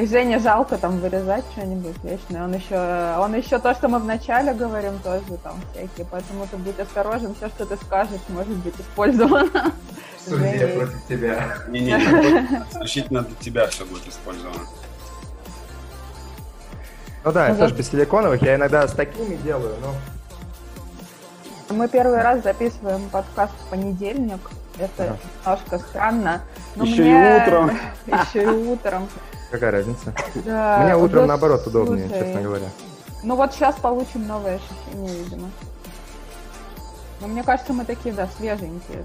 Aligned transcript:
А 0.00 0.06
Жене 0.06 0.38
жалко 0.38 0.78
там 0.78 0.98
вырезать 0.98 1.44
что-нибудь 1.52 1.94
вечное. 2.02 2.44
Он 2.44 2.54
еще, 2.54 3.18
он 3.18 3.34
еще 3.34 3.58
то, 3.58 3.74
что 3.74 3.88
мы 3.88 3.98
вначале 3.98 4.54
говорим, 4.54 4.98
тоже 5.00 5.22
там 5.42 5.60
всякие. 5.72 6.06
Поэтому 6.10 6.46
ты 6.46 6.56
будь 6.56 6.78
осторожен, 6.78 7.34
все, 7.34 7.48
что 7.48 7.66
ты 7.66 7.76
скажешь, 7.76 8.20
может 8.28 8.56
быть 8.56 8.74
использовано. 8.80 9.72
Суде 10.24 10.68
против 10.68 11.06
тебя. 11.06 11.58
Не-не, 11.68 11.98
исключительно 12.70 13.22
для 13.22 13.36
тебя 13.36 13.66
все 13.66 13.84
будет 13.84 14.08
использовано. 14.08 14.60
Ну 17.22 17.32
да, 17.32 17.48
я 17.48 17.54
тоже 17.54 17.74
без 17.74 17.90
силиконовых, 17.90 18.40
я 18.40 18.54
иногда 18.54 18.88
с 18.88 18.92
такими 18.92 19.36
делаю, 19.36 19.74
но... 19.82 21.76
Мы 21.76 21.88
первый 21.88 22.22
раз 22.22 22.42
записываем 22.42 23.10
подкаст 23.10 23.52
в 23.66 23.70
понедельник. 23.70 24.40
Это 24.78 25.18
немножко 25.44 25.78
странно. 25.78 26.40
Но 26.74 26.84
Еще 26.84 27.02
мне... 27.02 27.36
и 27.36 27.42
утром. 27.42 27.78
Еще 28.06 28.42
и 28.42 28.46
утром. 28.46 29.08
Какая 29.50 29.70
разница? 29.72 30.14
Да. 30.44 30.80
Мне 30.84 30.96
утром, 30.96 31.26
наоборот, 31.26 31.66
удобнее, 31.66 32.08
Слушай, 32.08 32.24
честно 32.24 32.42
говоря. 32.42 32.66
Ну 33.22 33.36
вот 33.36 33.52
сейчас 33.52 33.74
получим 33.76 34.26
новые 34.26 34.56
ощущения, 34.56 35.24
видимо. 35.24 35.50
Но 37.20 37.26
мне 37.26 37.42
кажется, 37.42 37.72
мы 37.72 37.84
такие, 37.84 38.14
да, 38.14 38.28
свеженькие. 38.38 39.04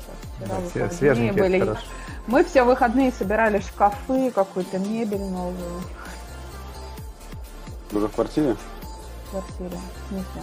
Вчера 0.69 0.87
да, 0.87 0.91
свеженькие, 0.91 1.33
были. 1.33 1.59
Хорошо. 1.59 1.81
Мы 2.27 2.43
все 2.43 2.63
выходные 2.63 3.11
собирали 3.11 3.59
шкафы, 3.59 4.31
какую-то 4.31 4.77
мебель 4.79 5.21
новую. 5.21 5.81
Уже 7.91 8.07
в 8.07 8.11
квартире? 8.11 8.55
В 9.25 9.31
квартире, 9.31 9.69
в 9.69 10.09
смысле? 10.09 10.41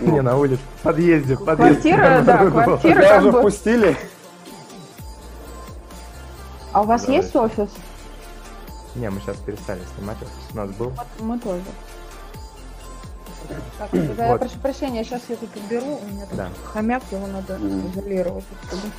Ну. 0.00 0.12
Не, 0.12 0.22
на 0.22 0.36
улице, 0.36 0.62
в 0.80 0.82
подъезде, 0.82 1.36
в 1.36 1.44
подъезде. 1.44 1.94
Квартира, 1.94 2.22
да, 2.22 2.50
квартира 2.50 3.02
как 3.02 3.20
уже 3.20 3.32
впустили? 3.32 3.96
А 6.72 6.82
у 6.82 6.84
вас 6.84 7.04
да. 7.04 7.12
есть 7.12 7.34
офис? 7.36 7.70
Не, 8.94 9.10
мы 9.10 9.20
сейчас 9.20 9.36
перестали 9.38 9.80
снимать 9.96 10.16
офис. 10.20 10.32
У 10.52 10.56
нас 10.56 10.70
был. 10.70 10.90
Вот 10.90 11.06
мы 11.20 11.38
тоже. 11.38 11.62
Так, 13.78 13.92
вот. 13.92 14.18
я 14.18 14.36
прошу 14.36 14.58
прощения, 14.58 15.04
сейчас 15.04 15.22
я 15.28 15.36
тут 15.36 15.48
уберу, 15.56 16.00
у 16.02 16.06
меня 16.06 16.26
тут 16.26 16.36
да. 16.36 16.50
хомяк, 16.72 17.02
его 17.10 17.26
надо 17.26 17.54
mm. 17.54 17.92
изолировать 17.92 18.44
отсюда. 18.62 18.92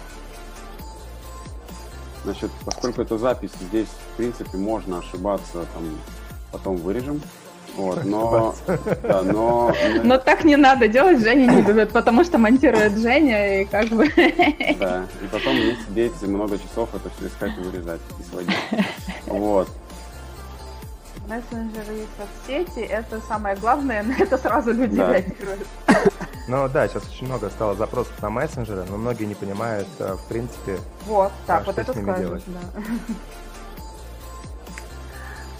Значит, 2.24 2.52
поскольку 2.66 3.02
это 3.02 3.18
запись, 3.18 3.52
здесь, 3.62 3.88
в 3.88 4.18
принципе, 4.18 4.58
можно 4.58 5.00
ошибаться, 5.00 5.66
там, 5.74 5.98
потом 6.52 6.76
вырежем. 6.78 7.22
Вот, 7.76 8.04
но, 8.04 8.54
да, 9.02 9.22
но... 9.22 9.74
но 10.04 10.18
так 10.18 10.44
не 10.44 10.58
надо 10.58 10.90
делать, 10.90 11.22
Женя 11.22 11.50
не 11.50 11.62
любит, 11.62 11.92
потому 11.92 12.26
что 12.26 12.38
монтирует 12.38 12.98
Женя, 12.98 13.62
и 13.62 13.66
как 13.66 13.88
бы... 13.88 14.10
Да, 14.78 15.06
и 15.22 15.28
потом 15.32 15.56
мне 15.56 15.78
сидеть 15.88 16.22
много 16.24 16.60
часов 16.60 16.90
это 16.94 17.10
все 17.18 17.28
искать 17.28 17.58
и 17.58 17.62
вырезать, 17.62 18.02
и 18.20 18.24
сводить. 18.30 18.56
Вот. 19.28 19.70
Мессенджеры 21.28 22.00
и 22.00 22.08
соцсети— 22.18 22.80
это 22.90 23.20
самое 23.22 23.56
главное, 23.56 24.04
на 24.04 24.14
это 24.14 24.38
сразу 24.38 24.74
люди 24.74 24.98
да. 24.98 25.14
реагируют. 25.14 25.68
Ну 26.48 26.68
да, 26.68 26.88
сейчас 26.88 27.08
очень 27.08 27.28
много 27.28 27.50
стало 27.50 27.76
запросов 27.76 28.20
на 28.22 28.30
мессенджеры, 28.30 28.84
но 28.90 28.98
многие 28.98 29.26
не 29.26 29.36
понимают, 29.36 29.88
э, 30.00 30.16
в 30.16 30.28
принципе, 30.28 30.78
вот, 31.06 31.32
так, 31.46 31.66
вот 31.68 31.78
это 31.78 31.94
скажешь, 31.94 32.44
да. 32.48 32.82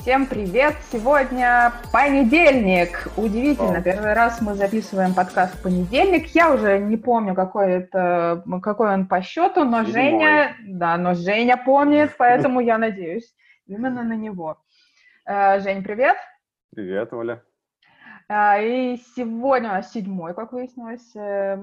Всем 0.02 0.26
привет! 0.26 0.74
Сегодня 0.92 1.74
понедельник. 1.94 3.08
Удивительно, 3.16 3.78
О. 3.78 3.82
первый 3.84 4.14
раз 4.14 4.42
мы 4.42 4.56
записываем 4.56 5.14
подкаст 5.14 5.54
в 5.54 5.62
понедельник. 5.62 6.26
Я 6.34 6.52
уже 6.52 6.80
не 6.80 6.98
помню, 6.98 7.36
какой 7.36 7.74
это, 7.74 8.44
какой 8.64 8.96
он 8.96 9.06
по 9.06 9.22
счету, 9.22 9.64
но. 9.64 9.84
Женя, 9.84 10.56
да, 10.66 10.98
но 10.98 11.14
Женя 11.14 11.56
помнит, 11.56 12.16
поэтому 12.18 12.62
я 12.62 12.80
надеюсь 12.80 13.32
именно 13.68 14.02
на 14.02 14.14
него. 14.14 14.58
Э, 15.28 15.60
Жень, 15.60 15.84
привет! 15.84 16.18
Привет, 16.72 17.14
Оля! 17.14 17.44
Э, 18.28 18.66
и 18.66 18.98
сегодня 19.16 19.70
у 19.70 19.74
нас 19.74 19.92
седьмой, 19.92 20.34
как 20.34 20.52
выяснилось, 20.52 21.16
э, 21.16 21.58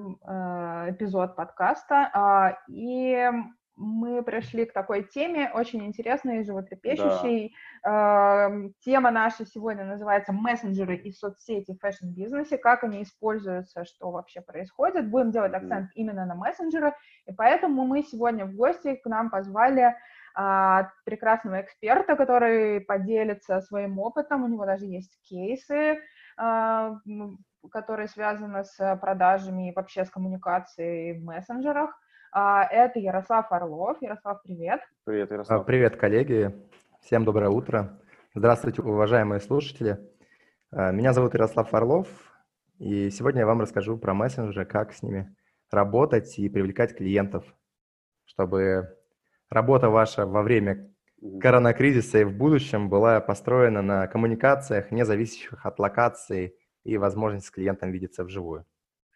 эпизод 0.90 1.34
подкаста. 1.34 2.08
А, 2.14 2.58
и 2.68 3.28
мы 3.74 4.22
пришли 4.22 4.64
к 4.64 4.72
такой 4.72 5.02
теме, 5.02 5.50
очень 5.52 5.84
интересной 5.84 6.40
и 6.40 6.44
животрепещущей. 6.44 7.52
Да. 7.82 8.48
Э, 8.48 8.68
тема 8.84 9.10
наша 9.10 9.44
сегодня 9.44 9.84
называется 9.84 10.32
«Мессенджеры 10.32 10.94
и 10.94 11.10
соцсети 11.10 11.72
в 11.72 11.80
fashion-бизнесе», 11.80 12.58
как 12.58 12.84
они 12.84 13.02
используются, 13.02 13.84
что 13.84 14.12
вообще 14.12 14.40
происходит. 14.40 15.10
Будем 15.10 15.32
делать 15.32 15.54
акцент 15.54 15.90
именно 15.96 16.26
на 16.26 16.36
мессенджеры, 16.36 16.94
и 17.26 17.32
поэтому 17.32 17.86
мы 17.86 18.04
сегодня 18.04 18.46
в 18.46 18.54
гости 18.54 18.94
к 18.94 19.06
нам 19.06 19.30
позвали 19.30 19.96
э, 20.38 20.82
прекрасного 21.04 21.60
эксперта, 21.62 22.16
который 22.16 22.80
поделится 22.80 23.60
своим 23.60 23.98
опытом, 23.98 24.44
у 24.44 24.48
него 24.48 24.64
даже 24.66 24.86
есть 24.86 25.18
кейсы, 25.24 25.98
э, 26.40 26.90
которые 27.70 28.08
связаны 28.08 28.64
с 28.64 28.96
продажами 29.00 29.70
и 29.70 29.74
вообще 29.74 30.04
с 30.04 30.10
коммуникацией 30.10 31.18
в 31.18 31.24
мессенджерах. 31.24 31.90
А, 32.32 32.64
это 32.64 32.98
Ярослав 32.98 33.50
Орлов. 33.50 34.00
Ярослав, 34.02 34.42
привет. 34.42 34.80
Привет, 35.04 35.30
Ярослав. 35.30 35.60
А, 35.60 35.64
привет, 35.64 35.96
коллеги. 35.96 36.54
Всем 37.00 37.24
доброе 37.24 37.48
утро. 37.48 38.00
Здравствуйте, 38.34 38.82
уважаемые 38.82 39.40
слушатели. 39.40 39.98
А, 40.70 40.92
меня 40.92 41.12
зовут 41.12 41.34
Ярослав 41.34 41.72
Орлов, 41.72 42.08
и 42.78 43.10
сегодня 43.10 43.40
я 43.40 43.46
вам 43.46 43.60
расскажу 43.60 43.96
про 43.96 44.12
мессенджеры, 44.12 44.66
как 44.66 44.92
с 44.92 45.02
ними 45.02 45.34
работать 45.70 46.38
и 46.38 46.48
привлекать 46.48 46.96
клиентов, 46.96 47.44
чтобы 48.24 48.97
работа 49.50 49.88
ваша 49.88 50.26
во 50.26 50.42
время 50.42 50.90
коронакризиса 51.40 52.18
и 52.18 52.24
в 52.24 52.32
будущем 52.32 52.88
была 52.88 53.20
построена 53.20 53.82
на 53.82 54.06
коммуникациях, 54.06 54.90
не 54.90 55.04
зависящих 55.04 55.64
от 55.64 55.78
локации 55.78 56.54
и 56.84 56.96
возможности 56.96 57.48
с 57.48 57.50
клиентом 57.50 57.90
видеться 57.90 58.24
вживую. 58.24 58.64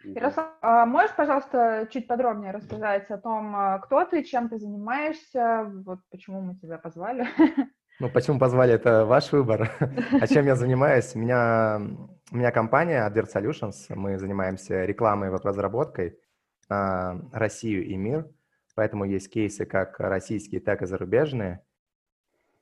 Ярослав, 0.05 0.49
а 0.61 0.85
можешь, 0.85 1.15
пожалуйста, 1.15 1.87
чуть 1.91 2.09
подробнее 2.09 2.51
рассказать 2.51 3.09
о 3.11 3.19
том, 3.19 3.55
а, 3.55 3.79
кто 3.79 4.05
ты, 4.05 4.25
чем 4.25 4.49
ты 4.49 4.59
занимаешься, 4.59 5.71
вот 5.87 6.01
почему 6.11 6.41
мы 6.41 6.55
тебя 6.57 6.79
позвали? 6.79 7.27
Ну, 8.01 8.09
почему 8.11 8.39
позвали, 8.39 8.73
это 8.73 9.05
ваш 9.05 9.31
выбор. 9.33 9.71
А 10.21 10.27
чем 10.27 10.47
я 10.47 10.57
занимаюсь? 10.57 11.15
У 11.15 11.19
меня, 11.21 11.81
у 12.33 12.37
меня 12.37 12.51
компания 12.51 13.07
Advert 13.07 13.29
Solutions, 13.33 13.75
мы 13.91 14.19
занимаемся 14.19 14.87
рекламой 14.87 15.29
и 15.29 15.31
веб-разработкой 15.31 16.19
на 16.69 17.21
Россию 17.33 17.85
и 17.85 17.97
мир, 17.97 18.27
поэтому 18.75 19.05
есть 19.05 19.31
кейсы 19.31 19.65
как 19.67 19.99
российские, 20.01 20.61
так 20.61 20.83
и 20.83 20.87
зарубежные. 20.87 21.65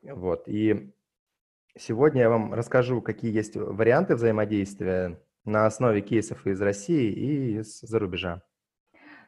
Вот, 0.03 0.49
и 0.49 0.95
сегодня 1.77 2.23
я 2.23 2.31
вам 2.31 2.55
расскажу, 2.55 3.03
какие 3.03 3.33
есть 3.33 3.57
варианты 3.57 4.15
взаимодействия 4.15 5.21
на 5.45 5.67
основе 5.67 6.01
кейсов 6.01 6.47
из 6.47 6.61
России 6.61 7.13
и 7.13 7.59
из-за 7.59 7.99
рубежа. 7.99 8.43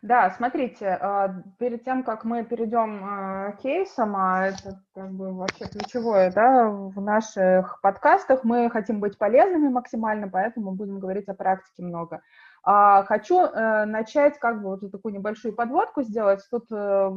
Да, 0.03 0.31
смотрите, 0.31 0.99
а, 1.01 1.43
перед 1.61 1.85
тем, 1.85 2.03
как 2.03 2.25
мы 2.25 2.45
перейдем 2.45 3.05
а, 3.05 3.53
к 3.53 3.61
кейсам, 3.61 4.17
а 4.17 4.49
это 4.49 4.83
как 4.97 5.13
бы 5.13 5.33
вообще 5.33 5.67
ключевое, 5.69 6.33
да, 6.33 6.69
в 6.69 7.01
наших 7.01 7.81
подкастах 7.83 8.43
мы 8.43 8.69
хотим 8.69 8.99
быть 8.99 9.17
полезными 9.17 9.69
максимально, 9.69 10.29
поэтому 10.29 10.73
будем 10.73 10.99
говорить 10.99 11.29
о 11.29 11.35
практике 11.35 11.85
много. 11.85 12.21
Хочу 12.65 13.41
э, 13.41 13.85
начать 13.87 14.39
как 14.39 14.63
бы 14.63 14.77
вот 14.77 14.93
такую 14.93 15.15
небольшую 15.15 15.55
подводку 15.55 16.03
сделать. 16.03 16.47
Тут 16.51 16.67
э, 16.71 17.11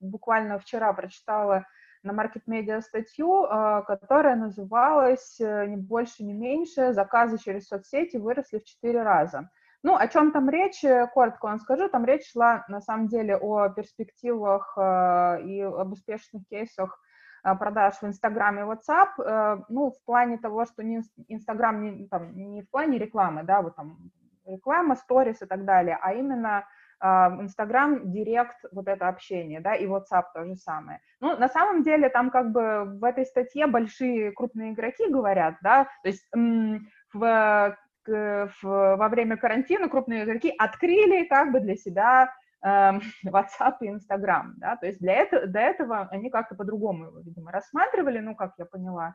буквально 0.00 0.58
вчера 0.58 0.92
прочитала 0.94 1.66
на 2.02 2.12
Market 2.12 2.42
Media 2.48 2.80
статью, 2.80 3.44
а, 3.44 3.82
которая 3.82 4.36
называлась 4.36 5.38
э, 5.40 5.66
«Не 5.66 5.76
больше, 5.76 6.24
не 6.24 6.32
меньше. 6.32 6.92
Заказы 6.92 7.38
через 7.38 7.68
соцсети 7.68 8.16
выросли 8.16 8.58
в 8.58 8.64
4 8.64 9.02
раза». 9.02 9.50
Ну, 9.82 9.96
о 9.96 10.08
чем 10.08 10.32
там 10.32 10.48
речь, 10.50 10.84
э, 10.84 11.06
коротко 11.12 11.46
вам 11.46 11.58
скажу. 11.58 11.88
Там 11.88 12.04
речь 12.04 12.30
шла, 12.30 12.64
на 12.68 12.80
самом 12.80 13.08
деле, 13.08 13.36
о 13.36 13.68
перспективах 13.68 14.74
э, 14.76 15.42
и 15.42 15.60
об 15.60 15.92
успешных 15.92 16.42
кейсах 16.48 16.98
продаж 17.42 17.94
в 18.02 18.04
Инстаграме 18.04 18.60
и 18.60 18.64
WhatsApp, 18.64 19.64
ну, 19.70 19.92
в 19.92 20.04
плане 20.04 20.36
того, 20.36 20.66
что 20.66 20.82
Инстаграм 20.82 21.80
не, 21.80 22.06
там, 22.06 22.36
не 22.36 22.60
в 22.60 22.68
плане 22.68 22.98
рекламы, 22.98 23.44
да, 23.44 23.62
вот 23.62 23.76
там 23.76 24.10
реклама, 24.50 24.96
сторис 24.96 25.42
и 25.42 25.46
так 25.46 25.64
далее, 25.64 25.98
а 26.00 26.12
именно 26.12 26.64
Инстаграм, 27.02 28.12
Директ, 28.12 28.56
вот 28.72 28.86
это 28.86 29.08
общение, 29.08 29.60
да, 29.60 29.74
и 29.74 29.86
WhatsApp 29.86 30.24
то 30.34 30.44
же 30.44 30.54
самое. 30.56 31.00
Ну, 31.20 31.34
на 31.38 31.48
самом 31.48 31.82
деле, 31.82 32.10
там 32.10 32.30
как 32.30 32.52
бы 32.52 32.84
в 32.84 33.04
этой 33.04 33.24
статье 33.24 33.66
большие 33.66 34.32
крупные 34.32 34.72
игроки 34.72 35.08
говорят, 35.08 35.54
да, 35.62 35.84
то 36.02 36.08
есть 36.08 36.28
в, 36.34 37.76
в, 38.06 38.50
во 38.62 39.08
время 39.08 39.38
карантина 39.38 39.88
крупные 39.88 40.24
игроки 40.24 40.52
открыли 40.58 41.24
как 41.24 41.52
бы 41.52 41.60
для 41.60 41.76
себя 41.76 42.34
э, 42.62 42.68
WhatsApp 43.26 43.76
и 43.80 43.88
Instagram, 43.88 44.56
да, 44.58 44.76
то 44.76 44.86
есть 44.86 45.00
для 45.00 45.14
этого, 45.14 45.46
до 45.46 45.58
этого 45.58 46.08
они 46.10 46.28
как-то 46.28 46.54
по-другому 46.54 47.06
его, 47.06 47.20
видимо, 47.20 47.50
рассматривали, 47.50 48.18
ну, 48.18 48.34
как 48.34 48.52
я 48.58 48.66
поняла, 48.66 49.14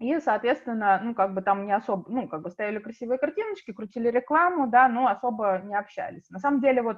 и, 0.00 0.18
соответственно, 0.18 0.98
ну, 1.04 1.14
как 1.14 1.34
бы 1.34 1.42
там 1.42 1.66
не 1.66 1.72
особо, 1.72 2.10
ну, 2.10 2.26
как 2.26 2.40
бы 2.40 2.50
ставили 2.50 2.78
красивые 2.78 3.18
картиночки, 3.18 3.72
крутили 3.72 4.08
рекламу, 4.08 4.66
да, 4.66 4.88
но 4.88 5.06
особо 5.06 5.60
не 5.62 5.76
общались. 5.76 6.28
На 6.30 6.38
самом 6.38 6.62
деле, 6.62 6.80
вот, 6.80 6.96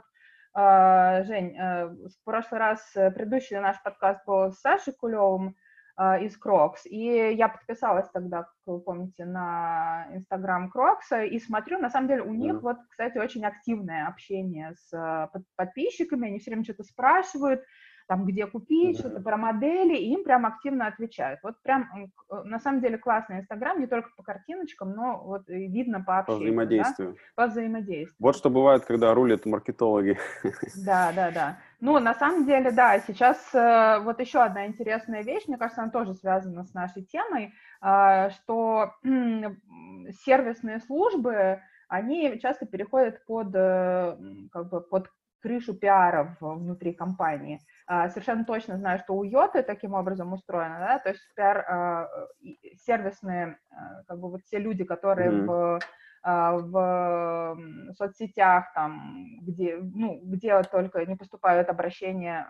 э, 0.56 1.25
Жень, 1.25 1.56
э, 1.58 1.88
в 1.88 2.25
прошлый 2.25 2.60
раз 2.60 2.93
э, 2.94 3.10
предыдущий 3.10 3.58
наш 3.58 3.82
подкаст 3.82 4.25
был 4.25 4.52
с 4.52 4.60
Сашей 4.60 4.94
Кулевым, 4.94 5.56
э, 5.99 6.25
из 6.25 6.38
Crocs. 6.40 6.87
И 6.87 7.34
я 7.34 7.49
подписалась 7.49 8.08
тогда, 8.10 8.44
как 8.44 8.54
вы 8.66 8.81
помните, 8.81 9.25
на 9.25 10.06
Инстаграм 10.12 10.70
Crocs, 10.72 11.26
и 11.26 11.40
смотрю, 11.40 11.81
на 11.81 11.90
самом 11.90 12.06
деле 12.06 12.22
у 12.22 12.32
них, 12.32 12.62
вот, 12.62 12.76
кстати, 12.88 13.19
очень 13.19 13.44
активное 13.44 14.06
общение 14.06 14.75
с 14.76 14.93
э, 14.93 15.28
подписчиками, 15.56 16.28
они 16.28 16.38
все 16.38 16.52
время 16.52 16.62
что-то 16.62 16.84
спрашивают, 16.84 17.64
там, 18.12 18.26
где 18.26 18.46
купить, 18.46 18.98
что-то 18.98 19.22
про 19.22 19.38
модели, 19.38 19.96
и 19.96 20.12
им 20.12 20.22
прям 20.22 20.44
активно 20.44 20.86
отвечают. 20.86 21.40
Вот 21.42 21.54
прям, 21.62 21.88
э, 22.28 22.42
на 22.44 22.58
самом 22.58 22.82
деле, 22.82 22.98
классный 22.98 23.38
Инстаграм, 23.38 23.80
не 23.80 23.86
только 23.86 24.10
по 24.14 24.22
картиночкам, 24.22 24.90
но 24.90 25.22
вот 25.24 25.48
видно 25.48 26.04
по 26.04 26.18
общению. 26.18 26.40
По 26.40 26.44
взаимодействию. 26.44 27.12
Да? 27.12 27.42
По 27.42 27.46
взаимодействию. 27.50 28.16
Вот 28.18 28.36
что 28.36 28.50
бывает, 28.50 28.84
когда 28.84 29.14
рулят 29.14 29.46
маркетологи. 29.46 30.18
Да, 30.84 31.10
да, 31.16 31.30
да. 31.30 31.58
Ну, 31.80 31.98
на 32.00 32.14
самом 32.14 32.44
деле, 32.44 32.70
да, 32.70 32.98
сейчас 32.98 33.38
э, 33.54 34.00
вот 34.00 34.20
еще 34.20 34.40
одна 34.40 34.66
интересная 34.66 35.22
вещь, 35.22 35.44
мне 35.46 35.56
кажется, 35.56 35.82
она 35.82 35.90
тоже 35.90 36.14
связана 36.14 36.64
с 36.64 36.74
нашей 36.74 37.04
темой, 37.04 37.54
э, 37.80 38.30
что 38.30 38.92
сервисные 40.24 40.80
службы, 40.80 41.62
они 41.88 42.38
часто 42.40 42.66
переходят 42.66 43.24
под, 43.24 43.52
как 43.52 44.68
бы, 44.68 44.80
под 44.82 45.08
крышу 45.42 45.74
пиаров 45.74 46.28
внутри 46.40 46.94
компании. 46.94 47.60
А, 47.86 48.08
совершенно 48.08 48.44
точно 48.44 48.78
знаю, 48.78 48.98
что 49.00 49.14
у 49.14 49.24
Йоты 49.24 49.62
таким 49.62 49.94
образом 49.94 50.32
устроено, 50.32 50.78
да, 50.78 50.98
то 50.98 51.10
есть 51.10 51.20
пиар, 51.34 51.58
а, 51.68 52.08
сервисные, 52.76 53.58
а, 53.70 54.04
как 54.04 54.20
бы 54.20 54.30
вот 54.30 54.42
все 54.42 54.58
люди, 54.58 54.84
которые 54.84 55.30
mm-hmm. 55.30 55.46
в 55.46 55.80
в 56.24 57.92
соцсетях, 57.98 58.72
там, 58.76 59.26
где, 59.40 59.76
ну, 59.76 60.20
где 60.22 60.62
только 60.62 61.04
не 61.04 61.16
поступают 61.16 61.68
обращения 61.68 62.46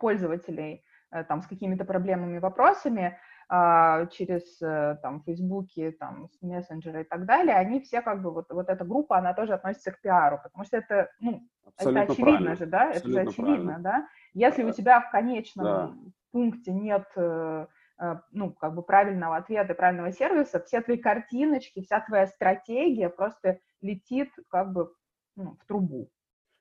пользователей 0.00 0.82
там, 1.28 1.42
с 1.42 1.46
какими-то 1.46 1.84
проблемами, 1.84 2.40
вопросами, 2.40 3.20
через 3.50 4.58
там, 5.02 5.22
Фейсбуки, 5.24 5.90
там, 5.98 6.28
мессенджеры 6.40 7.00
и 7.00 7.04
так 7.04 7.26
далее, 7.26 7.56
они 7.56 7.80
все 7.80 8.00
как 8.00 8.22
бы, 8.22 8.30
вот, 8.30 8.46
вот 8.50 8.68
эта 8.68 8.84
группа, 8.84 9.18
она 9.18 9.34
тоже 9.34 9.54
относится 9.54 9.90
к 9.90 10.00
пиару, 10.00 10.38
потому 10.40 10.64
что 10.64 10.76
это, 10.76 11.10
ну, 11.18 11.42
Абсолютно 11.76 11.98
это 12.00 12.12
очевидно 12.12 12.32
правильно. 12.32 12.56
же, 12.56 12.66
да, 12.66 12.90
Абсолютно 12.90 13.18
это 13.18 13.22
же 13.22 13.28
очевидно, 13.28 13.64
правильно. 13.64 13.78
да. 13.82 14.08
Если 14.34 14.64
у 14.64 14.72
тебя 14.72 15.00
в 15.00 15.10
конечном 15.10 15.64
да. 15.64 15.94
пункте 16.32 16.72
нет 16.72 17.06
э, 17.16 17.66
э, 17.98 18.16
ну, 18.32 18.52
как 18.52 18.74
бы 18.74 18.82
правильного 18.82 19.36
ответа, 19.36 19.74
правильного 19.74 20.12
сервиса, 20.12 20.60
все 20.60 20.80
твои 20.80 20.96
картиночки, 20.96 21.82
вся 21.82 22.00
твоя 22.00 22.26
стратегия 22.26 23.08
просто 23.08 23.60
летит 23.80 24.30
как 24.48 24.72
бы 24.72 24.92
ну, 25.36 25.56
в 25.60 25.66
трубу. 25.66 26.08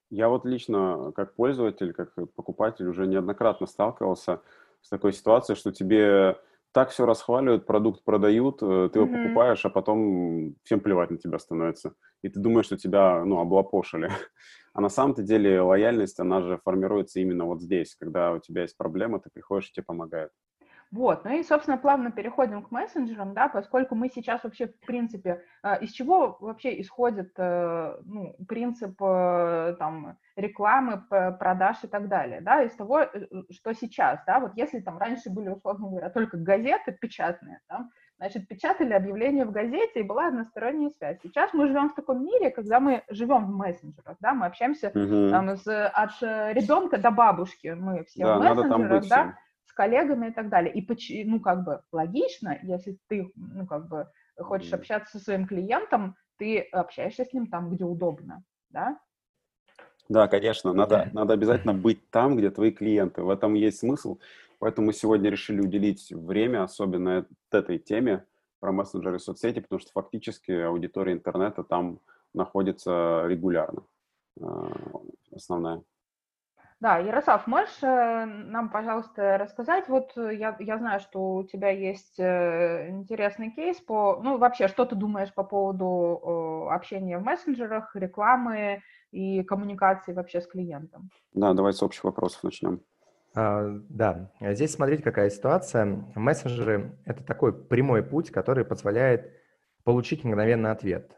Я 0.10 0.30
вот 0.30 0.46
лично, 0.46 1.12
как 1.16 1.36
пользователь, 1.36 1.94
как 1.94 2.14
покупатель, 2.34 2.88
уже 2.88 3.06
неоднократно 3.06 3.68
сталкивался 3.68 4.42
с 4.82 4.90
такой 4.90 5.14
ситуацией, 5.14 5.56
что 5.56 5.72
тебе 5.72 6.40
так 6.72 6.92
все 6.92 7.06
расхваливают, 7.06 7.66
продукт 7.66 8.04
продают, 8.04 8.62
э, 8.62 8.90
ты 8.92 9.00
его 9.00 9.08
mm-hmm. 9.08 9.24
покупаешь, 9.24 9.66
а 9.66 9.70
потом 9.70 10.56
всем 10.64 10.80
плевать 10.80 11.10
на 11.10 11.18
тебя 11.18 11.40
становится. 11.40 11.94
И 12.22 12.30
ты 12.30 12.40
думаешь, 12.40 12.66
что 12.66 12.78
тебя, 12.78 13.24
ну, 13.26 13.40
облапошили. 13.40 14.12
А 14.72 14.82
на 14.82 14.90
самом-то 14.90 15.24
деле 15.24 15.62
лояльность, 15.62 16.20
она 16.20 16.42
же 16.42 16.60
формируется 16.64 17.20
именно 17.20 17.46
вот 17.46 17.60
здесь, 17.60 17.96
когда 17.96 18.34
у 18.34 18.40
тебя 18.40 18.62
есть 18.62 18.78
проблема, 18.78 19.20
ты 19.20 19.32
приходишь, 19.34 19.70
и 19.70 19.74
тебе 19.74 19.84
помогают. 19.84 20.32
Вот, 20.92 21.24
ну 21.24 21.38
и, 21.38 21.44
собственно, 21.44 21.78
плавно 21.78 22.12
переходим 22.12 22.64
к 22.64 22.72
мессенджерам, 22.72 23.36
да, 23.36 23.48
поскольку 23.48 23.94
мы 23.94 24.10
сейчас 24.10 24.44
вообще, 24.44 24.68
в 24.68 24.80
принципе, 24.80 25.44
э, 25.62 25.84
из 25.84 25.92
чего 25.92 26.36
вообще 26.40 26.82
исходит 26.82 27.32
э, 27.38 27.96
ну, 28.06 28.36
принцип 28.48 29.00
э, 29.00 29.76
там, 29.78 30.18
рекламы, 30.36 31.04
продаж 31.08 31.78
и 31.84 31.88
так 31.88 32.08
далее, 32.08 32.42
да, 32.42 32.64
из 32.64 32.74
того, 32.74 33.06
что 33.52 33.74
сейчас, 33.74 34.20
да, 34.26 34.40
вот 34.40 34.54
если 34.56 34.80
там 34.80 34.98
раньше 34.98 35.30
были, 35.30 35.50
условно 35.50 35.90
говоря, 35.90 36.10
только 36.10 36.38
газеты 36.38 36.92
печатные, 36.92 37.60
да, 37.70 37.88
значит, 38.18 38.48
печатали 38.48 38.94
объявления 38.94 39.46
в 39.46 39.52
газете, 39.52 40.00
и 40.00 40.04
была 40.04 40.30
односторонняя 40.30 40.90
связь. 40.98 41.20
Сейчас 41.22 41.54
мы 41.54 41.68
живем 41.68 41.90
в 41.90 41.96
таком 41.96 42.26
мире, 42.26 42.50
когда 42.50 42.80
мы 42.80 43.04
живем 43.10 43.46
в 43.46 43.56
мессенджерах, 43.56 44.18
да, 44.22 44.34
мы 44.34 44.48
общаемся 44.48 44.88
угу. 44.88 45.30
там, 45.30 45.56
с, 45.56 45.68
от 45.68 46.20
ребенка 46.22 46.98
до 46.98 47.12
бабушки, 47.12 47.76
мы 47.80 48.06
все 48.06 48.24
да, 48.24 48.38
в 48.38 48.40
мессенджерах, 48.40 49.08
да, 49.08 49.16
всем 49.16 49.36
коллегами 49.80 50.28
и 50.28 50.32
так 50.32 50.50
далее. 50.50 50.74
И, 50.74 51.24
ну, 51.24 51.40
как 51.40 51.64
бы 51.64 51.82
логично, 51.94 52.60
если 52.64 52.98
ты, 53.08 53.32
ну, 53.36 53.66
как 53.66 53.88
бы 53.88 54.08
хочешь 54.38 54.74
общаться 54.74 55.18
со 55.18 55.24
своим 55.24 55.48
клиентом, 55.48 56.18
ты 56.38 56.60
общаешься 56.60 57.24
с 57.24 57.32
ним 57.32 57.48
там, 57.48 57.70
где 57.70 57.86
удобно, 57.86 58.44
да? 58.72 59.00
Да, 60.10 60.28
конечно, 60.28 60.74
надо, 60.74 61.10
надо 61.14 61.34
обязательно 61.34 61.74
быть 61.74 62.10
там, 62.10 62.36
где 62.36 62.50
твои 62.52 62.72
клиенты. 62.72 63.22
В 63.22 63.30
этом 63.30 63.54
есть 63.54 63.80
смысл. 63.80 64.18
Поэтому 64.60 64.88
мы 64.88 64.94
сегодня 64.94 65.30
решили 65.30 65.62
уделить 65.62 66.12
время, 66.12 66.64
особенно 66.64 67.26
этой 67.50 67.78
теме 67.78 68.26
про 68.60 68.74
мессенджеры 68.74 69.16
и 69.16 69.20
соцсети, 69.20 69.62
потому 69.62 69.80
что 69.80 69.92
фактически 69.94 70.52
аудитория 70.52 71.14
интернета 71.14 71.64
там 71.64 72.00
находится 72.34 73.24
регулярно, 73.28 73.84
э, 74.42 74.46
основная. 75.34 75.84
Да, 76.80 76.98
Ярослав, 76.98 77.46
можешь 77.46 77.84
э, 77.84 78.26
нам, 78.26 78.70
пожалуйста, 78.70 79.38
рассказать? 79.38 79.90
Вот 79.90 80.14
э, 80.16 80.34
я, 80.36 80.56
я 80.60 80.78
знаю, 80.78 81.02
что 81.02 81.36
у 81.36 81.44
тебя 81.44 81.72
есть 81.72 82.18
э, 82.18 82.88
интересный 82.90 83.52
кейс 83.52 83.82
по... 83.82 84.22
Ну, 84.24 84.38
вообще, 84.38 84.70
что 84.70 84.86
ты 84.86 84.96
думаешь 84.96 85.34
по 85.34 85.44
поводу 85.44 86.70
общения 86.72 87.18
в 87.18 87.24
мессенджерах, 87.24 87.94
рекламы 87.98 88.82
и 89.12 89.44
коммуникации 89.44 90.14
вообще 90.14 90.40
с 90.40 90.48
клиентом? 90.48 91.10
Да, 91.34 91.54
давай 91.54 91.74
с 91.74 91.84
общих 91.84 92.06
вопросов 92.06 92.44
начнем. 92.44 92.80
А, 93.36 93.66
да, 93.90 94.32
здесь 94.40 94.72
смотрите, 94.72 95.04
какая 95.04 95.30
ситуация. 95.30 95.86
Мессенджеры— 96.16 96.98
это 97.06 97.26
такой 97.26 97.52
прямой 97.52 98.04
путь, 98.04 98.32
который 98.32 98.64
позволяет 98.64 99.34
получить 99.84 100.24
мгновенный 100.24 100.72
ответ. 100.72 101.12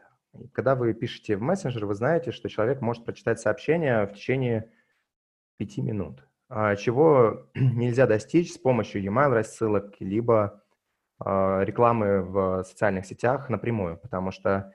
Когда 0.52 0.74
вы 0.74 0.92
пишете 0.92 1.36
в 1.36 1.42
мессенджер, 1.42 1.86
вы 1.86 1.94
знаете, 1.94 2.32
что 2.32 2.48
человек 2.48 2.80
может 2.80 3.04
прочитать 3.04 3.38
сообщение 3.38 4.06
в 4.06 4.14
течение 4.14 4.72
5 5.64 5.78
минут, 5.78 6.26
а, 6.48 6.76
чего 6.76 7.46
нельзя 7.54 8.06
достичь 8.06 8.52
с 8.52 8.58
помощью 8.58 9.02
e-mail 9.02 9.28
рассылок, 9.28 9.94
либо 10.00 10.60
а, 11.20 11.62
рекламы 11.62 12.22
в 12.22 12.64
социальных 12.64 13.06
сетях 13.06 13.48
напрямую, 13.48 13.96
потому 13.96 14.32
что 14.32 14.72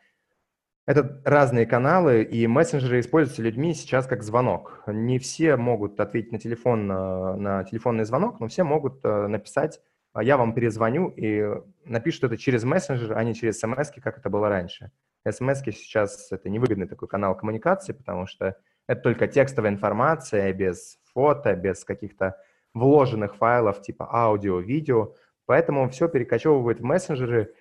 это 0.86 1.22
разные 1.26 1.66
каналы, 1.66 2.24
и 2.24 2.48
мессенджеры 2.48 3.02
используются 3.02 3.42
людьми 3.42 3.74
сейчас 3.74 4.08
как 4.08 4.24
звонок. 4.24 4.82
Не 4.88 5.20
все 5.20 5.58
могут 5.58 6.00
ответить 6.00 6.32
на 6.32 6.40
телефон, 6.40 6.88
на, 6.88 7.36
на 7.36 7.64
телефонный 7.66 8.06
звонок, 8.06 8.40
но 8.40 8.48
все 8.48 8.64
могут 8.64 9.04
э, 9.04 9.28
написать 9.28 9.82
«я 10.18 10.38
вам 10.38 10.54
перезвоню» 10.54 11.10
и 11.10 11.44
напишут 11.84 12.24
это 12.24 12.38
через 12.38 12.64
мессенджер, 12.64 13.18
а 13.18 13.24
не 13.26 13.36
через 13.36 13.60
смс, 13.60 13.92
как 14.02 14.18
это 14.18 14.30
было 14.30 14.48
раньше. 14.48 14.92
смс 15.30 15.60
сейчас 15.60 16.32
это 16.32 16.48
невыгодный 16.48 16.88
такой 16.88 17.10
канал 17.10 17.36
коммуникации, 17.36 17.92
потому 17.92 18.26
что 18.26 18.56
это 18.88 19.02
только 19.02 19.28
текстовая 19.28 19.72
информация, 19.72 20.52
без 20.54 20.98
фото, 21.14 21.56
без 21.56 21.84
каких-то 21.84 22.38
вложенных 22.74 23.36
файлов 23.36 23.82
типа 23.82 24.08
аудио, 24.12 24.60
видео. 24.60 25.14
Поэтому 25.46 25.90
все 25.90 26.08
перекочевывает 26.08 26.80
в 26.80 26.84
мессенджеры. 26.84 27.54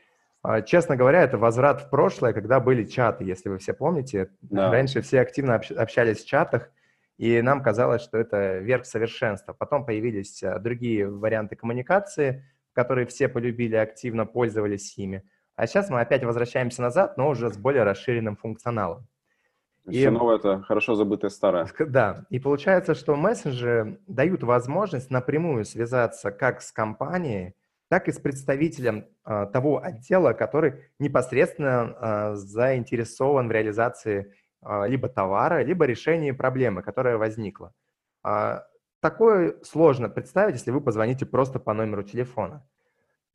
А, 0.42 0.62
честно 0.62 0.96
говоря, 0.96 1.22
это 1.22 1.38
возврат 1.38 1.82
в 1.82 1.90
прошлое, 1.90 2.32
когда 2.32 2.60
были 2.60 2.84
чаты, 2.84 3.24
если 3.24 3.48
вы 3.48 3.58
все 3.58 3.74
помните. 3.74 4.30
Да. 4.40 4.70
Раньше 4.70 5.00
все 5.00 5.20
активно 5.20 5.56
общались 5.56 6.22
в 6.22 6.26
чатах, 6.26 6.70
и 7.16 7.40
нам 7.42 7.62
казалось, 7.62 8.02
что 8.02 8.18
это 8.18 8.58
верх 8.58 8.86
совершенства. 8.86 9.52
Потом 9.52 9.84
появились 9.84 10.42
а, 10.42 10.58
другие 10.58 11.08
варианты 11.08 11.56
коммуникации, 11.56 12.44
которые 12.72 13.06
все 13.06 13.28
полюбили, 13.28 13.76
активно 13.76 14.26
пользовались 14.26 14.96
ими. 14.98 15.22
А 15.56 15.66
сейчас 15.66 15.88
мы 15.88 16.00
опять 16.00 16.22
возвращаемся 16.22 16.82
назад, 16.82 17.16
но 17.16 17.30
уже 17.30 17.50
с 17.50 17.56
более 17.56 17.84
расширенным 17.84 18.36
функционалом. 18.36 19.08
И, 19.86 19.98
Все 19.98 20.10
новое– 20.10 20.36
это 20.36 20.62
хорошо 20.62 20.94
забытое 20.96 21.30
старое. 21.30 21.68
Да, 21.78 22.24
и 22.28 22.40
получается, 22.40 22.94
что 22.94 23.14
мессенджеры 23.14 24.00
дают 24.08 24.42
возможность 24.42 25.10
напрямую 25.10 25.64
связаться 25.64 26.32
как 26.32 26.60
с 26.60 26.72
компанией, 26.72 27.54
так 27.88 28.08
и 28.08 28.12
с 28.12 28.18
представителем 28.18 29.06
э, 29.24 29.46
того 29.52 29.80
отдела, 29.80 30.32
который 30.32 30.90
непосредственно 30.98 31.96
э, 32.00 32.34
заинтересован 32.34 33.46
в 33.46 33.52
реализации 33.52 34.34
э, 34.64 34.88
либо 34.88 35.08
товара, 35.08 35.62
либо 35.62 35.84
решении 35.84 36.32
проблемы, 36.32 36.82
которая 36.82 37.16
возникла. 37.16 37.72
Э, 38.26 38.62
такое 39.00 39.54
сложно 39.62 40.08
представить, 40.08 40.56
если 40.56 40.72
вы 40.72 40.80
позвоните 40.80 41.26
просто 41.26 41.60
по 41.60 41.72
номеру 41.74 42.02
телефона. 42.02 42.66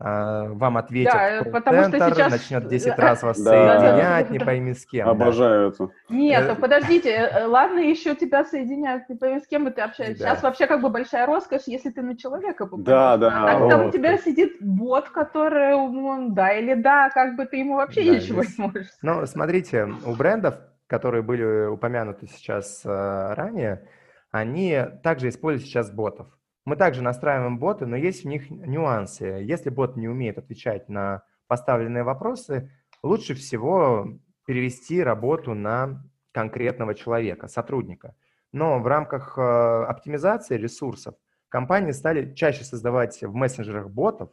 А, 0.04 0.48
вам 0.54 0.78
ответит 0.78 1.14
да, 1.14 1.44
потому 1.52 1.84
что 1.84 2.10
сейчас... 2.10 2.32
начнет 2.32 2.68
10 2.68 2.98
раз 2.98 3.22
вас 3.22 3.40
да. 3.40 3.52
соединять, 3.52 4.28
да, 4.28 4.34
не 4.34 4.40
пойми 4.40 4.74
с 4.74 4.84
кем. 4.84 5.08
Обожаю 5.08 5.70
да. 5.70 5.76
это. 5.76 5.94
Нет, 6.10 6.50
э, 6.50 6.56
подождите, 6.56 7.12
э, 7.12 7.46
ладно, 7.46 7.78
еще 7.78 8.16
тебя 8.16 8.44
соединяют, 8.44 9.08
не 9.10 9.16
пойми 9.16 9.40
с 9.40 9.46
кем 9.46 9.68
и 9.68 9.72
ты 9.72 9.82
общаешься. 9.82 10.24
Да. 10.24 10.30
Сейчас 10.30 10.42
вообще 10.42 10.66
как 10.66 10.82
бы 10.82 10.90
большая 10.90 11.28
роскошь, 11.28 11.64
если 11.68 11.92
ты 11.92 12.02
на 12.02 12.18
человека 12.18 12.66
попадаешь. 12.66 12.86
Да, 12.88 13.18
да. 13.18 13.44
А 13.44 13.60
когда 13.60 13.86
у 13.86 13.92
тебя 13.92 14.18
сидит 14.18 14.54
бот, 14.60 15.10
который, 15.10 15.76
он, 15.76 16.34
да 16.34 16.52
или 16.52 16.74
да, 16.74 17.12
как 17.12 17.36
бы 17.36 17.46
ты 17.46 17.58
ему 17.58 17.76
вообще 17.76 18.04
да, 18.04 18.16
ничего 18.16 18.42
здесь... 18.42 18.58
не 18.58 18.66
можешь 18.66 18.88
Ну, 19.04 19.24
смотрите, 19.28 19.88
у 20.04 20.16
брендов, 20.16 20.56
которые 20.88 21.22
были 21.22 21.68
упомянуты 21.68 22.26
сейчас 22.26 22.82
э, 22.86 23.34
ранее, 23.36 23.88
они 24.32 24.84
также 25.04 25.30
используют 25.30 25.68
сейчас 25.68 25.92
ботов. 25.92 26.26
Мы 26.66 26.76
также 26.76 27.02
настраиваем 27.02 27.58
боты, 27.58 27.86
но 27.86 27.96
есть 27.96 28.24
в 28.24 28.28
них 28.28 28.50
нюансы. 28.50 29.26
Если 29.26 29.70
бот 29.70 29.96
не 29.96 30.08
умеет 30.08 30.38
отвечать 30.38 30.90
на 30.90 31.24
поставленные 31.48 32.04
вопросы, 32.04 32.72
лучше 33.04 33.34
всего 33.34 34.08
перевести 34.46 35.02
работу 35.02 35.54
на 35.54 36.04
конкретного 36.32 36.94
человека, 36.94 37.48
сотрудника. 37.48 38.16
Но 38.52 38.80
в 38.80 38.88
рамках 38.88 39.38
э, 39.38 39.42
оптимизации 39.42 40.58
ресурсов 40.58 41.16
компании 41.50 41.92
стали 41.92 42.34
чаще 42.34 42.64
создавать 42.64 43.22
в 43.22 43.34
мессенджерах 43.34 43.90
ботов, 43.90 44.30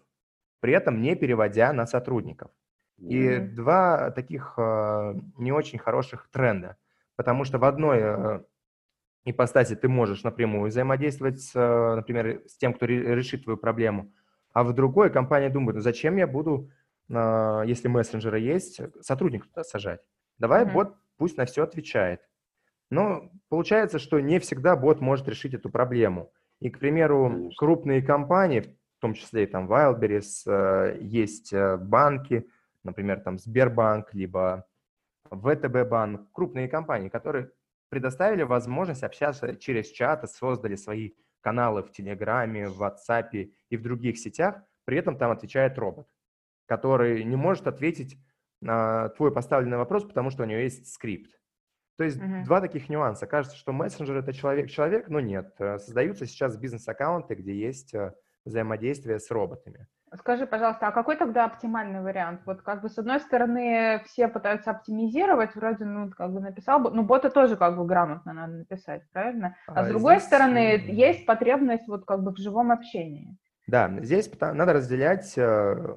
при 0.60 0.72
этом 0.72 1.00
не 1.00 1.14
переводя 1.14 1.72
на 1.72 1.86
сотрудников. 1.86 2.50
И 2.98 3.16
mm-hmm. 3.16 3.48
два 3.54 4.10
таких 4.10 4.54
э, 4.56 5.14
не 5.36 5.52
очень 5.52 5.78
хороших 5.78 6.28
тренда, 6.30 6.76
потому 7.16 7.44
что 7.44 7.58
в 7.58 7.64
одной 7.64 7.98
э, 8.00 8.40
ипостаси 9.30 9.74
ты 9.76 9.88
можешь 9.88 10.24
напрямую 10.24 10.70
взаимодействовать, 10.70 11.40
с, 11.40 11.52
э, 11.54 11.94
например, 11.96 12.42
с 12.46 12.56
тем, 12.56 12.74
кто 12.74 12.86
решит 12.86 13.44
твою 13.44 13.56
проблему, 13.56 14.12
а 14.52 14.64
в 14.64 14.72
другой 14.72 15.10
компания 15.10 15.50
думает, 15.50 15.76
ну 15.76 15.82
зачем 15.82 16.16
я 16.16 16.26
буду, 16.26 16.70
э, 17.08 17.62
если 17.66 17.88
мессенджеры 17.88 18.40
есть, 18.40 18.80
сотрудника 19.00 19.46
туда 19.48 19.64
сажать? 19.64 20.00
Давай 20.38 20.64
mm-hmm. 20.64 20.72
бот 20.72 20.96
пусть 21.16 21.36
на 21.36 21.46
все 21.46 21.64
отвечает. 21.64 22.20
Но 22.90 23.30
получается, 23.48 23.98
что 23.98 24.20
не 24.20 24.38
всегда 24.38 24.76
бот 24.76 25.00
может 25.00 25.28
решить 25.28 25.54
эту 25.54 25.68
проблему. 25.68 26.32
И, 26.60 26.70
к 26.70 26.78
примеру, 26.78 27.28
Конечно. 27.28 27.50
крупные 27.58 28.02
компании, 28.02 28.60
в 28.60 29.00
том 29.00 29.14
числе 29.14 29.44
и 29.44 29.46
там 29.46 29.70
Wildberries, 29.70 30.42
э, 30.46 30.98
есть 31.00 31.52
банки, 31.52 32.48
например, 32.84 33.20
там 33.20 33.38
Сбербанк, 33.38 34.14
либо 34.14 34.66
ВТБ 35.30 35.88
банк, 35.88 36.32
крупные 36.32 36.68
компании, 36.68 37.08
которые 37.08 37.50
предоставили 37.88 38.42
возможность 38.42 39.02
общаться 39.02 39.56
через 39.56 39.90
чаты, 39.90 40.26
создали 40.26 40.76
свои 40.76 41.12
каналы 41.40 41.82
в 41.82 41.90
Телеграме, 41.92 42.68
в 42.68 42.82
WhatsApp 42.82 43.50
и 43.70 43.76
в 43.76 43.82
других 43.82 44.18
сетях, 44.18 44.62
при 44.84 44.98
этом 44.98 45.16
там 45.16 45.30
отвечает 45.30 45.78
робот, 45.78 46.08
который 46.66 47.24
не 47.24 47.36
может 47.36 47.66
ответить 47.66 48.18
на 48.60 49.10
твой 49.10 49.32
поставленный 49.32 49.76
вопрос, 49.76 50.04
потому 50.04 50.30
что 50.30 50.42
у 50.42 50.46
него 50.46 50.60
есть 50.60 50.92
скрипт. 50.92 51.38
То 51.96 52.04
есть 52.04 52.16
uh-huh. 52.18 52.44
два 52.44 52.60
таких 52.60 52.88
нюанса. 52.88 53.26
Кажется, 53.26 53.56
что 53.56 53.72
мессенджер 53.72 54.16
это 54.18 54.32
человек-человек, 54.32 55.08
но 55.08 55.20
нет. 55.20 55.54
Создаются 55.58 56.26
сейчас 56.26 56.56
бизнес-аккаунты, 56.56 57.34
где 57.34 57.54
есть 57.54 57.92
э, 57.92 58.14
взаимодействие 58.44 59.18
с 59.18 59.30
роботами. 59.30 59.88
Скажи, 60.14 60.46
пожалуйста, 60.46 60.88
а 60.88 60.92
какой 60.92 61.16
тогда 61.16 61.44
оптимальный 61.44 62.00
вариант? 62.00 62.40
Вот 62.46 62.62
как 62.62 62.82
бы 62.82 62.88
с 62.88 62.98
одной 62.98 63.20
стороны 63.20 64.02
все 64.06 64.28
пытаются 64.28 64.70
оптимизировать, 64.70 65.54
вроде, 65.54 65.84
ну, 65.84 66.10
как 66.10 66.32
бы 66.32 66.40
написал, 66.40 66.80
ну, 66.80 67.02
бота 67.02 67.30
тоже 67.30 67.56
как 67.56 67.76
бы 67.76 67.84
грамотно 67.84 68.32
надо 68.32 68.52
написать, 68.54 69.02
правильно? 69.12 69.56
А, 69.66 69.80
а 69.80 69.84
с 69.84 69.88
другой 69.88 70.16
здесь... 70.16 70.26
стороны 70.26 70.82
есть 70.86 71.26
потребность 71.26 71.86
вот 71.88 72.04
как 72.04 72.22
бы 72.22 72.32
в 72.32 72.38
живом 72.38 72.70
общении. 72.72 73.36
Да, 73.66 73.90
здесь 74.00 74.30
надо 74.40 74.72
разделять 74.72 75.36
э, 75.36 75.96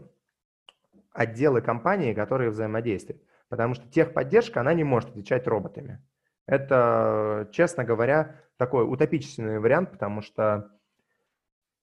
отделы 1.14 1.62
компании, 1.62 2.14
которые 2.14 2.50
взаимодействуют 2.50 3.22
потому 3.52 3.74
что 3.74 3.86
техподдержка, 3.90 4.62
она 4.62 4.74
не 4.74 4.86
может 4.86 5.10
отвечать 5.10 5.46
роботами. 5.46 6.02
Это, 6.48 7.50
честно 7.52 7.84
говоря, 7.84 8.40
такой 8.56 8.90
утопический 8.90 9.58
вариант, 9.58 9.92
потому 9.92 10.22
что 10.22 10.72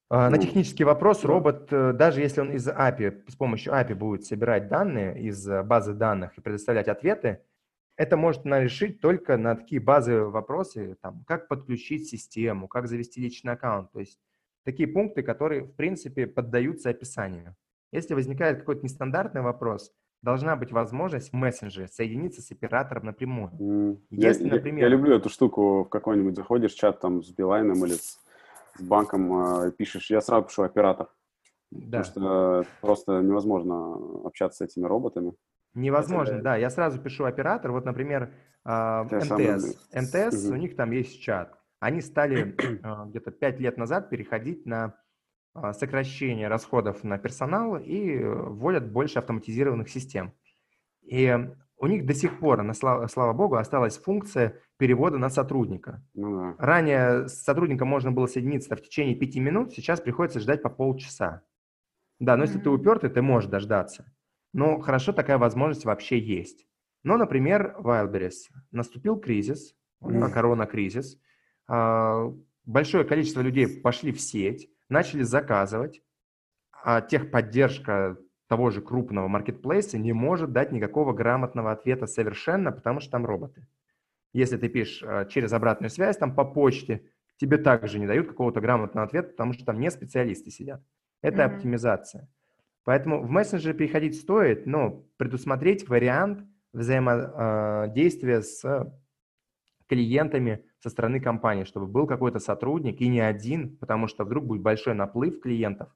на 0.09 0.29
ну, 0.31 0.37
технический 0.37 0.83
вопрос 0.83 1.23
робот, 1.23 1.67
э, 1.71 1.93
даже 1.93 2.21
если 2.21 2.41
он 2.41 2.51
из 2.51 2.67
API, 2.67 3.29
с 3.29 3.35
помощью 3.35 3.73
API 3.73 3.93
будет 3.93 4.25
собирать 4.25 4.67
данные 4.67 5.21
из 5.21 5.47
базы 5.65 5.93
данных 5.93 6.37
и 6.37 6.41
предоставлять 6.41 6.87
ответы, 6.87 7.41
это 7.95 8.15
может 8.15 8.45
решить 8.45 9.01
только 9.01 9.37
на 9.37 9.55
такие 9.55 9.81
базовые 9.81 10.29
вопросы, 10.29 10.95
там, 11.01 11.23
как 11.27 11.49
подключить 11.49 12.07
систему, 12.07 12.69
как 12.69 12.87
завести 12.87 13.21
личный 13.21 13.53
аккаунт. 13.53 13.91
То 13.91 13.99
есть 13.99 14.17
такие 14.63 14.87
пункты, 14.87 15.21
которые, 15.21 15.63
в 15.63 15.75
принципе, 15.75 16.25
поддаются 16.25 16.89
описанию. 16.89 17.55
Если 17.91 18.13
возникает 18.13 18.59
какой-то 18.59 18.83
нестандартный 18.83 19.41
вопрос, 19.41 19.91
должна 20.21 20.55
быть 20.55 20.71
возможность 20.71 21.31
в 21.31 21.33
мессенджере 21.33 21.87
соединиться 21.87 22.41
с 22.41 22.51
оператором 22.51 23.05
напрямую. 23.05 23.51
Mm. 23.59 23.97
Если, 24.11 24.45
я, 24.45 24.53
например... 24.53 24.79
Я, 24.79 24.85
я 24.85 24.89
люблю 24.89 25.15
эту 25.15 25.29
штуку, 25.29 25.83
в 25.83 25.89
какой-нибудь 25.89 26.35
заходишь, 26.35 26.73
чат 26.73 27.01
там 27.01 27.21
с 27.21 27.31
Билайном 27.31 27.85
или 27.85 27.93
с, 27.93 28.19
с 28.79 28.81
банком 28.81 29.65
э, 29.65 29.71
пишешь, 29.71 30.09
я 30.09 30.21
сразу 30.21 30.47
пишу 30.47 30.63
оператор. 30.63 31.07
Да. 31.71 31.99
Потому 31.99 32.03
что 32.03 32.65
просто 32.81 33.21
невозможно 33.21 34.25
общаться 34.25 34.65
с 34.65 34.67
этими 34.67 34.85
роботами. 34.85 35.33
Невозможно, 35.75 36.35
Это... 36.35 36.43
да. 36.43 36.55
Я 36.55 36.69
сразу 36.69 36.99
пишу 36.99 37.25
оператор. 37.25 37.71
Вот, 37.71 37.85
например, 37.85 38.33
э, 38.65 39.03
МТС. 39.03 39.91
МТС, 39.93 40.45
угу. 40.45 40.53
у 40.53 40.57
них 40.57 40.75
там 40.75 40.91
есть 40.91 41.21
чат. 41.21 41.53
Они 41.79 42.01
стали 42.01 42.55
э, 42.57 43.05
где-то 43.09 43.31
пять 43.31 43.59
лет 43.59 43.77
назад 43.77 44.09
переходить 44.09 44.65
на 44.65 44.95
а, 45.53 45.73
сокращение 45.73 46.47
расходов 46.47 47.03
на 47.03 47.17
персонал 47.17 47.77
и 47.77 48.17
э, 48.17 48.33
вводят 48.33 48.91
больше 48.91 49.19
автоматизированных 49.19 49.89
систем. 49.89 50.33
И 51.01 51.49
у 51.79 51.87
них 51.87 52.05
до 52.05 52.13
сих 52.13 52.39
пор, 52.39 52.61
на 52.61 52.73
слава, 52.73 53.07
слава 53.07 53.33
богу, 53.33 53.55
осталась 53.55 53.97
функция 53.97 54.61
перевода 54.77 55.17
на 55.17 55.29
сотрудника. 55.29 56.03
Ну, 56.13 56.37
да. 56.37 56.55
Ранее 56.57 57.27
с 57.27 57.41
сотрудником 57.41 57.87
можно 57.87 58.11
было 58.11 58.27
соединиться 58.27 58.75
в 58.75 58.81
течение 58.81 59.15
пяти 59.15 59.39
минут, 59.39 59.71
сейчас 59.71 60.01
приходится 60.01 60.39
ждать 60.39 60.61
по 60.61 60.69
полчаса. 60.69 61.43
Да, 62.19 62.35
но 62.35 62.43
mm-hmm. 62.43 62.47
если 62.47 62.59
ты 62.59 62.69
упертый, 62.69 63.09
ты 63.09 63.21
можешь 63.21 63.49
дождаться. 63.49 64.13
Но 64.51 64.79
хорошо, 64.81 65.13
такая 65.13 65.37
возможность 65.37 65.85
вообще 65.85 66.19
есть. 66.19 66.67
Но, 67.03 67.17
например, 67.17 67.77
Wildberries. 67.79 68.49
Наступил 68.71 69.17
кризис, 69.17 69.73
mm-hmm. 70.03 70.31
корона-кризис. 70.31 71.17
А, 71.67 72.33
большое 72.65 73.05
количество 73.05 73.39
людей 73.39 73.79
пошли 73.81 74.11
в 74.11 74.19
сеть, 74.19 74.69
начали 74.89 75.23
заказывать, 75.23 76.03
а 76.71 76.99
техподдержка 76.99 78.17
того 78.49 78.71
же 78.71 78.81
крупного 78.81 79.27
маркетплейса 79.27 79.99
не 79.99 80.11
может 80.11 80.51
дать 80.51 80.71
никакого 80.71 81.13
грамотного 81.13 81.71
ответа 81.71 82.07
совершенно, 82.07 82.71
потому 82.71 82.99
что 82.99 83.11
там 83.11 83.25
роботы. 83.25 83.67
Если 84.33 84.57
ты 84.57 84.69
пишешь 84.69 85.03
а, 85.03 85.25
через 85.25 85.53
обратную 85.53 85.91
связь, 85.91 86.17
там 86.17 86.33
по 86.33 86.43
почте, 86.43 87.03
тебе 87.37 87.57
также 87.57 87.99
не 87.99 88.07
дают 88.07 88.27
какого-то 88.27 88.59
грамотного 88.59 89.05
ответа, 89.05 89.29
потому 89.29 89.53
что 89.53 89.65
там 89.65 89.79
не 89.79 89.91
специалисты 89.91 90.49
сидят. 90.49 90.81
Это 91.21 91.43
mm-hmm. 91.43 91.55
оптимизация. 91.55 92.27
Поэтому 92.85 93.21
в 93.21 93.29
мессенджер 93.29 93.75
переходить 93.75 94.19
стоит, 94.19 94.65
но 94.65 95.05
предусмотреть 95.17 95.87
вариант 95.87 96.43
взаимодействия 96.73 98.37
а, 98.37 98.41
с 98.41 98.93
клиентами 99.87 100.65
со 100.79 100.89
стороны 100.89 101.19
компании, 101.19 101.65
чтобы 101.65 101.85
был 101.85 102.07
какой-то 102.07 102.39
сотрудник 102.39 102.99
и 102.99 103.07
не 103.07 103.19
один, 103.19 103.77
потому 103.77 104.07
что 104.07 104.23
вдруг 104.23 104.45
будет 104.45 104.63
большой 104.63 104.95
наплыв 104.95 105.39
клиентов, 105.39 105.89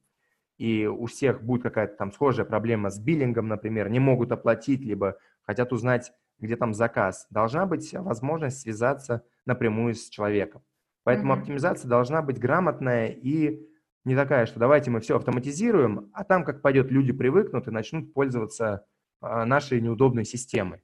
и 0.57 0.86
у 0.86 1.05
всех 1.05 1.43
будет 1.43 1.63
какая-то 1.63 1.95
там 1.95 2.12
схожая 2.12 2.45
проблема 2.45 2.89
с 2.89 3.00
биллингом, 3.00 3.48
например, 3.48 3.89
не 3.89 4.00
могут 4.00 4.31
оплатить, 4.31 4.81
либо 4.81 5.17
хотят 5.41 5.74
узнать, 5.74 6.13
где 6.39 6.55
там 6.55 6.74
заказ. 6.74 7.27
Должна 7.29 7.65
быть 7.65 7.93
возможность 7.93 8.62
связаться 8.62 9.24
напрямую 9.45 9.95
с 9.95 10.10
человеком. 10.10 10.63
Поэтому 11.03 11.33
mm-hmm. 11.33 11.39
оптимизация 11.39 11.89
должна 11.89 12.22
быть 12.22 12.39
грамотная 12.39 13.07
и 13.07 13.67
не 14.05 14.15
такая, 14.15 14.45
что 14.45 14.60
давайте 14.60 14.91
мы 14.91 15.00
все 15.00 15.15
автоматизируем, 15.15 16.10
а 16.13 16.24
там 16.24 16.43
как 16.43 16.62
пойдет, 16.62 16.91
люди 16.91 17.13
привыкнут 17.13 17.67
и 17.67 17.72
начнут 17.72 18.13
пользоваться 18.13 18.86
а, 19.22 19.45
нашей 19.45 19.81
неудобной 19.81 20.25
системой. 20.25 20.83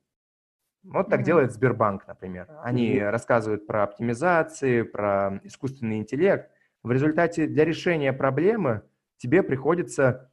Вот 0.84 1.10
так 1.10 1.22
mm-hmm. 1.22 1.24
делает 1.24 1.52
Сбербанк, 1.52 2.08
например. 2.08 2.48
Они 2.64 2.96
mm-hmm. 2.96 3.10
рассказывают 3.10 3.68
про 3.68 3.84
оптимизации, 3.84 4.84
про 4.84 5.42
искусственный 5.44 5.98
интеллект. 5.98 6.50
В 6.84 6.92
результате 6.92 7.48
для 7.48 7.66
решения 7.66 8.14
проблемы 8.14 8.84
тебе 9.20 9.44
приходится 9.44 10.32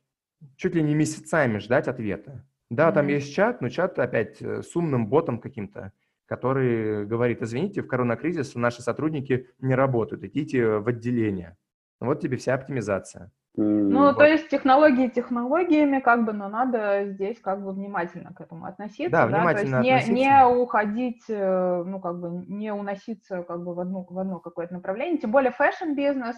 чуть 0.57 0.75
ли 0.75 0.83
не 0.83 0.95
месяцами 0.95 1.59
ждать 1.59 1.88
ответа. 1.88 2.45
Да, 2.71 2.88
mm-hmm. 2.88 2.95
там 2.95 3.09
есть 3.09 3.35
чат, 3.35 3.61
но 3.61 3.69
чат 3.69 3.99
опять 3.99 4.40
э, 4.40 4.62
с 4.62 4.75
умным 4.75 5.07
ботом 5.07 5.38
каким-то, 5.38 5.93
который 6.26 7.07
говорит, 7.07 7.43
извините, 7.43 7.83
в 7.83 7.87
коронакризис 7.87 8.55
наши 8.55 8.83
сотрудники 8.83 9.49
не 9.61 9.75
работают, 9.75 10.25
идите 10.25 10.78
в 10.78 10.88
отделение. 10.88 11.57
Вот 12.00 12.21
тебе 12.21 12.37
вся 12.37 12.55
оптимизация. 12.55 13.31
Ну, 13.59 14.00
вот. 14.00 14.19
то 14.19 14.25
есть 14.25 14.50
технологии 14.50 15.09
технологиями, 15.09 16.00
как 16.00 16.26
бы, 16.26 16.35
но 16.35 16.49
надо 16.49 17.07
здесь 17.07 17.40
как 17.40 17.64
бы 17.64 17.73
внимательно 17.73 18.35
к 18.35 18.40
этому 18.43 18.66
относиться. 18.66 19.11
Да, 19.11 19.26
да? 19.26 19.38
внимательно 19.38 19.81
то 19.81 19.87
есть 19.87 20.09
не, 20.09 20.21
не 20.21 20.47
уходить, 20.47 21.25
э, 21.28 21.83
ну, 21.87 21.99
как 22.00 22.21
бы, 22.21 22.45
не 22.49 22.71
уноситься 22.71 23.43
как 23.45 23.64
бы 23.64 23.75
в 23.75 23.81
одно, 23.81 24.07
в 24.09 24.19
одно 24.19 24.40
какое-то 24.40 24.75
направление. 24.75 25.19
Тем 25.19 25.31
более 25.31 25.52
fashion-бизнес, 25.52 26.37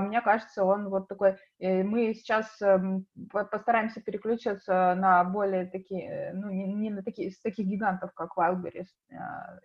мне 0.00 0.20
кажется, 0.20 0.64
он 0.64 0.88
вот 0.88 1.08
такой, 1.08 1.36
э, 1.58 1.82
мы 1.82 2.14
сейчас 2.14 2.60
эм, 2.60 3.06
постараемся 3.30 4.00
переключиться 4.00 4.94
на 4.96 5.24
более 5.24 5.66
такие, 5.66 6.32
ну, 6.34 6.50
не, 6.50 6.90
на 6.90 7.02
такие, 7.02 7.30
с 7.30 7.40
таких 7.40 7.66
гигантов, 7.66 8.12
как 8.14 8.36
Wildberries 8.36 8.88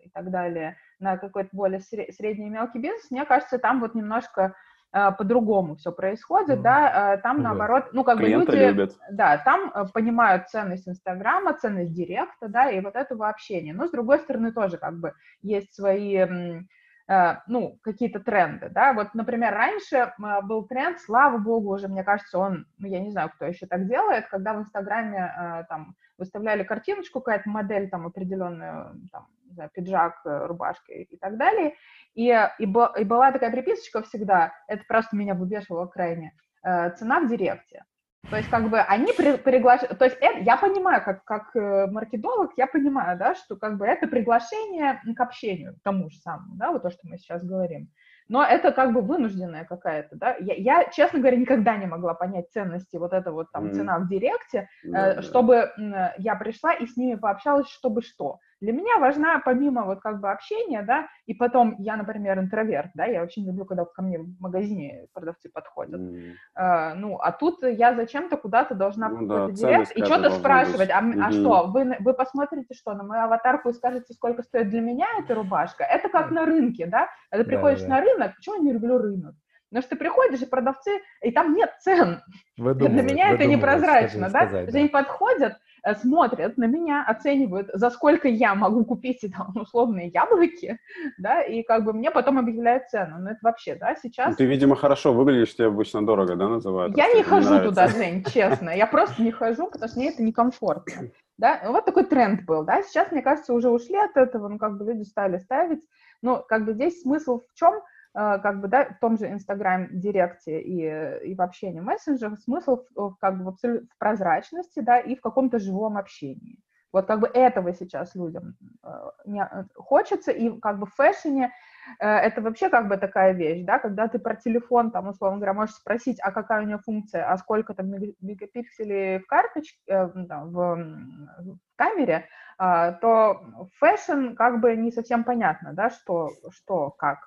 и 0.04 0.10
так 0.10 0.32
далее, 0.32 0.78
на 1.00 1.18
какой-то 1.18 1.50
более 1.52 1.82
средний 1.82 2.48
и 2.48 2.50
мелкий 2.50 2.80
бизнес. 2.80 3.12
Мне 3.12 3.26
кажется, 3.26 3.60
там 3.60 3.82
вот 3.82 3.96
немножко 3.96 4.56
Э, 4.94 5.12
по-другому 5.12 5.76
все 5.76 5.92
происходит, 5.92 6.60
mm 6.60 6.62
да, 6.62 7.14
э, 7.14 7.18
там 7.18 7.44
наоборот, 7.44 7.90
ну, 7.92 8.04
как 8.06 8.18
Клиенты 8.18 8.52
бы 8.52 8.58
люди, 8.58 8.68
любят. 8.68 8.98
да, 9.12 9.38
там 9.38 9.72
э, 9.74 9.86
понимают 9.94 10.48
ценность 10.48 10.88
Инстаграма, 10.88 11.54
ценность 11.54 11.94
Директа, 11.94 12.48
да, 12.48 12.72
и 12.72 12.80
вот 12.80 12.96
этого 12.96 13.28
общения. 13.28 13.74
Но, 13.74 13.88
с 13.88 13.92
другой 13.92 14.20
стороны, 14.20 14.54
тоже 14.54 14.78
как 14.78 14.98
бы 15.00 15.14
есть 15.42 15.74
свои 15.76 16.16
э, 16.16 16.62
ну, 17.08 17.80
какие-то 17.84 18.20
тренды, 18.20 18.70
да, 18.70 18.94
вот, 18.94 19.14
например, 19.14 19.54
раньше 19.54 20.14
был 20.44 20.68
тренд, 20.68 21.00
слава 21.00 21.38
богу, 21.38 21.74
уже, 21.74 21.88
мне 21.88 22.04
кажется, 22.04 22.38
он, 22.38 22.66
ну, 22.78 22.88
я 22.88 23.00
не 23.00 23.12
знаю, 23.12 23.30
кто 23.30 23.46
еще 23.46 23.66
так 23.66 23.88
делает, 23.88 24.28
когда 24.28 24.54
в 24.54 24.60
Инстаграме, 24.60 25.66
там, 25.70 25.96
выставляли 26.18 26.64
картиночку, 26.64 27.22
какая-то 27.22 27.50
модель, 27.50 27.90
там, 27.90 28.08
определенную, 28.08 29.00
там, 29.12 29.28
знаю, 29.52 29.70
пиджак, 29.74 30.20
рубашка 30.26 30.92
и 30.92 31.18
так 31.18 31.38
далее, 31.38 31.76
и, 32.14 32.28
и, 32.60 32.64
и 32.64 32.66
была 33.06 33.32
такая 33.32 33.52
приписочка 33.52 34.02
всегда, 34.02 34.54
это 34.68 34.84
просто 34.86 35.16
меня 35.16 35.34
выбешивало 35.34 35.86
крайне, 35.86 36.34
цена 36.62 37.22
в 37.22 37.30
директе, 37.30 37.86
то 38.30 38.36
есть, 38.36 38.50
как 38.50 38.70
бы, 38.70 38.80
они 38.80 39.14
при, 39.14 39.38
приглашают, 39.38 39.98
то 39.98 40.06
есть, 40.06 40.18
это, 40.20 40.40
я 40.40 40.58
понимаю, 40.58 41.02
как, 41.04 41.24
как 41.24 41.56
э, 41.56 41.88
маркетолог, 41.88 42.52
я 42.58 42.68
понимаю, 42.68 43.18
да, 43.18 43.36
что, 43.36 43.56
как 43.56 43.78
бы, 43.78 43.86
это 43.86 44.08
приглашение 44.08 45.02
к 45.16 45.20
общению, 45.22 45.76
к 45.76 45.84
тому 45.84 46.10
же 46.10 46.18
самому, 46.18 46.56
да, 46.56 46.72
вот 46.72 46.82
то, 46.82 46.90
что 46.90 47.08
мы 47.08 47.18
сейчас 47.18 47.44
говорим. 47.44 47.90
Но 48.28 48.44
это, 48.44 48.74
как 48.74 48.92
бы, 48.92 49.02
вынужденная 49.02 49.64
какая-то, 49.64 50.18
да. 50.18 50.36
Я, 50.42 50.56
я, 50.56 50.90
честно 50.90 51.20
говоря, 51.20 51.38
никогда 51.38 51.78
не 51.78 51.86
могла 51.86 52.14
понять 52.14 52.52
ценности 52.52 52.98
вот 52.98 53.14
это 53.14 53.32
вот, 53.32 53.52
там, 53.52 53.68
mm. 53.68 53.74
цена 53.74 54.00
в 54.00 54.10
директе, 54.10 54.68
mm-hmm. 54.86 55.22
чтобы 55.22 55.56
э, 55.56 55.70
я 56.18 56.36
пришла 56.36 56.74
и 56.74 56.86
с 56.86 56.98
ними 56.98 57.16
пообщалась, 57.16 57.70
чтобы 57.70 58.02
что. 58.02 58.40
Для 58.60 58.74
меня 58.74 58.98
важна, 58.98 59.40
помимо 59.40 59.86
вот 59.86 60.00
как 60.02 60.20
бы 60.20 60.32
общения, 60.32 60.82
да, 60.82 61.08
и 61.28 61.36
потом 61.36 61.76
я, 61.78 61.96
например, 61.96 62.40
интроверт, 62.40 62.90
да, 62.96 63.06
я 63.06 63.22
очень 63.22 63.46
люблю, 63.46 63.66
когда 63.66 63.86
ко 63.86 64.02
мне 64.02 64.18
в 64.18 64.40
магазине 64.40 65.08
продавцы 65.14 65.50
подходят. 65.50 66.02
Mm. 66.02 66.34
Uh, 66.60 66.94
ну, 66.96 67.18
а 67.18 67.32
тут 67.32 67.62
я 67.62 67.94
зачем-то 67.94 68.36
куда-то 68.38 68.74
должна 68.74 69.10
ну, 69.10 69.28
да, 69.28 69.52
директ 69.52 69.92
и 69.96 70.04
что-то 70.04 70.32
спрашивать. 70.32 70.90
А, 70.90 71.02
mm-hmm. 71.02 71.22
а 71.24 71.32
что, 71.32 71.68
вы, 71.68 71.96
вы 72.00 72.14
посмотрите 72.14 72.74
что, 72.74 72.94
на 72.94 73.04
мою 73.04 73.24
аватарку 73.26 73.70
и 73.70 73.74
скажете, 73.74 74.14
сколько 74.14 74.42
стоит 74.42 74.70
для 74.70 74.82
меня 74.82 75.06
эта 75.20 75.36
рубашка? 75.36 75.84
Это 75.84 76.10
как 76.10 76.32
mm. 76.32 76.34
на 76.34 76.46
рынке, 76.46 76.88
да? 76.88 77.10
Когда 77.30 77.44
ты 77.44 77.50
приходишь 77.50 77.82
да, 77.82 77.88
да. 77.88 77.96
на 77.96 78.02
рынок, 78.02 78.36
почему 78.38 78.56
я 78.56 78.62
не 78.62 78.74
люблю 78.74 78.98
рынок? 78.98 79.36
Потому 79.70 79.82
что 79.82 79.90
ты 79.92 79.96
приходишь, 79.98 80.42
и 80.42 80.46
продавцы, 80.46 81.02
и 81.22 81.32
там 81.32 81.54
нет 81.54 81.72
цен. 81.82 82.22
Выдумывают, 82.58 82.94
Для 82.94 83.04
меня 83.04 83.34
это 83.34 83.46
непрозрачно, 83.46 84.30
да? 84.30 84.48
Сказать, 84.48 84.72
да? 84.72 84.80
Они 84.80 84.88
подходят, 84.88 85.58
смотрят 85.96 86.58
на 86.58 86.65
меня, 86.65 87.03
оценивают, 87.08 87.70
за 87.74 87.89
сколько 87.89 88.27
я 88.27 88.56
могу 88.56 88.86
купить 88.86 89.25
там 89.36 89.53
условные 89.56 90.10
яблоки, 90.10 90.79
да, 91.17 91.41
и 91.41 91.63
как 91.63 91.84
бы 91.84 91.94
мне 91.94 92.12
потом 92.12 92.38
объявляют 92.38 92.89
цену. 92.89 93.17
Ну, 93.20 93.29
это 93.29 93.39
вообще, 93.41 93.75
да, 93.75 93.96
сейчас... 93.96 94.29
Ну, 94.29 94.36
ты, 94.36 94.46
видимо, 94.46 94.75
хорошо 94.75 95.13
выглядишь, 95.13 95.56
тебе 95.56 95.67
обычно 95.67 96.06
дорого, 96.06 96.36
да, 96.36 96.48
называют? 96.48 96.98
Я 96.98 97.12
не 97.13 97.24
хожу 97.24 97.50
нравится. 97.50 97.70
туда, 97.70 97.88
Жень, 97.88 98.24
честно. 98.24 98.70
Я 98.70 98.88
просто 98.88 99.22
не 99.22 99.32
хожу, 99.32 99.67
потому 99.67 99.89
что 99.89 100.00
мне 100.00 100.10
это 100.10 100.24
некомфортно. 100.24 101.10
Да, 101.38 101.62
вот 101.67 101.86
такой 101.86 102.03
тренд 102.06 102.46
был, 102.46 102.63
да, 102.63 102.82
сейчас, 102.82 103.12
мне 103.12 103.22
кажется, 103.22 103.53
уже 103.53 103.70
ушли 103.70 103.96
от 103.96 104.17
этого, 104.17 104.48
ну, 104.48 104.58
как 104.58 104.77
бы 104.77 104.86
люди 104.86 105.03
стали 105.03 105.38
ставить, 105.38 105.84
но 106.22 106.41
как 106.41 106.65
бы 106.65 106.74
здесь 106.74 107.01
смысл 107.01 107.41
в 107.41 107.53
чем? 107.53 107.75
Э, 108.18 108.40
как 108.42 108.62
бы, 108.62 108.68
да, 108.68 108.86
в 108.86 109.00
том 109.00 109.18
же 109.18 109.28
Инстаграм, 109.32 109.88
Директе 109.92 110.60
и, 110.60 111.30
и 111.30 111.36
в 111.36 111.42
общении 111.42 111.80
мессенджерах 111.80 112.40
смысл 112.40 112.84
в, 112.96 113.16
как 113.22 113.38
бы 113.38 113.52
в, 113.52 113.58
в 113.62 113.98
прозрачности, 114.00 114.80
да, 114.80 114.98
и 115.00 115.16
в 115.16 115.22
каком-то 115.22 115.60
живом 115.60 115.98
общении. 115.98 116.60
Вот 116.92 117.06
как 117.06 117.20
бы 117.20 117.28
этого 117.28 117.74
сейчас 117.74 118.16
людям 118.16 118.56
э, 118.84 118.90
не, 119.26 119.44
э, 119.44 119.66
хочется, 119.76 120.32
и 120.32 120.60
как 120.60 120.80
бы 120.80 120.88
в 120.88 120.96
фэшне 120.96 121.54
э, 122.00 122.08
это 122.08 122.42
вообще 122.42 122.70
как 122.70 122.88
бы 122.88 122.98
такая 122.98 123.34
вещь, 123.34 123.64
да, 123.64 123.78
когда 123.78 124.08
ты 124.08 124.18
про 124.18 124.36
телефон, 124.36 124.90
там, 124.90 125.10
условно 125.10 125.38
говоря, 125.38 125.54
можешь 125.54 125.76
спросить, 125.76 126.18
а 126.24 126.32
какая 126.32 126.64
у 126.64 126.66
него 126.66 126.80
функция, 126.80 127.32
а 127.32 127.38
сколько 127.38 127.76
там 127.76 127.92
мегапикселей 127.92 129.20
в 129.20 129.28
карточке, 129.28 129.78
э, 129.86 130.06
в, 130.08 130.52
в 130.56 131.58
камере, 131.76 132.26
э, 132.60 132.94
то 133.00 133.46
fashion 133.80 134.34
как 134.34 134.60
бы 134.60 134.75
не 134.75 134.92
совсем 134.92 135.24
понятно, 135.24 135.74
да, 135.74 135.92
что, 135.92 136.32
что, 136.50 136.90
как 136.90 137.20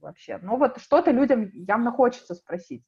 вообще. 0.00 0.38
Но 0.42 0.56
вот 0.56 0.78
что-то 0.78 1.10
людям 1.10 1.50
явно 1.52 1.92
хочется 1.92 2.34
спросить. 2.34 2.84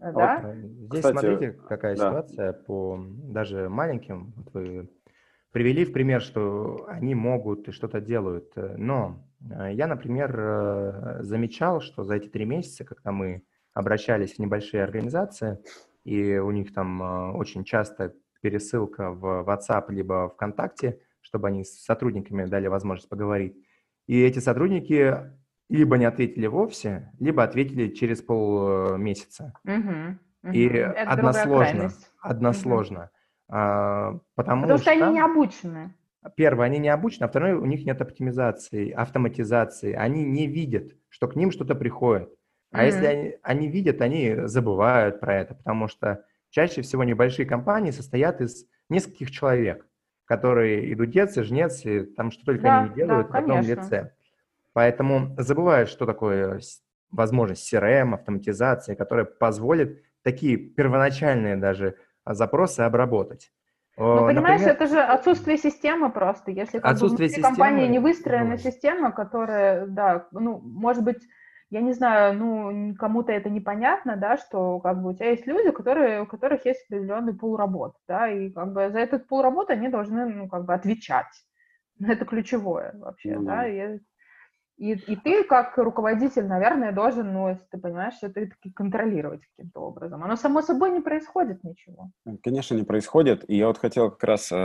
Э, 0.00 0.12
да? 0.12 0.40
Вот, 0.42 0.54
здесь 0.56 1.04
Кстати, 1.04 1.12
смотрите, 1.12 1.52
какая 1.52 1.96
да. 1.96 2.08
ситуация 2.08 2.52
по 2.52 2.98
даже 3.00 3.68
маленьким. 3.68 4.32
Вот 4.36 4.52
вы 4.54 4.90
привели 5.52 5.84
в 5.84 5.92
пример, 5.92 6.20
что 6.20 6.86
они 6.88 7.14
могут 7.14 7.68
и 7.68 7.72
что-то 7.72 8.00
делают. 8.00 8.52
Но 8.56 9.26
э, 9.40 9.72
я, 9.72 9.86
например, 9.86 10.34
э, 10.38 11.18
замечал, 11.22 11.80
что 11.80 12.04
за 12.04 12.16
эти 12.16 12.28
три 12.28 12.44
месяца, 12.44 12.84
когда 12.84 13.12
мы 13.12 13.42
обращались 13.72 14.34
в 14.34 14.38
небольшие 14.38 14.82
организации, 14.82 15.58
и 16.04 16.36
у 16.38 16.50
них 16.50 16.72
там 16.72 17.34
очень 17.36 17.64
часто 17.64 18.14
пересылка 18.40 19.10
в 19.10 19.44
WhatsApp 19.46 19.86
либо 19.88 20.28
ВКонтакте, 20.30 21.00
чтобы 21.20 21.48
они 21.48 21.64
с 21.64 21.82
сотрудниками 21.82 22.44
дали 22.44 22.68
возможность 22.68 23.08
поговорить. 23.08 23.56
И 24.06 24.22
эти 24.22 24.38
сотрудники 24.38 25.32
либо 25.68 25.98
не 25.98 26.04
ответили 26.04 26.46
вовсе, 26.46 27.12
либо 27.18 27.42
ответили 27.42 27.88
через 27.88 28.22
полмесяца. 28.22 29.52
Угу, 29.64 30.18
угу. 30.42 30.52
И 30.52 30.66
Это 30.66 31.02
односложно. 31.02 31.90
Односложно. 32.20 33.00
Угу. 33.00 33.56
А, 33.56 34.18
потому, 34.34 34.62
потому 34.62 34.78
что, 34.78 34.92
что 34.92 35.04
они 35.04 35.14
не 35.14 35.20
обучены. 35.20 35.94
Первое, 36.34 36.66
они 36.66 36.78
не 36.78 36.88
обучены, 36.88 37.24
а 37.24 37.28
второе, 37.28 37.56
у 37.56 37.66
них 37.66 37.84
нет 37.86 38.00
оптимизации, 38.00 38.90
автоматизации. 38.90 39.92
Они 39.92 40.24
не 40.24 40.46
видят, 40.46 40.92
что 41.08 41.28
к 41.28 41.36
ним 41.36 41.52
что-то 41.52 41.74
приходит. 41.74 42.30
А 42.72 42.82
mm 42.82 42.86
если 42.86 43.06
они, 43.06 43.34
они 43.42 43.68
видят, 43.68 44.00
они 44.00 44.34
забывают 44.44 45.20
про 45.20 45.36
это, 45.36 45.54
потому 45.54 45.86
что 45.86 46.24
чаще 46.50 46.82
всего 46.82 47.04
небольшие 47.04 47.46
компании 47.46 47.92
состоят 47.92 48.40
из 48.40 48.66
нескольких 48.88 49.30
человек, 49.30 49.86
которые 50.24 50.92
идут 50.92 51.10
деться, 51.10 51.44
жнец, 51.44 51.84
и 51.86 52.00
там 52.02 52.32
что 52.32 52.44
только 52.44 52.62
да, 52.64 52.80
они 52.80 52.88
не 52.90 52.94
делают 52.96 53.28
да, 53.28 53.32
в 53.32 53.36
одном 53.36 53.60
лице. 53.60 54.12
Поэтому 54.76 55.34
забывают, 55.38 55.88
что 55.88 56.04
такое 56.04 56.60
возможность 57.10 57.72
CRM, 57.72 58.12
автоматизации, 58.12 58.94
которая 58.94 59.24
позволит 59.24 60.02
такие 60.22 60.58
первоначальные 60.58 61.56
даже 61.56 61.96
запросы 62.26 62.80
обработать. 62.80 63.50
Ну, 63.96 64.26
понимаешь, 64.26 64.60
Например, 64.60 64.74
это 64.74 64.86
же 64.86 65.00
отсутствие 65.00 65.56
системы 65.56 66.12
просто. 66.12 66.50
Если 66.50 66.78
как 66.78 66.92
отсутствие 66.92 67.28
бы, 67.28 67.30
системы, 67.30 67.48
компании 67.48 67.88
не 67.88 67.98
выстроена 68.00 68.50
ну, 68.50 68.56
система, 68.58 69.12
которая, 69.12 69.86
да, 69.86 70.26
ну, 70.32 70.58
может 70.58 71.02
быть, 71.02 71.22
я 71.70 71.80
не 71.80 71.94
знаю, 71.94 72.34
ну, 72.34 72.94
кому-то 72.96 73.32
это 73.32 73.48
непонятно, 73.48 74.16
да, 74.16 74.36
что 74.36 74.78
как 74.80 75.00
бы 75.00 75.12
у 75.12 75.14
тебя 75.14 75.30
есть 75.30 75.46
люди, 75.46 75.70
которые, 75.70 76.20
у 76.20 76.26
которых 76.26 76.66
есть 76.66 76.84
определенный 76.90 77.32
пул 77.32 77.56
работ, 77.56 77.96
да, 78.06 78.28
и 78.28 78.50
как 78.50 78.74
бы 78.74 78.90
за 78.90 78.98
этот 78.98 79.26
пул 79.26 79.40
работы 79.40 79.72
они 79.72 79.88
должны, 79.88 80.26
ну, 80.26 80.50
как 80.50 80.66
бы 80.66 80.74
отвечать. 80.74 81.32
Это 81.98 82.26
ключевое 82.26 82.92
вообще, 82.98 83.38
ну, 83.38 83.46
да, 83.46 83.66
и 83.66 84.00
и, 84.76 84.92
и 84.92 85.16
ты, 85.16 85.44
как 85.44 85.78
руководитель, 85.78 86.46
наверное, 86.46 86.92
должен, 86.92 87.32
ну, 87.32 87.48
если 87.48 87.64
ты 87.70 87.78
понимаешь, 87.78 88.14
это 88.20 88.46
таки 88.46 88.70
контролировать 88.70 89.40
каким-то 89.46 89.80
образом. 89.80 90.22
Оно 90.22 90.36
само 90.36 90.60
собой 90.60 90.90
не 90.90 91.00
происходит 91.00 91.64
ничего. 91.64 92.10
Конечно, 92.42 92.74
не 92.74 92.82
происходит. 92.82 93.48
И 93.48 93.56
я 93.56 93.68
вот 93.68 93.78
хотел 93.78 94.10
как 94.10 94.22
раз 94.24 94.52
э, 94.52 94.56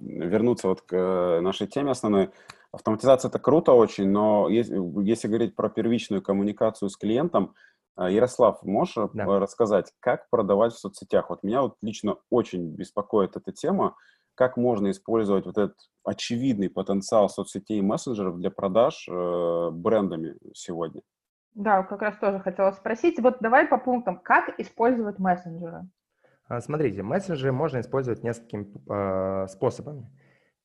вернуться 0.00 0.68
вот 0.68 0.80
к 0.80 0.94
э, 0.94 1.40
нашей 1.40 1.66
теме 1.66 1.90
основной. 1.90 2.30
Автоматизация 2.72 3.28
это 3.28 3.38
круто 3.38 3.72
очень, 3.72 4.08
но 4.08 4.48
если, 4.48 4.80
если 5.04 5.28
говорить 5.28 5.54
про 5.54 5.68
первичную 5.68 6.22
коммуникацию 6.22 6.88
с 6.88 6.96
клиентом, 6.96 7.54
э, 7.98 8.10
Ярослав, 8.10 8.62
можешь 8.62 8.96
да. 9.12 9.26
рассказать, 9.38 9.92
как 10.00 10.30
продавать 10.30 10.72
в 10.72 10.78
соцсетях? 10.78 11.28
Вот 11.28 11.42
меня 11.42 11.60
вот 11.60 11.76
лично 11.82 12.16
очень 12.30 12.74
беспокоит 12.74 13.36
эта 13.36 13.52
тема 13.52 13.94
как 14.34 14.56
можно 14.56 14.90
использовать 14.90 15.46
вот 15.46 15.58
этот 15.58 15.76
очевидный 16.04 16.70
потенциал 16.70 17.28
соцсетей 17.28 17.78
и 17.78 17.82
мессенджеров 17.82 18.38
для 18.38 18.50
продаж 18.50 19.06
э, 19.08 19.70
брендами 19.72 20.36
сегодня? 20.54 21.02
Да, 21.54 21.82
как 21.84 22.02
раз 22.02 22.18
тоже 22.18 22.40
хотела 22.40 22.72
спросить. 22.72 23.20
Вот 23.20 23.36
давай 23.40 23.66
по 23.66 23.78
пунктам. 23.78 24.18
Как 24.18 24.58
использовать 24.58 25.18
мессенджеры? 25.18 25.88
А, 26.48 26.60
смотрите, 26.60 27.02
мессенджеры 27.02 27.52
можно 27.52 27.80
использовать 27.80 28.22
несколькими 28.22 28.66
э, 28.88 29.46
способами. 29.48 30.10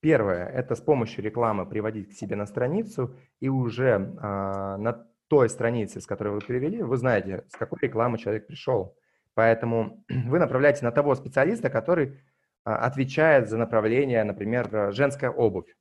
Первое– 0.02 0.46
это 0.48 0.76
с 0.76 0.82
помощью 0.82 1.24
рекламы 1.24 1.66
приводить 1.66 2.10
к 2.10 2.14
себе 2.14 2.36
на 2.36 2.46
страницу, 2.46 3.16
и 3.40 3.50
уже 3.50 3.86
э, 3.86 4.22
на 4.22 5.06
той 5.28 5.50
странице, 5.50 6.02
с 6.02 6.08
которой 6.08 6.34
вы 6.34 6.40
перевели, 6.42 6.82
вы 6.82 6.98
знаете, 6.98 7.46
с 7.50 7.56
какой 7.56 7.80
рекламы 7.82 8.18
человек 8.18 8.48
пришел. 8.48 8.96
Поэтому 9.36 10.04
вы 10.10 10.40
направляете 10.40 10.84
на 10.84 10.92
того 10.92 11.16
специалиста, 11.16 11.70
который 11.70 12.08
а, 12.08 12.14
отвечает 12.64 13.50
за 13.50 13.58
направление, 13.58 14.24
например, 14.24 14.92
женская 14.94 15.32
обувь. 15.32 15.76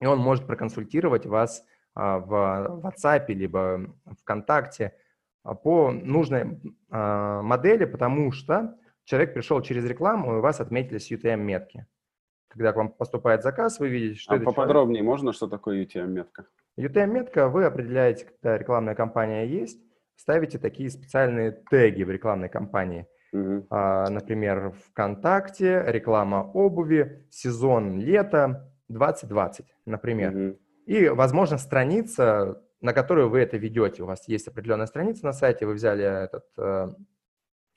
И 0.00 0.06
он 0.06 0.18
может 0.18 0.46
проконсультировать 0.46 1.26
вас 1.26 1.64
а, 1.94 2.18
в 2.18 2.82
WhatsApp 2.84 3.26
либо 3.28 3.94
ВКонтакте 4.22 4.94
а, 5.44 5.54
по 5.54 5.90
нужной 5.90 6.60
модели, 6.88 7.84
потому 7.84 8.32
что 8.32 8.76
человек 9.04 9.34
пришел 9.34 9.60
через 9.62 9.84
рекламу, 9.84 10.38
и 10.38 10.40
вас 10.40 10.60
отметили 10.60 10.98
с 10.98 11.10
UTM-метки. 11.10 11.86
Когда 12.48 12.72
к 12.72 12.76
вам 12.76 12.90
поступает 12.90 13.42
заказ, 13.42 13.80
вы 13.80 13.88
видите, 13.88 14.20
что 14.20 14.34
а 14.34 14.36
это 14.36 14.44
поподробнее 14.44 14.98
человек. 14.98 15.10
можно, 15.10 15.32
что 15.32 15.48
такое 15.48 15.84
UTM-метка? 15.84 16.46
UTM-метка 16.78 17.48
вы 17.48 17.64
определяете, 17.64 18.26
когда 18.26 18.58
рекламная 18.58 18.94
кампания 18.94 19.46
есть, 19.46 19.80
ставите 20.16 20.58
такие 20.58 20.90
специальные 20.90 21.52
теги 21.70 22.02
в 22.02 22.10
рекламной 22.10 22.48
кампании– 22.48 23.06
Угу. 23.32 23.66
А, 23.70 24.08
например, 24.10 24.72
ВКонтакте, 24.88 25.84
реклама 25.86 26.50
обуви, 26.52 27.26
сезон 27.30 27.98
лета 27.98 28.72
2020, 28.88 29.66
например. 29.86 30.36
Угу. 30.36 30.58
И, 30.86 31.08
возможно, 31.08 31.58
страница 31.58 32.62
на 32.82 32.92
которую 32.92 33.30
вы 33.30 33.40
это 33.40 33.56
ведете. 33.56 34.02
У 34.02 34.06
вас 34.06 34.28
есть 34.28 34.48
определенная 34.48 34.86
страница 34.86 35.24
на 35.24 35.32
сайте, 35.32 35.66
вы 35.66 35.74
взяли 35.74 36.04
этот 36.04 36.44
э, 36.58 36.88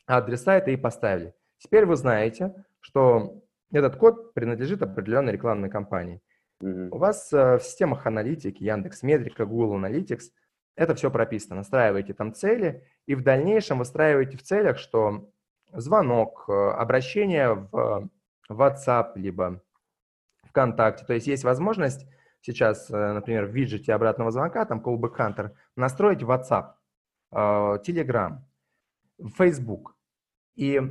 адрес 0.08 0.42
сайта 0.42 0.72
и 0.72 0.78
поставили. 0.78 1.34
Теперь 1.60 1.86
вы 1.86 1.96
знаете, 1.96 2.54
что 2.82 3.44
этот 3.72 3.98
код 3.98 4.34
принадлежит 4.34 4.82
определенной 4.82 5.34
рекламной 5.34 5.70
кампании. 5.70 6.22
Mm-hmm. 6.64 6.90
У 6.90 6.98
вас 6.98 7.32
э, 7.32 7.58
в 7.60 7.64
системах 7.64 8.08
аналитики, 8.08 8.64
Яндекс 8.64 9.04
Метрика, 9.04 9.46
Google 9.46 9.78
Analytics 9.78 10.32
это 10.76 10.96
все 10.96 11.12
прописано. 11.12 11.58
Настраиваете 11.58 12.14
там 12.14 12.34
цели 12.34 12.84
и 13.06 13.14
в 13.14 13.24
дальнейшем 13.24 13.78
выстраиваете 13.80 14.38
в 14.38 14.44
целях, 14.44 14.80
что 14.80 15.30
звонок, 15.74 16.46
э, 16.48 16.52
обращение 16.52 17.54
в 17.54 18.10
WhatsApp, 18.50 19.14
либо 19.16 19.62
ВКонтакте. 20.50 21.06
То 21.06 21.14
есть 21.14 21.28
есть 21.28 21.44
возможность 21.44 22.08
сейчас, 22.42 22.90
э, 22.90 23.14
например, 23.14 23.46
в 23.46 23.52
виджете 23.52 23.94
обратного 23.94 24.32
звонка, 24.32 24.66
там 24.66 24.80
Callback 24.80 25.18
Hunter, 25.18 25.52
настроить 25.76 26.22
WhatsApp, 26.22 26.74
э, 27.32 27.36
Telegram, 27.38 28.38
Facebook. 29.38 29.96
И 30.56 30.82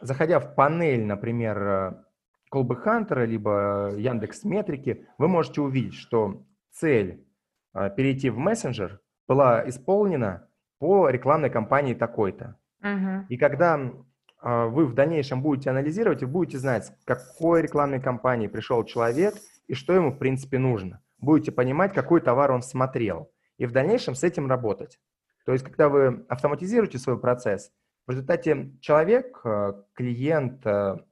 заходя 0.00 0.40
в 0.40 0.54
панель, 0.54 1.04
например, 1.04 2.04
Callback 2.52 2.84
Hunter, 2.84 3.26
либо 3.26 3.92
Яндекс 3.96 4.44
Метрики, 4.44 5.06
вы 5.18 5.28
можете 5.28 5.60
увидеть, 5.60 5.94
что 5.94 6.44
цель 6.70 7.26
перейти 7.72 8.30
в 8.30 8.38
мессенджер 8.38 9.00
была 9.26 9.66
исполнена 9.68 10.48
по 10.78 11.08
рекламной 11.08 11.48
кампании 11.48 11.94
такой-то. 11.94 12.56
Uh-huh. 12.82 13.24
И 13.28 13.36
когда 13.36 13.92
вы 14.42 14.86
в 14.86 14.94
дальнейшем 14.94 15.40
будете 15.40 15.70
анализировать 15.70 16.22
и 16.22 16.26
будете 16.26 16.58
знать, 16.58 16.86
с 16.86 16.92
какой 17.04 17.62
рекламной 17.62 18.00
кампании 18.00 18.48
пришел 18.48 18.84
человек 18.84 19.34
и 19.68 19.74
что 19.74 19.92
ему 19.92 20.10
в 20.10 20.18
принципе 20.18 20.58
нужно. 20.58 21.00
Будете 21.18 21.52
понимать, 21.52 21.94
какой 21.94 22.20
товар 22.20 22.50
он 22.50 22.62
смотрел. 22.62 23.30
И 23.56 23.66
в 23.66 23.72
дальнейшем 23.72 24.16
с 24.16 24.24
этим 24.24 24.48
работать. 24.48 24.98
То 25.44 25.52
есть, 25.52 25.64
когда 25.64 25.88
вы 25.88 26.24
автоматизируете 26.28 26.98
свой 26.98 27.18
процесс, 27.18 27.70
в 28.06 28.10
результате 28.10 28.72
человек, 28.80 29.40
а, 29.44 29.84
клиент 29.94 30.66
а, 30.66 31.04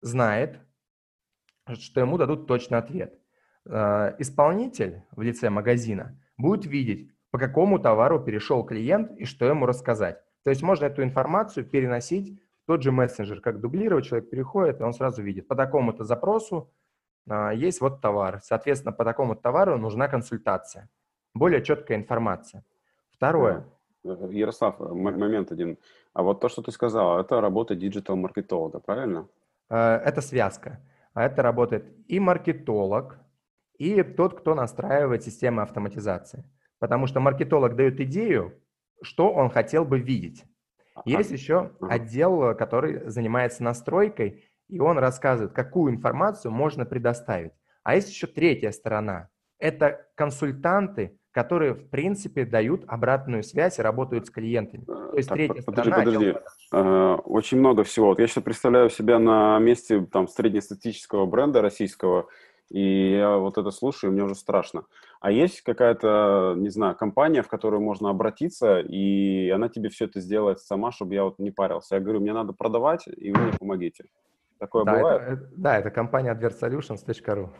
знает, 0.00 0.58
что 1.78 2.00
ему 2.00 2.18
дадут 2.18 2.46
точный 2.46 2.78
ответ. 2.78 3.18
Исполнитель 3.64 5.04
в 5.12 5.22
лице 5.22 5.48
магазина 5.48 6.20
будет 6.36 6.66
видеть, 6.66 7.12
по 7.30 7.38
какому 7.38 7.78
товару 7.78 8.18
перешел 8.18 8.64
клиент 8.64 9.12
и 9.12 9.24
что 9.24 9.46
ему 9.46 9.66
рассказать. 9.66 10.18
То 10.42 10.50
есть 10.50 10.62
можно 10.62 10.86
эту 10.86 11.04
информацию 11.04 11.64
переносить 11.64 12.42
тот 12.66 12.82
же 12.82 12.92
мессенджер, 12.92 13.40
как 13.40 13.60
дублировать, 13.60 14.06
человек 14.06 14.30
переходит, 14.30 14.80
и 14.80 14.84
он 14.84 14.92
сразу 14.92 15.22
видит, 15.22 15.48
по 15.48 15.56
такому-то 15.56 16.04
запросу 16.04 16.70
а, 17.28 17.52
есть 17.52 17.80
вот 17.80 18.00
товар. 18.00 18.40
Соответственно, 18.42 18.92
по 18.92 19.04
такому 19.04 19.36
товару 19.36 19.78
нужна 19.78 20.08
консультация. 20.08 20.88
Более 21.34 21.62
четкая 21.62 21.98
информация. 21.98 22.64
Второе. 23.10 23.64
Ярослав, 24.04 24.80
момент 24.80 25.52
один. 25.52 25.78
А 26.12 26.22
вот 26.22 26.40
то, 26.40 26.48
что 26.48 26.62
ты 26.62 26.72
сказал, 26.72 27.20
это 27.20 27.40
работа 27.40 27.74
диджитал-маркетолога, 27.74 28.80
правильно? 28.80 29.28
Э, 29.70 29.96
это 30.04 30.20
связка. 30.20 30.80
А 31.14 31.24
это 31.24 31.42
работает 31.42 31.84
и 32.08 32.18
маркетолог, 32.18 33.18
и 33.78 34.02
тот, 34.02 34.38
кто 34.38 34.54
настраивает 34.54 35.22
системы 35.22 35.62
автоматизации. 35.62 36.44
Потому 36.78 37.06
что 37.06 37.20
маркетолог 37.20 37.76
дает 37.76 38.00
идею, 38.00 38.54
что 39.02 39.32
он 39.32 39.50
хотел 39.50 39.84
бы 39.84 40.00
видеть. 40.00 40.44
Есть 41.04 41.30
еще 41.30 41.72
отдел, 41.80 42.54
который 42.54 43.08
занимается 43.08 43.62
настройкой, 43.62 44.44
и 44.68 44.78
он 44.80 44.98
рассказывает, 44.98 45.52
какую 45.52 45.92
информацию 45.92 46.52
можно 46.52 46.84
предоставить. 46.84 47.52
А 47.82 47.94
есть 47.94 48.10
еще 48.10 48.26
третья 48.26 48.70
сторона. 48.70 49.28
Это 49.58 50.06
консультанты, 50.14 51.18
которые, 51.30 51.74
в 51.74 51.88
принципе, 51.88 52.44
дают 52.44 52.84
обратную 52.86 53.42
связь 53.42 53.78
и 53.78 53.82
работают 53.82 54.26
с 54.26 54.30
клиентами. 54.30 54.84
То 54.84 55.16
есть 55.16 55.28
так, 55.28 55.36
третья 55.36 55.62
подожди, 55.62 55.90
сторона... 55.90 56.04
Подожди, 56.04 56.34
uh, 56.72 57.20
Очень 57.22 57.58
много 57.58 57.84
всего. 57.84 58.08
Вот 58.08 58.18
я 58.18 58.26
сейчас 58.26 58.44
представляю 58.44 58.90
себя 58.90 59.18
на 59.18 59.58
месте 59.58 60.06
там, 60.12 60.28
среднестатистического 60.28 61.26
бренда 61.26 61.62
российского, 61.62 62.28
и 62.72 63.10
я 63.12 63.36
вот 63.36 63.58
это 63.58 63.70
слушаю, 63.70 64.10
и 64.10 64.14
мне 64.14 64.24
уже 64.24 64.34
страшно. 64.34 64.84
А 65.20 65.30
есть 65.30 65.60
какая-то, 65.60 66.54
не 66.56 66.70
знаю, 66.70 66.96
компания, 66.96 67.42
в 67.42 67.48
которую 67.48 67.82
можно 67.82 68.08
обратиться, 68.08 68.80
и 68.80 69.50
она 69.50 69.68
тебе 69.68 69.90
все 69.90 70.06
это 70.06 70.20
сделает 70.20 70.58
сама, 70.58 70.90
чтобы 70.90 71.14
я 71.14 71.24
вот 71.24 71.38
не 71.38 71.50
парился. 71.50 71.96
Я 71.96 72.00
говорю, 72.00 72.20
мне 72.20 72.32
надо 72.32 72.54
продавать, 72.54 73.06
и 73.06 73.30
вы 73.30 73.40
мне 73.42 73.52
помогите. 73.52 74.04
Такое 74.62 74.84
да, 74.84 74.94
бывает? 74.94 75.22
Это, 75.22 75.48
да, 75.56 75.78
это 75.78 75.90
компания 75.90 76.32
advertsolutions.ru. 76.32 77.50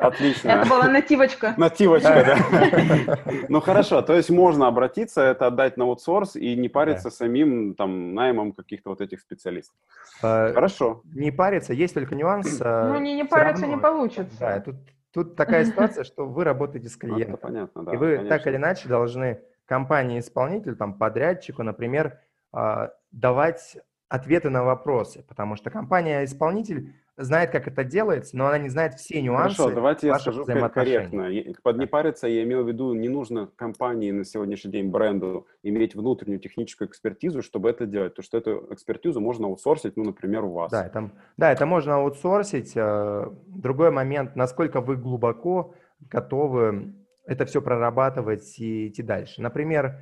Отлично. 0.00 0.48
Это 0.48 0.68
была 0.68 0.88
нативочка. 0.88 1.54
Нативочка, 1.56 2.08
да. 2.26 3.16
Ну 3.48 3.60
хорошо, 3.60 4.02
то 4.02 4.12
есть 4.16 4.28
можно 4.30 4.66
обратиться, 4.66 5.22
это 5.22 5.46
отдать 5.46 5.76
на 5.76 5.84
аутсорс 5.84 6.34
и 6.34 6.56
не 6.56 6.68
париться 6.68 7.10
самим 7.10 7.76
там 7.76 8.12
наймом 8.12 8.50
каких-то 8.50 8.90
вот 8.90 9.00
этих 9.00 9.20
специалистов. 9.20 9.76
А, 10.20 10.52
хорошо. 10.52 11.02
Не 11.14 11.30
париться, 11.30 11.74
есть 11.74 11.94
только 11.94 12.16
нюанс. 12.16 12.60
А, 12.60 12.92
ну 12.92 12.98
не, 12.98 13.14
не 13.14 13.24
париться 13.24 13.68
не 13.68 13.76
получится. 13.76 14.36
Да, 14.40 14.58
тут, 14.58 14.74
тут 15.12 15.36
такая 15.36 15.64
ситуация, 15.70 16.02
что 16.02 16.26
вы 16.26 16.42
работаете 16.42 16.88
с 16.88 16.96
клиентом. 16.96 17.34
Это 17.34 17.36
понятно, 17.36 17.84
да. 17.84 17.92
И 17.92 17.96
вы 17.96 18.26
так 18.28 18.48
или 18.48 18.56
иначе 18.56 18.88
должны 18.88 19.42
компании-исполнителю, 19.66 20.74
там, 20.74 20.94
подрядчику, 20.94 21.62
например, 21.62 22.18
а, 22.52 22.90
давать 23.12 23.76
ответы 24.10 24.50
на 24.50 24.64
вопросы, 24.64 25.24
потому 25.28 25.54
что 25.54 25.70
компания-исполнитель 25.70 26.92
знает, 27.16 27.50
как 27.50 27.68
это 27.68 27.84
делается, 27.84 28.36
но 28.36 28.48
она 28.48 28.58
не 28.58 28.68
знает 28.68 28.94
все 28.94 29.22
нюансы 29.22 29.56
Хорошо, 29.56 29.74
давайте 29.74 30.08
я 30.08 30.18
скажу 30.18 30.44
корректно. 30.44 31.28
Под 31.62 31.78
не 31.78 31.86
париться 31.86 32.26
я 32.26 32.42
имел 32.42 32.64
в 32.64 32.68
виду, 32.68 32.92
не 32.92 33.08
нужно 33.08 33.48
компании 33.54 34.10
на 34.10 34.24
сегодняшний 34.24 34.72
день, 34.72 34.90
бренду, 34.90 35.46
иметь 35.62 35.94
внутреннюю 35.94 36.40
техническую 36.40 36.88
экспертизу, 36.88 37.40
чтобы 37.40 37.70
это 37.70 37.86
делать, 37.86 38.12
потому 38.14 38.24
что 38.24 38.38
эту 38.38 38.66
экспертизу 38.70 39.20
можно 39.20 39.46
аутсорсить, 39.46 39.96
ну, 39.96 40.02
например, 40.02 40.44
у 40.44 40.52
вас. 40.52 40.72
Да, 40.72 40.86
это, 40.86 41.10
да, 41.36 41.52
это 41.52 41.64
можно 41.64 41.96
аутсорсить. 41.96 42.72
Э, 42.74 43.30
другой 43.46 43.92
момент, 43.92 44.34
насколько 44.34 44.80
вы 44.80 44.96
глубоко 44.96 45.74
готовы 46.00 46.94
это 47.26 47.44
все 47.44 47.62
прорабатывать 47.62 48.58
и 48.58 48.88
идти 48.88 49.02
дальше. 49.02 49.40
Например, 49.40 50.00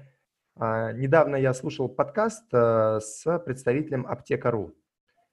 недавно 0.59 1.37
я 1.37 1.55
слушал 1.55 1.89
подкаст 1.89 2.45
э, 2.53 3.01
с 3.01 3.39
представителем 3.41 4.07
Аптека.ру, 4.07 4.75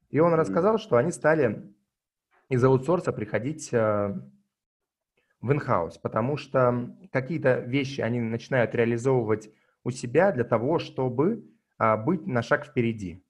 и 0.10 0.20
он 0.20 0.34
рассказал, 0.34 0.78
что 0.78 0.98
они 0.98 1.12
стали 1.12 1.64
из 2.50 2.64
аутсорса 2.64 3.12
приходить 3.12 3.74
э, 3.74 4.14
в 5.42 5.52
инхаус, 5.52 5.98
потому 5.98 6.38
что 6.38 6.96
какие-то 7.12 7.60
вещи 7.60 8.02
они 8.02 8.20
начинают 8.20 8.74
реализовывать 8.76 9.50
у 9.84 9.92
себя 9.92 10.32
для 10.32 10.44
того, 10.44 10.80
чтобы 10.80 11.46
а, 11.78 11.98
быть 11.98 12.26
на 12.26 12.42
шаг 12.42 12.66
впереди. 12.66 13.24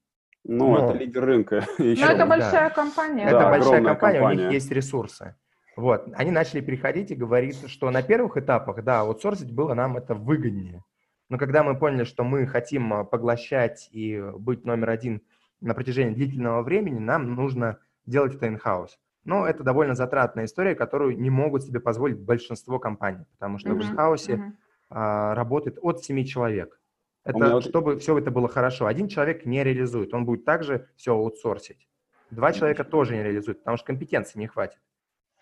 Ну, 0.44 0.70
Но, 0.70 0.90
это 0.90 0.98
лидер 0.98 1.24
рынка. 1.24 1.56
Еще. 1.78 2.04
Но 2.04 2.12
это 2.12 2.26
большая 2.26 2.68
да. 2.68 2.70
компания. 2.70 3.24
Это 3.24 3.38
да, 3.38 3.50
большая 3.50 3.82
компания, 3.82 4.18
компания, 4.20 4.22
у 4.22 4.44
них 4.44 4.52
есть 4.52 4.70
ресурсы. 4.70 5.34
Вот, 5.76 6.08
они 6.14 6.30
начали 6.30 6.62
приходить 6.62 7.10
и 7.10 7.14
говорить, 7.14 7.68
что 7.68 7.90
на 7.90 8.02
первых 8.02 8.38
этапах, 8.38 8.82
да, 8.82 9.00
аутсорсить 9.00 9.52
было 9.52 9.74
нам 9.74 9.98
это 9.98 10.14
выгоднее. 10.14 10.82
Но 11.28 11.38
когда 11.38 11.62
мы 11.62 11.76
поняли, 11.76 12.04
что 12.04 12.24
мы 12.24 12.46
хотим 12.46 12.92
а, 12.92 13.04
поглощать 13.04 13.88
и 13.92 14.22
быть 14.38 14.64
номер 14.64 14.90
один 14.90 15.22
на 15.60 15.74
протяжении 15.74 16.14
длительного 16.14 16.62
времени, 16.62 16.98
нам 16.98 17.34
нужно 17.34 17.78
делать 18.04 18.34
это 18.34 18.46
in-house. 18.46 18.90
Но 19.24 19.46
это 19.46 19.64
довольно 19.64 19.94
затратная 19.94 20.44
история, 20.44 20.76
которую 20.76 21.18
не 21.18 21.30
могут 21.30 21.64
себе 21.64 21.80
позволить 21.80 22.18
большинство 22.18 22.78
компаний, 22.78 23.24
потому 23.32 23.58
что 23.58 23.70
mm-hmm. 23.70 23.80
в 23.80 23.94
in-house 23.94 24.28
mm-hmm. 24.28 24.52
а, 24.90 25.34
работает 25.34 25.78
от 25.82 26.04
7 26.04 26.24
человек. 26.24 26.80
Это 27.24 27.60
чтобы 27.60 27.98
все 27.98 28.16
это 28.16 28.30
было 28.30 28.48
хорошо. 28.48 28.86
Один 28.86 29.08
человек 29.08 29.44
не 29.44 29.64
реализует, 29.64 30.14
он 30.14 30.24
будет 30.24 30.44
также 30.44 30.88
все 30.94 31.12
аутсорсить. 31.12 31.88
Два 32.30 32.52
человека 32.52 32.84
тоже 32.84 33.16
не 33.16 33.24
реализуют, 33.24 33.58
потому 33.58 33.76
что 33.76 33.86
компетенции 33.86 34.38
не 34.38 34.46
хватит. 34.46 34.78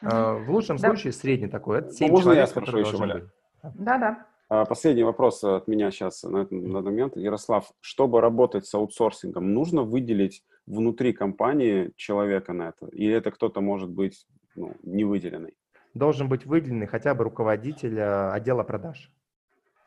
Mm-hmm. 0.02 0.44
в 0.44 0.50
лучшем 0.50 0.76
да. 0.76 0.88
случае 0.88 1.12
средний 1.12 1.48
такой. 1.48 1.78
Это 1.80 1.90
7 1.90 2.08
Можно 2.08 2.22
человек, 2.22 2.40
я 2.42 2.46
спрошу 2.46 2.78
еще, 2.78 2.96
Валя? 2.96 3.30
Да-да. 3.62 4.26
А, 4.48 4.64
последний 4.64 5.04
вопрос 5.04 5.42
от 5.42 5.68
меня 5.68 5.90
сейчас 5.90 6.22
на 6.22 6.42
этот 6.42 6.52
момент. 6.52 7.16
Ярослав, 7.16 7.72
чтобы 7.80 8.20
работать 8.20 8.66
с 8.66 8.74
аутсорсингом, 8.74 9.52
нужно 9.52 9.82
выделить 9.82 10.42
внутри 10.66 11.12
компании 11.12 11.92
человека 11.96 12.52
на 12.52 12.68
это? 12.68 12.86
Или 12.88 13.14
это 13.14 13.30
кто-то 13.30 13.60
может 13.60 13.90
быть 13.90 14.26
ну, 14.54 14.74
не 14.82 15.04
выделенный? 15.04 15.54
Должен 15.94 16.28
быть 16.28 16.44
выделенный 16.44 16.86
хотя 16.86 17.14
бы 17.14 17.24
руководитель 17.24 17.98
а, 18.00 18.32
отдела 18.32 18.64
продаж. 18.64 19.10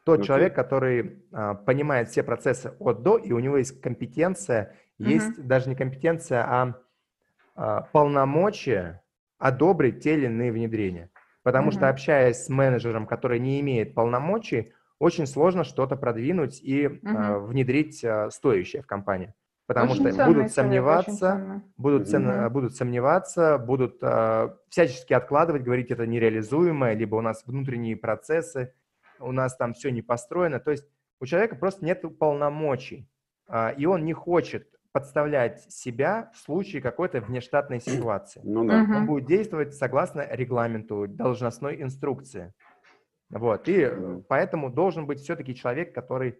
Тот 0.06 0.22
okay. 0.22 0.24
человек, 0.24 0.56
который 0.56 1.24
а, 1.32 1.54
понимает 1.54 2.10
все 2.10 2.24
процессы 2.24 2.74
от 2.80 3.04
до, 3.04 3.18
и 3.18 3.32
у 3.34 3.40
него 3.40 3.58
есть 3.58 3.82
компетенция, 3.82 4.76
uh-huh. 5.00 5.06
есть 5.06 5.46
даже 5.46 5.70
не 5.70 5.76
компетенция, 5.76 6.46
а, 6.48 6.82
а 7.56 7.82
полномочия 7.92 9.04
одобрить 9.38 10.02
те 10.02 10.14
или 10.14 10.26
иные 10.26 10.52
внедрения. 10.52 11.12
Потому 11.48 11.70
mm-hmm. 11.70 11.74
что 11.76 11.88
общаясь 11.88 12.44
с 12.44 12.50
менеджером, 12.50 13.08
который 13.08 13.40
не 13.40 13.62
имеет 13.62 13.96
полномочий, 13.96 14.74
очень 15.00 15.26
сложно 15.26 15.64
что-то 15.64 15.96
продвинуть 15.96 16.60
и 16.62 16.88
mm-hmm. 16.88 17.00
э, 17.06 17.40
внедрить 17.40 18.04
э, 18.04 18.30
стоящее 18.32 18.82
в 18.82 18.86
компании. 18.86 19.34
потому 19.66 19.94
Очень 19.94 20.12
что 20.12 20.26
будут 20.26 20.52
сомневаться, 20.52 21.62
будут, 21.78 22.10
цен- 22.10 22.28
Мгм. 22.28 22.52
будут 22.52 22.76
сомневаться, 22.76 23.58
будут 23.60 24.00
э, 24.02 24.50
всячески 24.68 25.14
откладывать, 25.14 25.64
говорить, 25.64 25.90
это 25.90 26.06
нереализуемое, 26.06 26.96
либо 26.96 27.16
у 27.16 27.22
нас 27.22 27.44
внутренние 27.46 27.96
процессы, 27.96 28.74
у 29.22 29.32
нас 29.32 29.56
там 29.56 29.74
все 29.74 29.90
не 29.90 30.02
построено. 30.02 30.60
То 30.60 30.72
есть 30.72 30.86
у 31.22 31.26
человека 31.26 31.56
просто 31.56 31.86
нет 31.86 32.04
полномочий, 32.20 33.10
а, 33.48 33.70
и 33.70 33.86
он 33.86 34.04
не 34.04 34.12
хочет 34.12 34.68
подставлять 35.02 35.62
себя 35.72 36.32
в 36.34 36.38
случае 36.40 36.82
какой-то 36.82 37.22
внештатной 37.22 37.80
ситуации. 37.80 38.42
Ну 38.44 38.66
да. 38.66 38.80
Мгм. 38.80 38.96
Он 38.96 39.06
будет 39.06 39.26
действовать 39.26 39.76
согласно 39.76 40.26
регламенту, 40.28 41.08
должностной 41.08 41.82
инструкции. 41.84 42.54
Вот. 43.30 43.68
И 43.70 43.86
Мгм. 43.86 44.24
поэтому 44.28 44.70
должен 44.72 45.06
быть 45.06 45.20
все-таки 45.20 45.54
человек, 45.54 45.94
который 45.94 46.40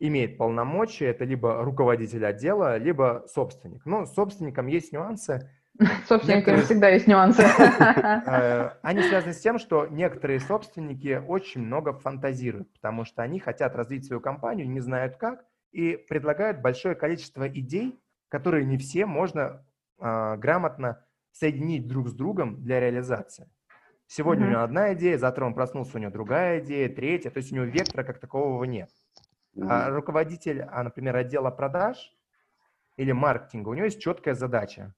имеет 0.00 0.38
полномочия. 0.38 1.06
Это 1.10 1.24
либо 1.24 1.62
руководитель 1.62 2.24
отдела, 2.24 2.78
либо 2.78 3.24
собственник. 3.28 3.84
Но 3.84 4.06
с 4.06 4.14
собственником 4.14 4.66
есть 4.66 4.92
нюансы. 4.92 5.50
Собственниками 6.08 6.36
Некоторые- 6.56 6.62
всегда 6.64 6.88
есть 6.88 7.06
нюансы. 7.06 7.42
Э, 8.26 8.70
Они 8.82 9.02
связаны 9.02 9.32
с 9.34 9.40
тем, 9.40 9.58
что 9.58 9.86
некоторые 9.88 10.40
собственники 10.40 11.22
очень 11.28 11.60
много 11.62 11.92
фантазируют, 11.92 12.72
потому 12.72 13.04
что 13.04 13.22
они 13.22 13.40
хотят 13.40 13.74
развить 13.76 14.06
свою 14.06 14.20
компанию, 14.22 14.68
не 14.70 14.80
знают 14.80 15.16
как, 15.16 15.44
и 15.74 15.96
предлагают 15.96 16.62
большое 16.62 16.94
количество 16.94 17.48
идей, 17.48 18.00
которые 18.28 18.64
не 18.64 18.78
все 18.78 19.06
можно 19.06 19.66
а, 19.98 20.36
грамотно 20.36 21.04
соединить 21.32 21.88
друг 21.88 22.08
с 22.08 22.12
другом 22.14 22.62
для 22.62 22.78
реализации. 22.78 23.50
Сегодня 24.06 24.44
у 24.44 24.46
Мгм. 24.46 24.52
него 24.52 24.62
одна 24.62 24.94
идея, 24.94 25.18
завтра 25.18 25.44
он 25.44 25.54
проснулся, 25.54 25.96
у 25.96 26.00
него 26.00 26.12
другая 26.12 26.60
идея, 26.60 26.88
третья, 26.88 27.30
то 27.30 27.38
есть 27.38 27.50
у 27.50 27.56
него 27.56 27.64
вектора 27.64 28.04
как 28.04 28.20
такового 28.20 28.62
нет. 28.64 28.88
А 29.60 29.88
Мгм. 29.88 29.96
руководитель, 29.96 30.62
а, 30.62 30.84
например, 30.84 31.16
отдела 31.16 31.50
продаж 31.50 32.16
или 32.96 33.10
маркетинга, 33.10 33.70
у 33.70 33.74
него 33.74 33.86
есть 33.86 34.00
четкая 34.00 34.34
задача, 34.34 34.94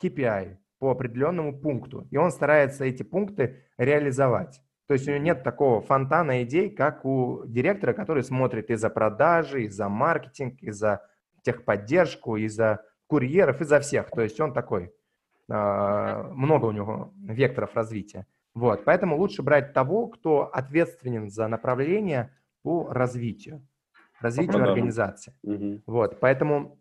KPI 0.00 0.58
по 0.78 0.92
определенному 0.92 1.58
пункту, 1.60 2.06
и 2.12 2.16
он 2.16 2.30
старается 2.30 2.84
эти 2.84 3.02
пункты 3.02 3.64
реализовать. 3.78 4.62
То 4.90 4.94
есть 4.94 5.06
у 5.06 5.12
него 5.12 5.22
нет 5.22 5.44
такого 5.44 5.80
фонтана 5.80 6.42
идей, 6.42 6.68
как 6.68 7.04
у 7.04 7.44
директора, 7.46 7.92
который 7.92 8.24
смотрит 8.24 8.70
и 8.70 8.74
за 8.74 8.90
продажи, 8.90 9.62
и 9.62 9.68
за 9.68 9.88
маркетинг, 9.88 10.60
и 10.62 10.72
за 10.72 11.06
техподдержку, 11.42 12.34
и 12.34 12.48
за 12.48 12.84
курьеров, 13.06 13.60
и 13.60 13.64
за 13.64 13.78
всех. 13.78 14.10
То 14.10 14.20
есть 14.20 14.40
он 14.40 14.52
такой, 14.52 14.92
а, 15.48 16.24
много 16.32 16.66
у 16.66 16.72
него 16.72 17.14
векторов 17.22 17.76
развития. 17.76 18.26
Вот, 18.52 18.82
поэтому 18.84 19.16
лучше 19.16 19.44
брать 19.44 19.74
того, 19.74 20.08
кто 20.08 20.46
ответственен 20.52 21.30
за 21.30 21.46
направление 21.46 22.34
по 22.64 22.92
развитию, 22.92 23.64
развитию 24.18 24.54
продажам. 24.54 24.72
организации. 24.72 25.34
Вот, 25.86 26.18
поэтому 26.18 26.80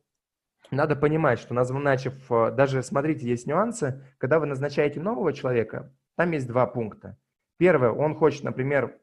надо 0.72 0.96
понимать, 0.96 1.38
что 1.38 1.54
назначив, 1.54 2.16
э, 2.32 2.50
даже 2.54 2.82
смотрите, 2.82 3.28
есть 3.28 3.46
нюансы, 3.46 4.04
когда 4.18 4.40
вы 4.40 4.48
назначаете 4.48 5.00
нового 5.00 5.32
человека, 5.32 5.94
там 6.16 6.32
есть 6.32 6.48
два 6.48 6.66
пункта. 6.66 7.16
Первое, 7.60 7.92
он 7.92 8.16
хочет, 8.16 8.46
например, 8.46 8.98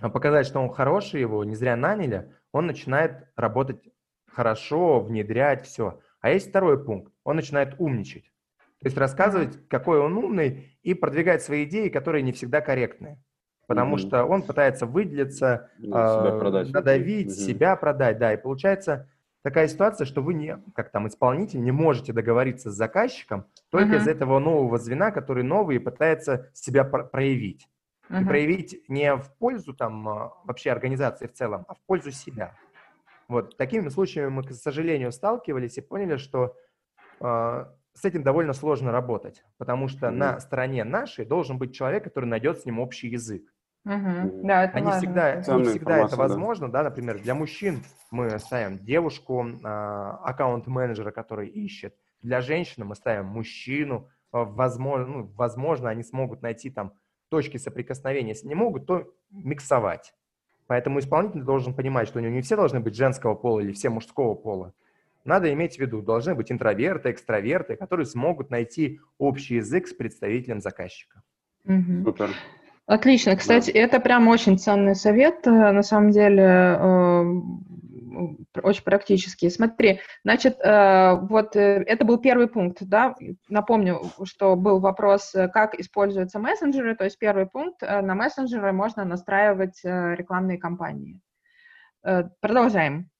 э, 0.00 0.08
показать, 0.08 0.46
что 0.46 0.60
он 0.60 0.70
хороший, 0.70 1.20
его 1.20 1.42
не 1.44 1.56
зря 1.56 1.74
наняли, 1.76 2.32
он 2.52 2.66
начинает 2.66 3.26
работать 3.34 3.82
хорошо, 4.30 5.00
внедрять 5.00 5.66
все. 5.66 6.00
А 6.20 6.30
есть 6.30 6.50
второй 6.50 6.82
пункт, 6.82 7.12
он 7.24 7.34
начинает 7.36 7.74
умничать. 7.78 8.32
То 8.80 8.86
есть 8.86 8.96
рассказывать, 8.96 9.68
какой 9.68 9.98
он 9.98 10.16
умный, 10.16 10.78
и 10.84 10.94
продвигать 10.94 11.42
свои 11.42 11.64
идеи, 11.64 11.88
которые 11.88 12.22
не 12.22 12.30
всегда 12.30 12.60
корректные. 12.60 13.20
Потому 13.66 13.96
Мгм. 13.96 13.98
что 13.98 14.24
он 14.24 14.42
пытается 14.42 14.86
выделиться, 14.86 15.70
Ну, 15.78 15.90
себя 15.90 16.30
а, 16.30 16.38
продать. 16.38 16.72
надавить, 16.72 17.32
Мгм. 17.32 17.36
себя 17.36 17.74
продать, 17.74 18.18
да, 18.18 18.32
и 18.34 18.36
получается 18.36 19.10
такая 19.48 19.66
ситуация, 19.66 20.04
что 20.04 20.20
вы 20.20 20.34
не, 20.34 20.58
как 20.74 20.90
там 20.90 21.08
исполнитель, 21.08 21.62
не 21.62 21.70
можете 21.70 22.12
договориться 22.12 22.70
с 22.70 22.74
заказчиком 22.74 23.46
только 23.70 23.92
Мгм. 23.92 23.96
из 23.96 24.06
этого 24.06 24.38
нового 24.38 24.76
звена, 24.76 25.10
который 25.10 25.42
новый 25.42 25.76
и 25.76 25.78
пытается 25.78 26.50
себя 26.52 26.84
про- 26.84 27.04
проявить. 27.04 27.66
И 28.10 28.12
Мгм. 28.12 28.26
проявить 28.28 28.84
не 28.88 29.16
в 29.16 29.32
пользу 29.38 29.72
там 29.72 30.06
а, 30.06 30.32
вообще 30.44 30.70
организации 30.70 31.26
в 31.28 31.32
целом, 31.32 31.64
а 31.66 31.74
в 31.74 31.78
пользу 31.86 32.10
себя. 32.10 32.58
Вот 33.26 33.56
такими 33.56 33.88
случаями 33.88 34.28
мы, 34.28 34.42
к 34.42 34.52
сожалению, 34.52 35.12
сталкивались 35.12 35.78
и 35.78 35.80
поняли, 35.80 36.18
что 36.18 36.54
а, 37.20 37.74
с 37.94 38.04
этим 38.04 38.22
довольно 38.22 38.52
сложно 38.52 38.92
работать, 38.92 39.44
потому 39.56 39.88
что 39.88 40.10
Мгм. 40.10 40.18
на 40.18 40.40
стороне 40.40 40.84
нашей 40.84 41.24
должен 41.24 41.56
быть 41.56 41.74
человек, 41.74 42.04
который 42.04 42.26
найдет 42.26 42.60
с 42.60 42.66
ним 42.66 42.80
общий 42.80 43.08
язык. 43.08 43.50
Мгм. 43.84 44.46
Да, 44.46 44.64
это 44.64 44.76
А 44.76 44.80
не 44.80 44.86
важно. 44.86 45.00
всегда, 45.00 45.34
не 45.36 45.42
всегда 45.42 45.62
это 45.62 45.78
информация, 45.78 46.16
да. 46.16 46.22
возможно, 46.24 46.70
да. 46.70 46.82
например, 46.82 47.20
для 47.20 47.34
мужчин 47.34 47.82
мы 48.10 48.38
ставим 48.38 48.78
девушку, 48.78 49.46
а, 49.64 50.18
аккаунт-менеджера, 50.24 51.10
который 51.10 51.48
ищет, 51.48 51.94
для 52.22 52.40
женщины 52.40 52.84
мы 52.84 52.94
ставим 52.94 53.26
мужчину, 53.26 54.08
а, 54.32 54.44
возможно, 54.44 55.06
ну, 55.06 55.32
возможно, 55.36 55.88
они 55.88 56.02
смогут 56.02 56.42
найти 56.42 56.70
там 56.70 56.92
точки 57.28 57.56
соприкосновения, 57.56 58.30
если 58.30 58.48
не 58.48 58.54
могут, 58.54 58.86
то 58.86 59.06
миксовать. 59.30 60.14
Поэтому 60.66 60.98
исполнитель 60.98 61.42
должен 61.42 61.74
понимать, 61.74 62.08
что 62.08 62.18
у 62.18 62.22
него 62.22 62.32
не 62.32 62.42
все 62.42 62.56
должны 62.56 62.80
быть 62.80 62.94
женского 62.94 63.34
пола 63.34 63.60
или 63.60 63.72
все 63.72 63.88
мужского 63.88 64.34
пола. 64.34 64.74
Надо 65.24 65.52
иметь 65.52 65.76
в 65.76 65.78
виду, 65.78 66.02
должны 66.02 66.34
быть 66.34 66.52
интроверты, 66.52 67.10
экстраверты, 67.10 67.76
которые 67.76 68.06
смогут 68.06 68.50
найти 68.50 69.00
общий 69.18 69.56
язык 69.56 69.88
с 69.88 69.94
представителем 69.94 70.60
заказчика. 70.60 71.22
Мгм. 71.64 72.04
Супер. 72.04 72.30
Отлично. 72.88 73.36
Кстати, 73.36 73.70
это 73.70 74.00
прям 74.00 74.28
очень 74.28 74.58
ценный 74.58 74.94
совет, 74.94 75.46
э, 75.46 75.50
на 75.50 75.82
самом 75.82 76.10
деле, 76.10 76.42
э, 76.42 77.24
очень 78.62 78.82
практический. 78.82 79.50
Смотри, 79.50 80.00
значит, 80.24 80.58
э, 80.60 81.16
вот 81.20 81.54
э, 81.54 81.84
это 81.86 82.06
был 82.06 82.16
первый 82.16 82.48
пункт, 82.48 82.78
да, 82.80 83.14
напомню, 83.50 84.00
что 84.24 84.56
был 84.56 84.80
вопрос, 84.80 85.34
э, 85.34 85.48
как 85.48 85.74
используются 85.78 86.38
мессенджеры, 86.38 86.96
то 86.96 87.04
есть 87.04 87.18
первый 87.18 87.44
пункт, 87.44 87.82
э, 87.82 88.00
на 88.00 88.14
мессенджеры 88.14 88.72
можно 88.72 89.04
настраивать 89.04 89.80
рекламные 89.84 90.56
кампании. 90.56 91.20
Продолжаем. 92.40 93.10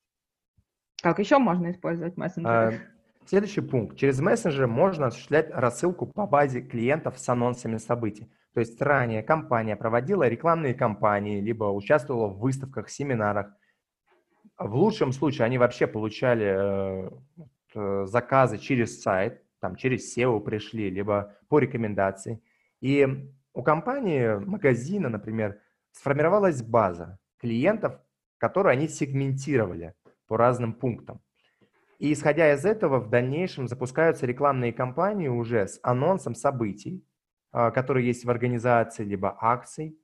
Как 1.02 1.18
еще 1.18 1.36
можно 1.36 1.70
использовать 1.70 2.16
мессенджеры? 2.16 2.80
Следующий 3.26 3.60
пункт. 3.60 3.98
Через 3.98 4.18
мессенджеры 4.20 4.66
можно 4.66 5.08
осуществлять 5.08 5.50
рассылку 5.50 6.06
по 6.06 6.26
базе 6.26 6.62
клиентов 6.62 7.18
с 7.18 7.28
анонсами 7.28 7.76
событий. 7.76 8.28
То 8.58 8.62
есть 8.62 8.82
ранее 8.82 9.22
компания 9.22 9.76
проводила 9.76 10.26
рекламные 10.26 10.74
кампании, 10.74 11.40
либо 11.40 11.66
участвовала 11.66 12.26
в 12.26 12.40
выставках, 12.40 12.90
семинарах. 12.90 13.54
В 14.58 14.74
лучшем 14.74 15.12
случае 15.12 15.44
они 15.44 15.58
вообще 15.58 15.86
получали 15.86 16.46
э, 16.58 17.10
э, 17.76 18.06
заказы 18.06 18.58
через 18.58 19.00
сайт, 19.00 19.44
там 19.60 19.76
через 19.76 20.12
SEO 20.12 20.40
пришли, 20.40 20.90
либо 20.90 21.36
по 21.48 21.60
рекомендации. 21.60 22.42
И 22.80 23.30
у 23.54 23.62
компании, 23.62 24.44
магазина, 24.44 25.08
например, 25.08 25.60
сформировалась 25.92 26.60
база 26.60 27.20
клиентов, 27.38 28.00
которую 28.38 28.72
они 28.72 28.88
сегментировали 28.88 29.94
по 30.26 30.36
разным 30.36 30.72
пунктам. 30.72 31.20
И 32.00 32.12
исходя 32.12 32.52
из 32.52 32.64
этого, 32.64 32.98
в 32.98 33.08
дальнейшем 33.08 33.68
запускаются 33.68 34.26
рекламные 34.26 34.72
кампании 34.72 35.28
уже 35.28 35.68
с 35.68 35.78
анонсом 35.84 36.34
событий, 36.34 37.04
которые 37.70 38.06
есть 38.06 38.24
в 38.24 38.30
организации, 38.30 39.04
либо 39.04 39.36
акций, 39.40 39.98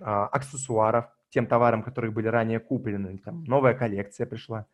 а, 0.00 0.26
аксессуаров, 0.26 1.06
тем 1.30 1.46
товарам, 1.46 1.82
которые 1.82 2.10
были 2.10 2.28
ранее 2.28 2.60
куплены, 2.60 3.18
там 3.18 3.44
новая 3.44 3.74
коллекция 3.74 4.26
пришла. 4.26 4.66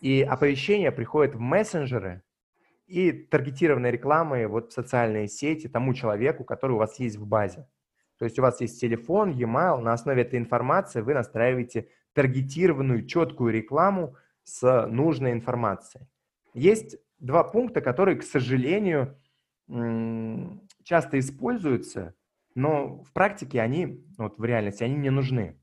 И 0.00 0.22
оповещения 0.22 0.90
приходят 0.90 1.34
в 1.34 1.40
мессенджеры 1.40 2.22
и 2.86 3.12
таргетированной 3.12 3.90
рекламой 3.90 4.46
вот 4.46 4.70
в 4.70 4.74
социальные 4.74 5.28
сети 5.28 5.68
тому 5.68 5.94
человеку, 5.94 6.44
который 6.44 6.72
у 6.72 6.78
вас 6.78 6.98
есть 6.98 7.16
в 7.16 7.26
базе. 7.26 7.66
То 8.18 8.24
есть 8.24 8.38
у 8.38 8.42
вас 8.42 8.60
есть 8.60 8.80
телефон, 8.80 9.30
e-mail, 9.30 9.80
на 9.80 9.92
основе 9.92 10.22
этой 10.22 10.38
информации 10.38 11.00
вы 11.00 11.14
настраиваете 11.14 11.88
таргетированную 12.12 13.06
четкую 13.06 13.52
рекламу 13.52 14.16
с 14.44 14.86
нужной 14.86 15.32
информацией. 15.32 16.06
Есть 16.52 16.96
два 17.18 17.44
пункта, 17.44 17.80
которые, 17.80 18.16
к 18.16 18.22
сожалению, 18.22 19.16
часто 20.84 21.18
используются, 21.18 22.14
но 22.54 23.02
в 23.02 23.12
практике 23.12 23.60
они, 23.60 24.04
вот 24.18 24.38
в 24.38 24.44
реальности, 24.44 24.82
они 24.82 24.96
не 24.96 25.10
нужны. 25.10 25.56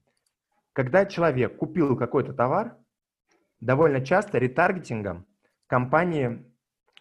Когда 0.74 1.06
человек 1.06 1.58
купил 1.58 1.98
какой-то 1.98 2.34
товар, 2.34 2.78
довольно 3.60 4.02
часто 4.04 4.38
ретаргетингом 4.38 5.26
компании 5.68 6.46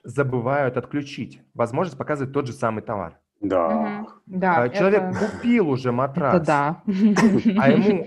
забывают 0.03 0.77
отключить 0.77 1.43
возможность 1.55 1.99
показывать 1.99 2.33
тот 2.33 2.47
же 2.47 2.53
самый 2.53 2.83
товар. 2.83 3.19
Да. 3.41 4.07
Да, 4.27 4.63
А 4.63 4.69
Человек 4.71 5.03
это- 5.03 5.19
купил 5.31 5.69
уже 5.69 5.93
матрас, 5.93 6.37
это 6.37 6.47
да. 6.47 6.83
а 6.87 7.71
ему 7.71 8.07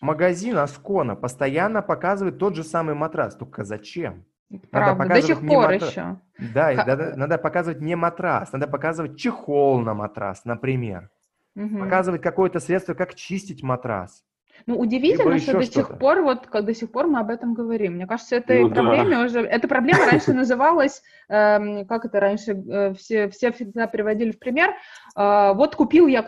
магазин 0.00 0.58
Аскона 0.58 1.14
постоянно 1.14 1.80
показывает 1.80 2.38
тот 2.38 2.56
же 2.56 2.64
самый 2.64 2.94
матрас. 2.94 3.36
Только 3.36 3.64
зачем? 3.64 4.24
Правда, 4.70 5.08
до 5.08 5.22
сих 5.22 5.40
не 5.42 5.48
пор 5.48 5.72
матра- 5.72 5.86
еще. 5.86 6.16
Да, 6.38 6.72
и 6.72 6.76
надо, 6.76 7.16
надо 7.16 7.38
показывать 7.38 7.80
не 7.80 7.96
матрас, 7.96 8.52
надо 8.52 8.66
показывать 8.68 9.16
чехол 9.18 9.80
на 9.80 9.94
матрас, 9.94 10.44
например. 10.44 11.10
Мгм. 11.54 11.80
Показывать 11.80 12.22
какое-то 12.22 12.60
средство, 12.60 12.94
как 12.94 13.14
чистить 13.14 13.62
матрас. 13.62 14.24
Ну, 14.66 14.78
удивительно, 14.78 15.38
что 15.38 15.54
до 15.54 15.66
сих 15.66 15.98
пор, 15.98 16.22
вот 16.22 16.46
как 16.46 16.64
до 16.64 16.74
сих 16.74 16.90
пор 16.90 17.06
мы 17.06 17.20
об 17.20 17.30
этом 17.30 17.54
говорим. 17.54 17.94
Мне 17.94 18.06
кажется, 18.06 18.36
это 18.36 18.54
ну, 18.54 18.70
проблема 18.70 19.10
да. 19.10 19.22
уже, 19.24 19.40
эта 19.40 19.68
проблема 19.68 20.06
раньше 20.10 20.32
называлась, 20.32 21.02
э, 21.28 21.84
как 21.84 22.04
это 22.06 22.20
раньше 22.20 22.52
э, 22.52 22.94
все, 22.94 23.28
все 23.28 23.52
всегда 23.52 23.86
приводили 23.86 24.30
в 24.30 24.38
пример, 24.38 24.70
э, 25.16 25.52
вот 25.54 25.76
купил 25.76 26.06
я, 26.06 26.24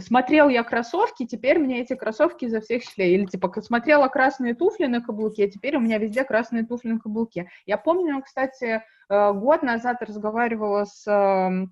смотрел 0.00 0.48
я 0.48 0.62
кроссовки, 0.62 1.26
теперь 1.26 1.58
мне 1.58 1.82
эти 1.82 1.94
кроссовки 1.94 2.48
за 2.48 2.60
всех 2.60 2.82
шли. 2.82 3.14
Или 3.14 3.26
типа 3.26 3.52
смотрела 3.60 4.08
красные 4.08 4.54
туфли 4.54 4.86
на 4.86 5.02
каблуке, 5.02 5.44
а 5.44 5.50
теперь 5.50 5.76
у 5.76 5.80
меня 5.80 5.98
везде 5.98 6.24
красные 6.24 6.64
туфли 6.64 6.92
на 6.92 6.98
каблуке. 6.98 7.50
Я 7.66 7.76
помню, 7.76 8.22
кстати, 8.22 8.82
э, 9.10 9.32
год 9.32 9.62
назад 9.62 10.02
разговаривала 10.02 10.84
с 10.84 11.06
э, 11.06 11.66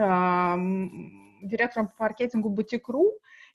э, 0.00 0.56
директором 1.42 1.88
по 1.88 2.04
маркетингу 2.04 2.48
Бутик.ру, 2.48 3.12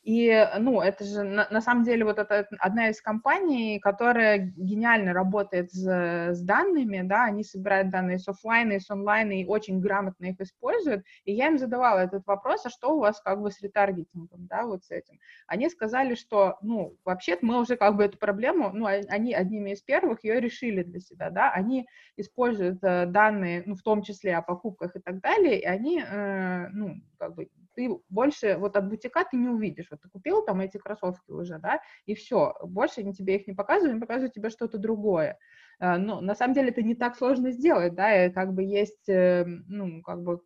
и, 0.08 0.48
ну, 0.60 0.80
это 0.80 1.04
же, 1.04 1.24
на, 1.24 1.50
на 1.52 1.60
самом 1.60 1.84
деле, 1.84 2.06
вот 2.06 2.18
это 2.18 2.48
одна 2.60 2.88
из 2.88 3.02
компаний, 3.02 3.78
которая 3.78 4.38
гениально 4.56 5.12
работает 5.12 5.70
с, 5.74 5.86
с 6.34 6.42
данными, 6.42 7.02
да, 7.04 7.26
они 7.26 7.44
собирают 7.44 7.90
данные 7.90 8.18
с 8.18 8.26
офлайна 8.30 8.72
и 8.72 8.80
с 8.80 8.90
онлайна 8.90 9.42
и 9.42 9.46
очень 9.46 9.82
грамотно 9.82 10.28
их 10.28 10.40
используют, 10.40 11.04
и 11.26 11.34
я 11.34 11.48
им 11.48 11.58
задавала 11.58 12.00
этот 12.00 12.26
вопрос, 12.26 12.66
а 12.66 12.70
что 12.70 12.96
у 12.96 13.00
вас 13.00 13.20
как 13.20 13.42
бы 13.42 13.52
с 13.52 13.62
ретаргетингом, 13.62 14.48
да, 14.48 14.66
вот 14.66 14.86
с 14.86 14.92
этим. 14.92 15.20
Они 15.46 15.70
сказали, 15.70 16.16
что, 16.16 16.58
ну, 16.62 16.96
вообще-то 17.04 17.46
мы 17.46 17.60
уже 17.60 17.76
как 17.76 17.98
бы 17.98 18.06
эту 18.06 18.18
проблему, 18.18 18.72
ну, 18.74 18.86
они 18.86 19.34
одними 19.34 19.72
из 19.72 19.82
первых 19.82 20.24
ее 20.24 20.40
решили 20.40 20.84
для 20.84 21.02
себя, 21.02 21.32
да, 21.32 21.52
они 21.52 21.86
используют 22.16 22.82
э, 22.82 23.08
данные, 23.08 23.64
ну, 23.66 23.76
в 23.76 23.82
том 23.82 24.04
числе 24.04 24.38
о 24.38 24.42
покупках 24.42 24.96
и 24.96 25.00
так 25.00 25.20
далее, 25.20 25.60
и 25.60 25.66
они, 25.66 26.02
э, 26.02 26.70
ну, 26.70 26.96
как 27.18 27.36
бы 27.36 27.50
ты 27.78 27.90
больше 28.10 28.58
вот 28.58 28.76
от 28.76 28.90
бутика 28.90 29.24
ты 29.30 29.38
не 29.38 29.50
увидишь. 29.50 29.88
Вот 29.92 30.02
ты 30.02 30.10
купил 30.10 30.44
там 30.44 30.62
эти 30.62 30.78
кроссовки 30.78 31.30
уже, 31.30 31.60
да, 31.60 31.80
и 32.08 32.16
все, 32.16 32.56
больше 32.64 33.02
они 33.02 33.14
тебе 33.14 33.36
их 33.36 33.48
не 33.48 33.54
показывают, 33.54 33.92
они 33.92 34.02
показывают 34.02 34.34
тебе 34.34 34.50
что-то 34.50 34.80
другое. 34.80 35.38
А, 35.80 36.00
но 36.00 36.20
на 36.20 36.34
самом 36.34 36.56
деле 36.56 36.70
это 36.70 36.82
не 36.82 36.96
так 36.96 37.16
сложно 37.16 37.52
сделать, 37.52 37.94
да, 37.94 38.26
и 38.26 38.32
как 38.32 38.54
бы 38.54 38.64
есть, 38.64 39.08
э, 39.08 39.46
ну, 39.46 40.02
как 40.02 40.24
бы 40.24 40.42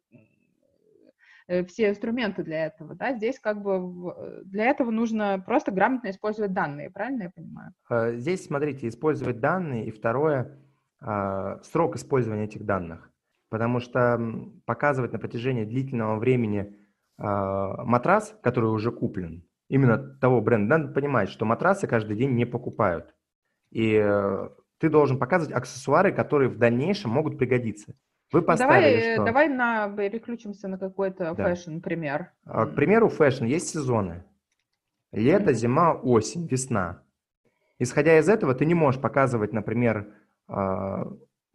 э, 1.47 1.63
все 1.63 1.89
инструменты 1.89 2.43
для 2.43 2.65
этого, 2.65 2.95
да, 2.95 3.15
здесь 3.15 3.39
как 3.39 3.61
бы 3.61 4.43
для 4.43 4.65
этого 4.65 4.91
нужно 4.91 5.41
просто 5.45 5.71
грамотно 5.71 6.09
использовать 6.09 6.51
данные, 6.51 6.89
правильно 6.89 7.23
я 7.23 7.29
понимаю? 7.29 8.19
Здесь, 8.19 8.45
смотрите, 8.45 8.89
использовать 8.89 9.39
данные, 9.39 9.85
и 9.85 9.91
второе, 9.91 10.59
а, 10.99 11.59
срок 11.63 11.95
использования 11.95 12.43
этих 12.43 12.65
данных, 12.65 13.09
потому 13.49 13.79
что 13.79 14.19
показывать 14.65 15.13
на 15.13 15.19
протяжении 15.19 15.63
длительного 15.63 16.19
времени 16.19 16.75
матрас, 17.17 18.35
который 18.41 18.71
уже 18.71 18.91
куплен, 18.91 19.43
именно 19.69 19.97
того 19.97 20.41
бренда, 20.41 20.77
надо 20.77 20.93
понимать, 20.93 21.29
что 21.29 21.45
матрасы 21.45 21.87
каждый 21.87 22.17
день 22.17 22.31
не 22.31 22.45
покупают. 22.45 23.15
И 23.71 23.93
э, 23.95 24.49
ты 24.79 24.89
должен 24.89 25.17
показывать 25.17 25.55
аксессуары, 25.55 26.11
которые 26.11 26.49
в 26.49 26.57
дальнейшем 26.57 27.11
могут 27.11 27.37
пригодиться. 27.37 27.95
Вы 28.31 28.41
поставили, 28.41 28.99
давай, 28.99 29.13
что... 29.13 29.25
давай 29.25 29.47
на, 29.49 29.89
переключимся 29.89 30.67
на 30.67 30.77
какой-то 30.77 31.33
да. 31.35 31.43
fashion-пример. 31.43 32.31
А, 32.45 32.65
к 32.65 32.75
примеру, 32.75 33.09
fashion 33.09 33.45
есть 33.45 33.69
сезоны. 33.69 34.23
Лето, 35.11 35.53
зима, 35.53 35.93
осень, 35.93 36.47
весна. 36.47 37.03
Исходя 37.79 38.17
из 38.17 38.29
этого, 38.29 38.53
ты 38.55 38.65
не 38.65 38.73
можешь 38.73 39.01
показывать, 39.01 39.53
например, 39.53 40.13
а, 40.47 41.07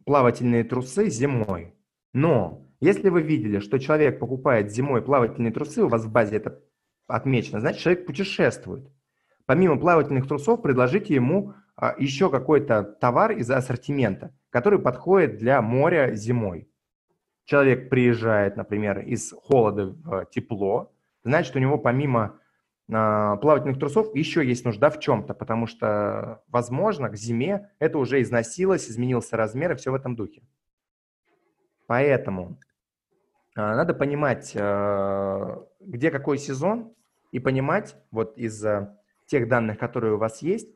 плавательные 0.05 0.63
трусы 0.63 1.09
зимой. 1.09 1.75
Но 2.13 2.66
если 2.79 3.09
вы 3.09 3.21
видели, 3.21 3.59
что 3.59 3.79
человек 3.79 4.19
покупает 4.19 4.71
зимой 4.71 5.01
плавательные 5.01 5.51
трусы, 5.51 5.83
у 5.83 5.87
вас 5.87 6.05
в 6.05 6.11
базе 6.11 6.37
это 6.37 6.61
отмечено, 7.07 7.59
значит, 7.59 7.81
человек 7.81 8.05
путешествует. 8.05 8.91
Помимо 9.45 9.79
плавательных 9.79 10.27
трусов, 10.27 10.61
предложите 10.61 11.15
ему 11.15 11.53
а, 11.75 11.95
еще 11.97 12.29
какой-то 12.29 12.83
товар 12.83 13.31
из 13.31 13.49
ассортимента, 13.49 14.35
который 14.49 14.77
подходит 14.77 15.37
для 15.37 15.61
моря 15.61 16.13
зимой. 16.15 16.69
Человек 17.45 17.89
приезжает, 17.89 18.57
например, 18.57 18.99
из 18.99 19.31
холода 19.31 19.95
в 20.03 20.25
тепло, 20.25 20.91
значит, 21.23 21.55
у 21.55 21.59
него 21.59 21.77
помимо 21.77 22.39
а, 22.91 23.37
плавательных 23.37 23.79
трусов 23.79 24.13
еще 24.15 24.45
есть 24.45 24.65
нужда 24.65 24.89
в 24.89 24.99
чем-то, 24.99 25.33
потому 25.33 25.65
что, 25.65 26.43
возможно, 26.47 27.09
к 27.09 27.15
зиме 27.15 27.71
это 27.79 27.97
уже 27.97 28.21
износилось, 28.21 28.89
изменился 28.89 29.37
размер 29.37 29.71
и 29.71 29.75
все 29.75 29.91
в 29.91 29.95
этом 29.95 30.15
духе. 30.15 30.41
Поэтому 31.87 32.59
надо 33.57 33.93
понимать, 33.93 34.53
а, 34.55 35.65
где 35.79 36.11
какой 36.11 36.37
сезон, 36.37 36.93
и 37.31 37.39
понимать 37.39 37.95
вот 38.11 38.37
из 38.37 38.63
тех 39.25 39.49
данных, 39.49 39.77
которые 39.77 40.13
у 40.13 40.17
вас 40.17 40.41
есть, 40.41 40.69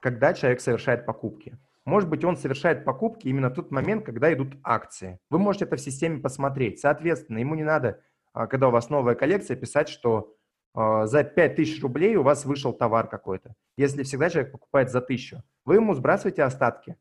когда 0.00 0.34
человек 0.34 0.60
совершает 0.60 1.04
покупки. 1.04 1.58
Может 1.84 2.08
быть, 2.08 2.24
он 2.24 2.36
совершает 2.36 2.84
покупки 2.84 3.26
именно 3.26 3.50
в 3.50 3.54
тот 3.54 3.70
момент, 3.70 4.04
когда 4.04 4.32
идут 4.32 4.54
акции. 4.62 5.18
Вы 5.30 5.38
можете 5.38 5.64
это 5.64 5.76
в 5.76 5.80
системе 5.80 6.20
посмотреть. 6.20 6.78
Соответственно, 6.78 7.38
ему 7.38 7.54
не 7.54 7.64
надо, 7.64 8.00
а, 8.32 8.46
когда 8.46 8.68
у 8.68 8.70
вас 8.70 8.90
новая 8.90 9.14
коллекция, 9.14 9.56
писать, 9.56 9.88
что 9.88 10.32
за 10.74 11.24
5000 11.24 11.82
рублей 11.82 12.16
у 12.16 12.22
вас 12.22 12.44
вышел 12.44 12.74
товар 12.74 13.08
какой-то. 13.08 13.54
Если 13.78 14.02
всегда 14.02 14.28
человек 14.28 14.52
покупает 14.52 14.90
за 14.90 15.00
1000, 15.00 15.42
вы 15.64 15.76
ему 15.76 15.94
сбрасываете 15.94 16.42
остатки. 16.42 16.98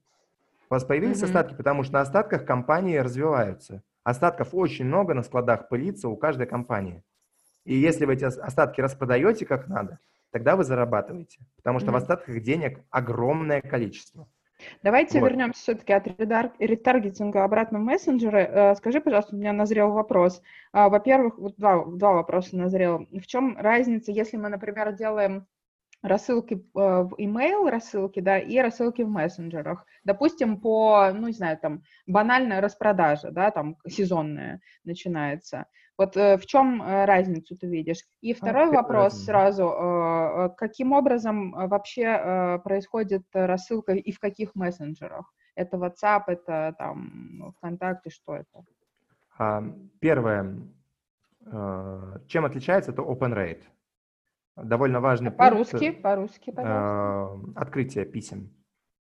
У 0.70 0.74
вас 0.74 0.86
появились 0.86 1.22
mm-hmm. 1.22 1.26
остатки, 1.26 1.56
потому 1.56 1.84
что 1.84 1.94
на 1.96 2.02
остатках 2.02 2.46
компании 2.46 2.98
развиваются. 2.98 3.84
Остатков 4.06 4.54
очень 4.54 4.86
много 4.86 5.16
на 5.16 5.24
складах 5.24 5.68
пылится 5.68 6.08
у 6.10 6.16
каждой 6.16 6.46
компании. 6.46 7.02
И 7.66 7.76
если 7.76 8.06
вы 8.06 8.14
эти 8.14 8.24
остатки 8.24 8.80
распродаете 8.80 9.48
как 9.48 9.68
надо, 9.68 9.98
тогда 10.32 10.56
вы 10.56 10.64
зарабатываете. 10.64 11.40
Потому 11.58 11.80
что 11.80 11.90
mm-hmm. 11.90 11.94
в 11.94 11.96
остатках 11.96 12.40
денег 12.42 12.80
огромное 12.92 13.62
количество. 13.62 14.28
Давайте 14.84 15.20
вот. 15.20 15.30
вернемся 15.30 15.60
все-таки 15.60 15.92
от 15.92 16.06
ретаргетинга 16.60 17.44
обратно 17.44 17.80
в 17.80 17.82
мессенджеры. 17.82 18.42
Э, 18.42 18.76
скажи, 18.76 19.02
пожалуйста, 19.02 19.36
у 19.36 19.40
меня 19.40 19.54
назрел 19.54 19.92
вопрос. 19.92 20.40
А, 20.72 20.90
во-первых, 20.90 21.40
вот 21.40 21.56
два, 21.58 21.84
два 21.84 22.14
вопроса 22.14 22.56
назрел. 22.56 23.08
В 23.12 23.26
чем 23.26 23.58
разница, 23.58 24.12
если 24.12 24.38
мы, 24.38 24.50
например, 24.50 24.94
делаем 24.94 25.48
рассылки 26.08 26.54
э, 26.54 26.60
в 26.74 27.14
email 27.20 27.70
рассылки, 27.70 28.20
да, 28.20 28.40
и 28.40 28.58
рассылки 28.60 29.02
в 29.02 29.10
мессенджерах. 29.10 29.86
Допустим, 30.04 30.60
по, 30.60 31.12
ну, 31.14 31.28
не 31.28 31.34
знаю, 31.34 31.58
там, 31.58 31.84
банальная 32.08 32.62
распродажа, 32.62 33.32
да, 33.32 33.52
там, 33.52 33.78
сезонная 33.88 34.62
начинается. 34.84 35.66
Вот 35.98 36.18
э, 36.18 36.38
в 36.38 36.46
чем 36.46 36.82
э, 36.82 37.06
разницу 37.06 37.56
ты 37.58 37.68
видишь? 37.68 38.04
И 38.22 38.34
второй 38.34 38.70
а, 38.70 38.72
вопрос 38.72 39.14
разница. 39.14 39.26
сразу. 39.26 40.54
Каким 40.58 40.92
образом 40.92 41.52
вообще 41.52 42.60
происходит 42.64 43.24
рассылка 43.34 43.94
и 43.94 44.12
в 44.12 44.20
каких 44.20 44.56
мессенджерах? 44.56 45.34
Это 45.56 45.78
WhatsApp, 45.78 46.24
это 46.28 46.76
там 46.78 47.54
ВКонтакте, 47.58 48.10
что 48.10 48.36
это? 48.36 48.66
А, 49.38 49.64
первое, 50.00 50.58
чем 52.28 52.46
отличается, 52.46 52.92
это 52.92 53.02
open 53.02 53.34
rate 53.34 53.64
довольно 54.56 55.00
важный 55.02 55.32
по-русски, 55.32 55.78
пункт. 55.78 56.02
По-русски, 56.02 56.52
пожалуйста. 56.52 57.50
Э, 57.56 57.60
открытие 57.60 58.06
писем. 58.06 58.52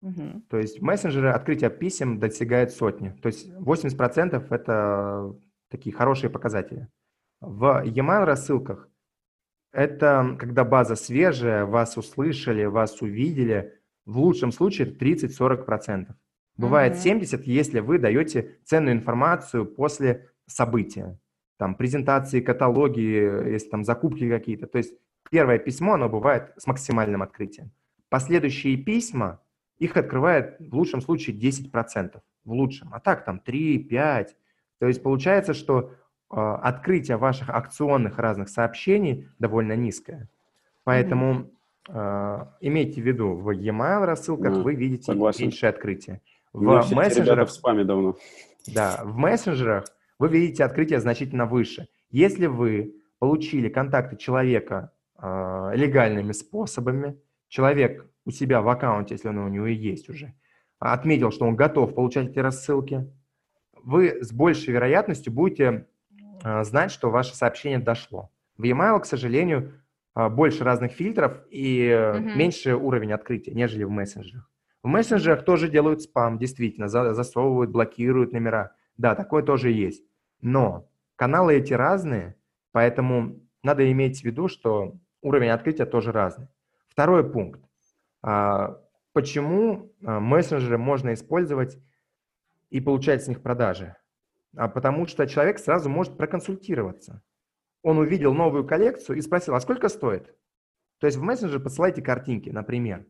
Угу. 0.03 0.43
То 0.49 0.59
есть 0.59 0.81
мессенджеры 0.81 1.31
открытия 1.31 1.71
писем 1.71 2.19
достигает 2.19 2.73
сотни. 2.73 3.11
То 3.23 3.27
есть 3.27 3.51
80% 3.51 4.47
это 4.51 5.35
такие 5.71 5.95
хорошие 5.95 6.31
показатели. 6.31 6.89
В 7.41 7.83
e-mail 7.85 8.25
рассылках 8.25 8.89
это 9.73 10.37
когда 10.39 10.65
база 10.65 10.97
свежая, 10.97 11.65
вас 11.65 11.97
услышали, 11.97 12.65
вас 12.65 13.03
увидели, 13.03 13.75
в 14.05 14.19
лучшем 14.19 14.53
случае 14.53 14.89
30-40%. 14.89 16.09
Бывает 16.57 16.95
угу. 16.95 17.01
70, 17.01 17.47
если 17.47 17.81
вы 17.81 17.99
даете 17.99 18.59
ценную 18.65 18.95
информацию 18.95 19.67
после 19.67 20.31
события. 20.47 21.19
Там 21.59 21.75
презентации, 21.75 22.41
каталоги, 22.41 23.01
если 23.51 23.69
там 23.69 23.85
закупки 23.85 24.29
какие-то. 24.29 24.67
То 24.67 24.79
есть 24.79 24.95
Первое 25.31 25.59
письмо, 25.59 25.95
оно 25.95 26.09
бывает 26.09 26.53
с 26.57 26.67
максимальным 26.67 27.23
открытием. 27.23 27.71
Последующие 28.09 28.77
письма, 28.77 29.41
их 29.79 29.97
открывает 29.97 30.57
в 30.59 30.75
лучшем 30.75 31.01
случае 31.01 31.37
10%, 31.37 32.21
в 32.45 32.53
лучшем, 32.53 32.93
а 32.93 33.01
так 33.01 33.25
там 33.25 33.39
3, 33.39 33.79
5. 33.79 34.37
То 34.79 34.87
есть 34.87 35.03
получается, 35.03 35.55
что 35.55 35.93
э, 36.31 36.37
открытие 36.37 37.17
ваших 37.17 37.51
акционных 37.51 38.19
разных 38.19 38.49
сообщений 38.49 39.29
довольно 39.39 39.75
низкое. 39.75 40.29
Поэтому 40.85 41.51
э, 41.89 42.47
имейте 42.61 43.01
в 43.01 43.07
виду, 43.07 43.35
в 43.35 43.51
e-mail 43.53 44.05
рассылках 44.05 44.55
mm, 44.55 44.63
вы 44.63 44.75
видите 44.75 45.05
согласен. 45.05 45.45
меньшее 45.45 45.71
открытие. 45.71 46.21
В 46.53 46.63
мессенджерах... 46.63 47.49
в 47.49 47.53
спаме 47.53 47.85
давно. 47.85 48.17
Да, 48.67 49.01
в 49.05 49.17
мессенджерах 49.17 49.85
вы 50.19 50.29
видите 50.29 50.65
открытие 50.65 51.01
значительно 51.01 51.47
выше. 51.47 51.89
Если 52.11 52.47
вы 52.47 52.97
получили 53.19 53.69
контакты 53.69 54.17
человека 54.17 54.93
а, 55.23 55.73
легальными 55.75 56.33
способами. 56.33 57.21
Человек 57.49 58.07
у 58.25 58.31
себя 58.31 58.63
в 58.63 58.69
аккаунте, 58.69 59.15
если 59.15 59.29
он 59.29 59.39
у 59.39 59.49
него 59.49 59.67
и 59.67 59.75
есть 59.75 60.09
уже, 60.09 60.35
отметил, 60.79 61.31
что 61.31 61.47
он 61.47 61.57
готов 61.57 61.95
получать 61.95 62.29
эти 62.29 62.39
рассылки. 62.39 63.13
Вы 63.83 64.23
с 64.23 64.33
большей 64.33 64.73
вероятностью 64.73 65.33
будете 65.33 65.87
а, 66.43 66.65
знать, 66.65 66.91
что 66.91 67.11
ваше 67.11 67.35
сообщение 67.35 67.79
дошло. 67.79 68.31
В 68.57 68.63
e-mail, 68.63 69.01
к 69.01 69.05
сожалению, 69.05 69.75
а, 70.15 70.31
больше 70.31 70.65
разных 70.65 70.93
фильтров 70.93 71.45
и 71.51 72.13
угу. 72.15 72.23
меньше 72.23 72.75
уровень 72.75 73.13
открытия, 73.13 73.53
нежели 73.53 73.85
в 73.85 73.91
мессенджерах. 73.91 74.51
В 74.83 74.89
мессенджерах 74.89 75.45
тоже 75.45 75.69
делают 75.69 76.01
спам, 76.01 76.39
действительно, 76.39 76.89
засовывают, 76.89 77.71
блокируют 77.71 78.33
номера. 78.33 78.75
Да, 78.97 79.15
такое 79.15 79.43
тоже 79.43 79.71
есть. 79.71 80.03
Но 80.41 80.89
каналы 81.17 81.57
эти 81.57 81.75
разные, 81.75 82.37
поэтому 82.73 83.41
надо 83.63 83.91
иметь 83.93 84.23
в 84.23 84.25
виду, 84.25 84.49
что 84.49 84.95
уровень 85.23 85.51
открытия 85.51 85.87
тоже 85.87 86.13
разный. 86.13 86.49
Второй 86.89 87.29
пункт. 87.31 87.61
А, 88.23 88.81
почему 89.13 89.93
мессенджеры 90.01 90.79
можно 90.79 91.15
использовать 91.15 91.79
и 92.71 92.81
получать 92.81 93.25
с 93.25 93.29
них 93.29 93.43
продажи? 93.43 93.97
А 94.57 94.69
потому 94.69 95.07
что 95.07 95.27
человек 95.27 95.59
сразу 95.59 95.89
может 95.89 96.17
проконсультироваться. 96.17 97.23
Он 97.83 97.99
увидел 97.99 98.35
новую 98.35 98.67
коллекцию 98.67 99.17
и 99.19 99.21
спросил, 99.21 99.55
а 99.55 99.61
сколько 99.61 99.89
стоит? 99.89 100.35
То 100.99 101.07
есть 101.07 101.17
в 101.17 101.23
мессенджер 101.23 101.61
посылайте 101.61 102.03
картинки, 102.03 102.51
например. 102.51 103.07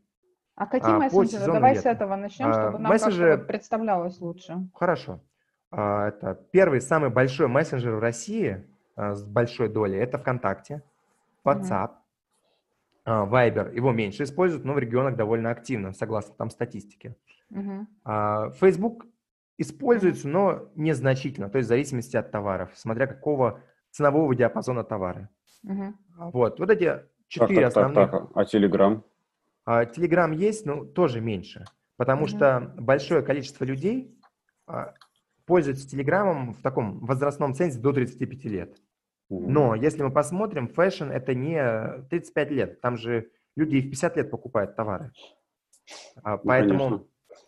А 0.54 0.66
какие 0.66 0.92
а, 0.92 0.98
мессенджеры? 0.98 1.52
Давай 1.52 1.72
лета. 1.72 1.82
с 1.82 1.86
этого 1.86 2.16
начнем, 2.16 2.50
а, 2.50 2.52
чтобы 2.52 2.78
нам 2.78 2.92
мессенджеры... 2.92 3.38
как 3.38 3.46
представлялось 3.46 4.20
лучше. 4.20 4.68
Хорошо. 4.74 5.20
А, 5.70 6.08
это 6.08 6.34
первый, 6.52 6.80
самый 6.80 7.10
большой 7.10 7.48
мессенджер 7.48 7.94
в 7.94 7.98
России 7.98 8.64
а, 8.94 9.14
с 9.14 9.24
большой 9.24 9.68
долей– 9.68 9.98
это 9.98 10.18
ВКонтакте, 10.18 10.82
WhatsApp. 11.44 11.92
Viber. 13.06 13.74
Его 13.74 13.92
меньше 13.92 14.24
используют, 14.24 14.64
но 14.64 14.74
в 14.74 14.78
регионах 14.78 15.16
довольно 15.16 15.50
активно, 15.50 15.92
согласно 15.92 16.34
там 16.34 16.50
статистике. 16.50 17.16
Mm-hmm. 17.52 18.52
Facebook 18.60 19.06
Используется, 19.60 20.26
но 20.26 20.70
незначительно, 20.74 21.50
то 21.50 21.58
есть 21.58 21.66
в 21.66 21.68
зависимости 21.68 22.16
от 22.16 22.30
товаров, 22.30 22.70
смотря 22.76 23.06
какого 23.06 23.60
ценового 23.90 24.34
диапазона 24.34 24.84
товара. 24.84 25.28
Угу. 25.64 25.94
Вот, 26.32 26.58
вот 26.58 26.70
эти 26.70 27.02
четыре 27.28 27.66
так, 27.66 27.74
так, 27.74 27.84
основных. 27.84 28.10
Так, 28.10 28.22
так. 28.22 28.36
А 28.36 28.44
Telegram? 28.44 29.02
А, 29.66 29.84
Telegram 29.84 30.34
есть, 30.34 30.64
но 30.64 30.86
тоже 30.86 31.20
меньше, 31.20 31.66
потому 31.98 32.22
угу. 32.22 32.28
что 32.30 32.72
большое 32.78 33.20
количество 33.20 33.66
людей 33.66 34.18
а, 34.66 34.94
пользуются 35.44 35.86
Телеграмом 35.86 36.54
в 36.54 36.62
таком 36.62 37.04
возрастном 37.04 37.52
цензе 37.52 37.80
до 37.80 37.92
35 37.92 38.44
лет. 38.46 38.78
Но 39.30 39.74
если 39.74 40.02
мы 40.02 40.10
посмотрим, 40.10 40.68
fashion 40.68 41.10
это 41.10 41.34
не 41.34 41.62
35 42.10 42.50
лет, 42.50 42.80
там 42.80 42.96
же 42.96 43.30
люди 43.56 43.76
и 43.76 43.80
в 43.80 43.90
50 43.90 44.16
лет 44.16 44.30
покупают 44.30 44.76
товары. 44.76 45.12
А, 46.22 46.32
ну, 46.32 46.40
поэтому 46.44 46.78
конечно. 46.78 47.06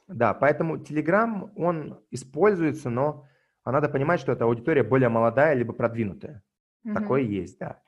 Да, 0.09 0.35
поэтому 0.35 0.76
Telegram, 0.76 1.51
он 1.57 2.01
используется, 2.11 2.91
но 2.91 3.24
надо 3.64 3.89
понимать, 3.89 4.20
что 4.20 4.33
это 4.33 4.45
аудитория 4.45 4.83
более 4.83 5.09
молодая 5.09 5.55
либо 5.55 5.72
продвинутая. 5.72 6.43
Угу. 6.85 6.95
Такое 6.95 7.22
есть, 7.22 7.59
да. 7.59 7.80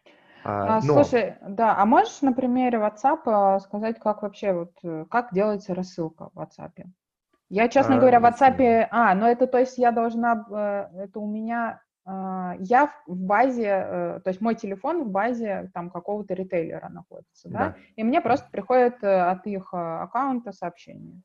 А, 0.45 0.81
но... 0.85 1.03
Слушай, 1.03 1.37
да, 1.47 1.77
а 1.77 1.87
можешь 1.87 2.21
на 2.21 2.33
примере 2.33 2.79
WhatsApp 2.79 3.21
а, 3.27 3.61
сказать, 3.61 3.99
как 3.99 4.23
вообще 4.23 4.53
вот, 4.53 4.73
э, 4.83 5.07
как 5.11 5.33
делается 5.33 5.75
рассылка 5.75 6.31
в 6.35 6.39
WhatsApp? 6.39 6.85
Я, 7.49 7.69
честно 7.69 7.97
а, 7.97 7.99
говоря, 7.99 8.21
в 8.21 8.25
WhatsApp, 8.25 8.89
а, 8.91 9.15
ну 9.15 9.27
это, 9.27 9.47
то 9.47 9.59
есть 9.59 9.79
я 9.79 9.91
должна, 9.91 10.45
э, 10.51 11.05
это 11.05 11.19
у 11.19 11.27
меня, 11.27 11.81
а, 11.81 11.84
я 12.07 12.93
в 13.07 13.17
базе, 13.17 13.67
э, 13.67 14.21
то 14.23 14.29
есть 14.29 14.41
мой 14.41 14.55
телефон 14.55 15.05
в 15.05 15.09
базе 15.09 15.71
там 15.73 15.91
какого-то 15.91 16.35
ритейлера 16.35 16.89
находится, 16.91 17.49
да, 17.49 17.59
да. 17.59 17.77
и 17.97 18.05
мне 18.05 18.21
просто 18.21 18.47
приходит 18.51 19.03
от 19.03 19.47
их 19.47 19.73
аккаунта 19.73 20.53
сообщение. 20.53 21.23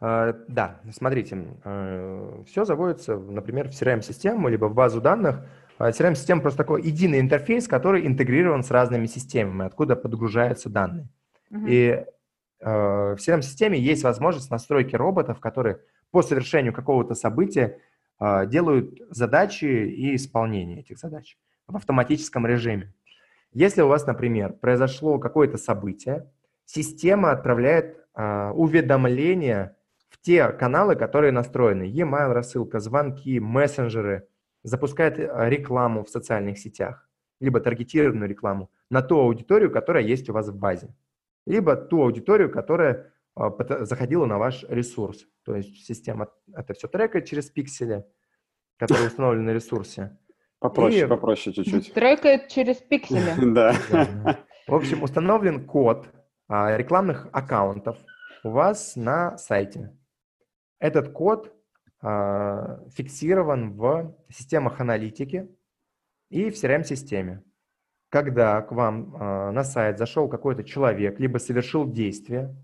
А, 0.00 0.34
да, 0.48 0.80
смотрите, 0.92 1.44
э, 1.64 2.42
все 2.46 2.64
заводится, 2.64 3.16
например, 3.16 3.68
в 3.68 3.72
CRM-систему, 3.72 4.48
либо 4.48 4.66
в 4.66 4.74
базу 4.74 5.00
данных. 5.00 5.46
CRM-система 5.78 6.40
просто 6.40 6.58
такой 6.58 6.82
единый 6.82 7.20
интерфейс, 7.20 7.66
который 7.68 8.06
интегрирован 8.06 8.62
с 8.62 8.70
разными 8.70 9.06
системами, 9.06 9.66
откуда 9.66 9.96
подгружаются 9.96 10.68
данные. 10.68 11.08
Uh-huh. 11.50 11.64
И 11.68 11.88
э, 11.88 12.04
в 12.60 13.16
CRM-системе 13.16 13.78
есть 13.78 14.04
возможность 14.04 14.50
настройки 14.50 14.94
роботов, 14.94 15.40
которые 15.40 15.80
по 16.10 16.22
совершению 16.22 16.72
какого-то 16.72 17.14
события 17.14 17.64
э, 17.64 17.93
делают 18.20 19.00
задачи 19.10 19.64
и 19.64 20.14
исполнение 20.14 20.80
этих 20.80 20.98
задач 20.98 21.36
в 21.66 21.76
автоматическом 21.76 22.46
режиме. 22.46 22.92
Если 23.52 23.82
у 23.82 23.88
вас, 23.88 24.06
например, 24.06 24.52
произошло 24.52 25.18
какое-то 25.18 25.58
событие, 25.58 26.30
система 26.64 27.32
отправляет 27.32 27.98
уведомление 28.14 29.76
в 30.14 30.20
те 30.20 30.48
каналы, 30.48 30.94
которые 30.94 31.32
настроены. 31.32 31.82
E-mail, 31.82 32.32
рассылка, 32.32 32.78
звонки, 32.78 33.40
мессенджеры, 33.40 34.28
запускает 34.62 35.18
э, 35.18 35.48
рекламу 35.48 36.04
в 36.04 36.08
социальных 36.08 36.58
сетях, 36.58 37.08
либо 37.40 37.60
таргетированную 37.60 38.28
рекламу 38.28 38.70
на 38.90 39.02
ту 39.02 39.18
аудиторию, 39.18 39.72
которая 39.72 40.04
есть 40.04 40.28
у 40.30 40.32
вас 40.32 40.48
в 40.48 40.56
базе, 40.56 40.94
либо 41.46 41.74
ту 41.74 42.02
аудиторию, 42.02 42.50
которая 42.50 43.12
заходила 43.36 44.26
на 44.26 44.38
ваш 44.38 44.64
ресурс. 44.68 45.26
То 45.44 45.56
есть 45.56 45.84
система 45.86 46.28
это 46.54 46.74
все 46.74 46.88
трекает 46.88 47.26
через 47.26 47.50
пиксели, 47.50 48.04
которые 48.76 49.08
установлены 49.08 49.46
на 49.46 49.54
ресурсе. 49.54 50.18
Попроще, 50.60 51.02
и... 51.02 51.06
попроще 51.06 51.54
чуть-чуть. 51.54 51.92
Трекает 51.92 52.48
через 52.48 52.76
пиксели. 52.76 53.34
Да. 53.54 53.74
В 54.66 54.74
общем, 54.74 55.02
установлен 55.02 55.66
код 55.66 56.08
а, 56.48 56.76
рекламных 56.76 57.28
аккаунтов 57.32 57.98
у 58.44 58.50
вас 58.50 58.96
на 58.96 59.36
сайте. 59.36 59.94
Этот 60.78 61.12
код 61.12 61.54
э, 62.02 62.78
фиксирован 62.90 63.72
в 63.74 64.16
системах 64.30 64.80
аналитики 64.80 65.48
и 66.30 66.50
в 66.50 66.54
CRM-системе. 66.54 67.42
Когда 68.10 68.60
к 68.62 68.72
вам 68.72 69.10
на 69.54 69.64
сайт 69.64 69.98
зашел 69.98 70.28
какой-то 70.28 70.62
человек, 70.62 71.18
либо 71.18 71.38
совершил 71.38 71.90
действие, 71.90 72.54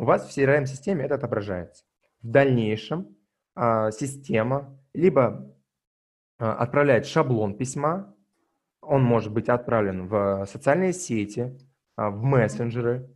у 0.00 0.04
вас 0.04 0.26
в 0.26 0.36
CRM-системе 0.36 1.04
это 1.04 1.16
отображается. 1.16 1.84
В 2.22 2.28
дальнейшем 2.28 3.16
э, 3.54 3.90
система 3.92 4.76
либо 4.94 5.54
э, 6.38 6.44
отправляет 6.44 7.06
шаблон 7.06 7.56
письма, 7.56 8.14
он 8.80 9.02
может 9.02 9.32
быть 9.32 9.48
отправлен 9.48 10.08
в 10.08 10.46
социальные 10.46 10.94
сети, 10.94 11.56
в 11.96 12.22
мессенджеры, 12.22 13.14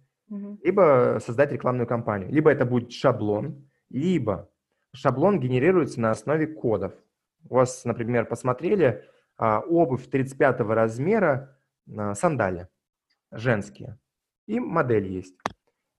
либо 0.63 1.19
создать 1.25 1.53
рекламную 1.53 1.87
кампанию. 1.87 2.31
Либо 2.31 2.51
это 2.51 2.67
будет 2.67 2.93
шаблон, 2.93 3.67
либо 3.89 4.51
шаблон 4.93 5.41
генерируется 5.41 6.01
на 6.01 6.11
основе 6.11 6.47
кодов. 6.47 6.93
У 7.49 7.55
вас, 7.55 7.85
например, 7.85 8.27
посмотрели 8.27 9.05
а, 9.37 9.61
обувь 9.61 10.09
35 10.09 10.61
размера, 10.61 11.59
а, 11.97 12.15
сандали 12.15 12.69
женские, 13.31 13.99
и 14.47 14.61
модель 14.61 15.09
есть. 15.09 15.35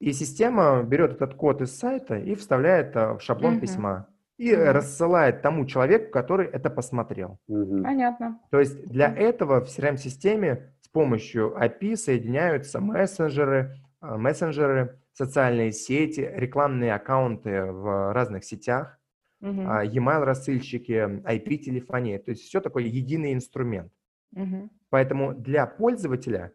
И 0.06 0.14
система 0.14 0.84
берет 0.84 1.14
этот 1.14 1.34
код 1.34 1.64
из 1.64 1.76
сайта 1.76 2.16
и 2.16 2.36
вставляет 2.36 2.95
а, 2.95 3.16
в 3.16 3.24
шаблон 3.24 3.56
mm-hmm. 3.56 3.60
письма 3.60 4.08
и 4.38 4.51
mm-hmm. 4.51 4.72
рассылает 4.72 5.41
тому 5.41 5.66
человеку, 5.66 6.12
который 6.12 6.45
это 6.45 6.70
посмотрел. 6.70 7.39
Mm-hmm. 7.49 7.82
Понятно. 7.82 8.39
То 8.51 8.60
есть 8.60 8.88
для 8.88 9.12
этого 9.12 9.66
в 9.66 9.68
CRM-системе 9.68 10.72
с 10.82 10.89
помощью 10.89 11.56
API 11.60 11.95
соединяются 11.95 12.80
мессенджеры, 12.80 13.78
мессенджеры, 13.99 14.99
социальные 15.14 15.72
сети, 15.72 16.30
рекламные 16.36 16.93
аккаунты 16.93 17.64
в 17.64 18.14
разных 18.14 18.43
сетях, 18.43 18.99
uh-huh. 19.41 19.88
e-mail 19.88 20.24
рассыльщики, 20.24 21.24
IP-телефония. 21.26 22.20
То 22.20 22.30
есть 22.30 22.43
все 22.43 22.62
такой 22.62 22.84
единый 22.84 23.34
инструмент. 23.34 23.91
Uh-huh. 24.36 24.70
Поэтому 24.91 25.34
для 25.34 25.66
пользователя 25.66 26.53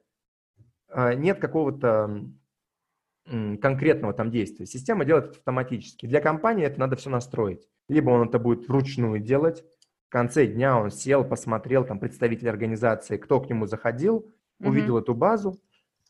а, 0.88 1.14
нет 1.14 1.40
какого-то 1.40 2.30
конкретного 3.24 4.12
там 4.12 4.30
действия. 4.30 4.66
Система 4.66 5.04
делает 5.04 5.26
это 5.26 5.38
автоматически. 5.38 6.06
Для 6.06 6.20
компании 6.20 6.66
это 6.66 6.80
надо 6.80 6.96
все 6.96 7.10
настроить. 7.10 7.68
Либо 7.88 8.10
он 8.10 8.28
это 8.28 8.38
будет 8.38 8.68
вручную 8.68 9.20
делать, 9.20 9.64
в 10.08 10.12
конце 10.12 10.46
дня 10.46 10.76
он 10.76 10.90
сел, 10.90 11.24
посмотрел, 11.24 11.84
там 11.84 12.00
представитель 12.00 12.48
организации, 12.48 13.16
кто 13.16 13.40
к 13.40 13.48
нему 13.48 13.66
заходил, 13.66 14.32
uh-huh. 14.60 14.68
увидел 14.68 14.98
эту 14.98 15.14
базу 15.14 15.60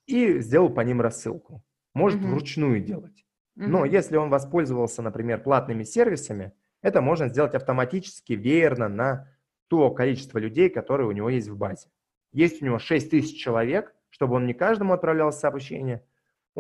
и 0.07 0.39
сделал 0.39 0.71
по 0.71 0.81
ним 0.81 1.03
рассылку 1.03 1.63
может 1.95 2.21
угу. 2.21 2.29
вручную 2.31 2.81
делать. 2.81 3.25
Угу. 3.57 3.67
Но 3.67 3.85
если 3.85 4.17
он 4.17 4.31
воспользовался, 4.31 5.03
например, 5.03 5.43
платными 5.43 5.85
сервисами, 5.85 6.53
это 6.83 7.01
можно 7.01 7.29
сделать 7.29 7.55
автоматически, 7.55 8.33
веерно 8.33 8.89
на 8.89 9.29
то 9.69 9.91
количество 9.91 10.39
людей, 10.39 10.71
которые 10.71 11.09
у 11.09 11.13
него 11.13 11.29
есть 11.31 11.49
в 11.49 11.57
базе. 11.57 11.89
Есть 12.33 12.63
у 12.63 12.65
него 12.65 12.79
6 12.79 13.11
тысяч 13.11 13.41
человек, 13.41 13.95
чтобы 14.09 14.37
он 14.37 14.47
не 14.47 14.55
каждому 14.55 14.93
отправлял 14.93 15.33
сообщение, 15.33 16.05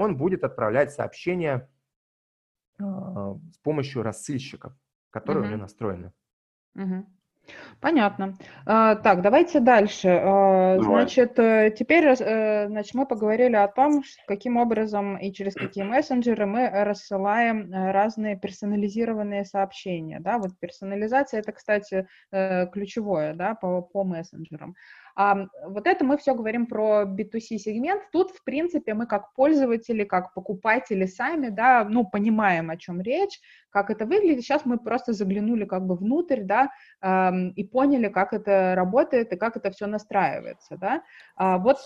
он 0.00 0.16
будет 0.16 0.44
отправлять 0.44 0.92
сообщения 0.92 1.68
э, 2.78 2.82
с 2.82 3.58
помощью 3.58 4.02
рассыльщиков, 4.02 4.72
которые 5.10 5.42
угу. 5.42 5.48
у 5.48 5.50
него 5.50 5.62
настроены. 5.62 6.12
Угу. 6.74 7.06
Понятно. 7.80 8.36
А, 8.66 8.94
так, 8.96 9.22
давайте 9.22 9.60
дальше. 9.60 10.08
А, 10.08 10.78
значит, 10.80 11.38
э, 11.38 11.74
теперь 11.76 12.06
э, 12.06 12.68
значит, 12.68 12.94
мы 12.94 13.06
поговорили 13.06 13.56
о 13.56 13.68
том, 13.68 14.02
каким 14.26 14.56
образом 14.56 15.16
и 15.16 15.32
через 15.32 15.54
какие 15.54 15.84
мессенджеры 15.84 16.46
мы 16.46 16.68
рассылаем 16.68 17.72
э, 17.72 17.92
разные 17.92 18.38
персонализированные 18.38 19.44
сообщения. 19.44 20.20
Да? 20.20 20.38
Вот 20.38 20.58
персонализация— 20.58 21.40
это, 21.40 21.52
кстати, 21.52 22.06
ключевое 22.72 23.34
да, 23.34 23.54
по, 23.54 23.82
по 23.82 24.04
мессенджерам. 24.04 24.74
Вот 25.16 25.86
это 25.86 26.04
мы 26.04 26.16
все 26.16 26.34
говорим 26.34 26.66
про 26.66 27.02
B2C 27.02 27.58
сегмент. 27.58 28.02
Тут, 28.12 28.30
в 28.30 28.44
принципе, 28.44 28.94
мы 28.94 29.06
как 29.06 29.32
пользователи, 29.34 30.04
как 30.04 30.34
покупатели 30.34 31.06
сами, 31.06 31.48
да, 31.48 31.84
ну, 31.84 32.06
понимаем, 32.06 32.70
о 32.70 32.76
чем 32.76 33.00
речь, 33.00 33.40
как 33.70 33.90
это 33.90 34.06
выглядит. 34.06 34.42
Сейчас 34.42 34.64
мы 34.64 34.78
просто 34.78 35.12
заглянули 35.12 35.64
как 35.64 35.86
бы 35.86 35.96
внутрь, 35.96 36.42
да, 36.42 36.70
и 37.56 37.64
поняли, 37.64 38.08
как 38.08 38.32
это 38.32 38.74
работает 38.74 39.32
и 39.32 39.36
как 39.36 39.56
это 39.56 39.70
все 39.70 39.86
настраивается, 39.86 40.76
да. 40.76 41.02
А, 41.36 41.58
вот 41.58 41.78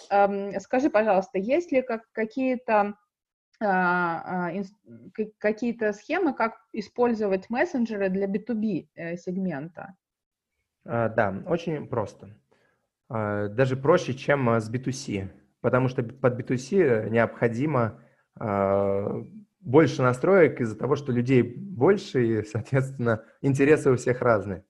скажи, 0.61 0.91
пожалуйста, 0.91 1.39
есть 1.39 1.73
ли 1.73 1.83
как, 1.83 2.03
какие-то 2.13 2.95
а, 3.61 4.49
а, 4.49 4.63
какие-то 5.39 5.93
схемы, 5.93 6.35
как 6.35 6.55
использовать 6.73 7.49
мессенджеры 7.51 8.09
для 8.09 8.27
B2B 8.27 8.89
э, 8.95 9.17
сегмента? 9.17 9.95
Да, 10.85 11.43
очень 11.47 11.87
просто. 11.87 12.37
А, 13.09 13.49
даже 13.49 13.77
проще, 13.77 14.15
чем 14.15 14.49
а, 14.49 14.61
с 14.61 14.71
B2C, 14.71 15.31
потому 15.61 15.89
что 15.89 16.03
под 16.03 16.41
B2C 16.41 17.11
необходимо 17.11 18.01
а, 18.39 19.23
больше 19.61 20.03
настроек 20.03 20.61
из-за 20.61 20.77
того, 20.77 20.97
что 20.97 21.13
людей 21.13 21.43
больше 21.43 22.27
и, 22.27 22.43
соответственно, 22.45 23.25
интересы 23.43 23.91
у 23.91 23.97
всех 23.97 24.23
разные. 24.23 24.65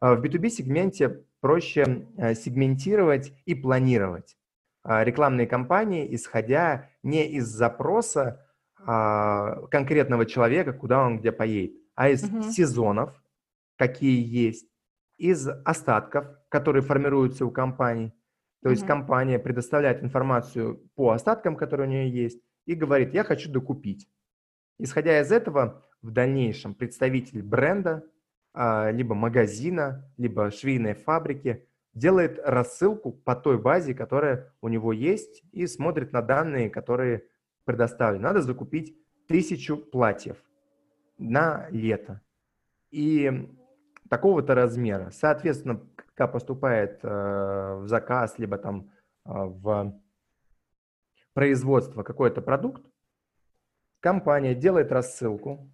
В 0.00 0.20
B2B 0.22 0.48
сегменте 0.48 1.24
проще 1.40 2.06
сегментировать 2.36 3.32
и 3.46 3.56
планировать 3.56 4.36
рекламные 4.84 5.48
кампании, 5.48 6.14
исходя 6.14 6.90
не 7.02 7.26
из 7.26 7.46
запроса 7.46 8.46
конкретного 8.76 10.24
человека, 10.24 10.72
куда 10.72 11.04
он 11.04 11.18
где 11.18 11.32
поедет, 11.32 11.76
а 11.96 12.10
из 12.10 12.22
uh-huh. 12.22 12.48
сезонов, 12.48 13.20
какие 13.76 14.24
есть, 14.24 14.68
из 15.18 15.48
остатков, 15.64 16.26
которые 16.48 16.82
формируются 16.82 17.44
у 17.44 17.50
компании. 17.50 18.14
То 18.62 18.70
есть 18.70 18.82
mm-hmm. 18.82 18.86
компания 18.86 19.38
предоставляет 19.38 20.02
информацию 20.02 20.78
по 20.94 21.10
остаткам, 21.10 21.56
которые 21.56 21.88
у 21.88 21.90
нее 21.90 22.10
есть, 22.10 22.40
и 22.66 22.74
говорит, 22.74 23.14
я 23.14 23.24
хочу 23.24 23.50
докупить. 23.50 24.08
Исходя 24.78 25.20
из 25.20 25.30
этого, 25.30 25.84
в 26.02 26.10
дальнейшем 26.10 26.74
представитель 26.74 27.42
бренда, 27.42 28.04
а, 28.54 28.90
либо 28.90 29.14
магазина, 29.14 30.10
либо 30.16 30.50
швейной 30.50 30.94
фабрики 30.94 31.66
делает 31.94 32.38
рассылку 32.44 33.12
по 33.12 33.34
той 33.34 33.58
базе, 33.58 33.94
которая 33.94 34.52
у 34.60 34.68
него 34.68 34.92
есть, 34.92 35.42
и 35.52 35.66
смотрит 35.66 36.12
на 36.12 36.22
данные, 36.22 36.70
которые 36.70 37.24
предоставлены. 37.64 38.22
Надо 38.22 38.42
закупить 38.42 38.96
тысячу 39.26 39.76
платьев 39.76 40.36
на 41.18 41.68
лето. 41.70 42.22
И 42.90 43.57
такого-то 44.08 44.54
размера. 44.54 45.10
Соответственно, 45.10 45.80
когда 46.14 46.32
поступает 46.32 47.00
э, 47.02 47.08
в 47.80 47.86
заказ, 47.86 48.38
либо 48.38 48.58
там 48.58 48.90
э, 49.24 49.30
в 49.32 49.94
производство 51.34 52.02
какой-то 52.02 52.42
продукт, 52.42 52.82
компания 54.00 54.54
делает 54.54 54.90
рассылку 54.90 55.70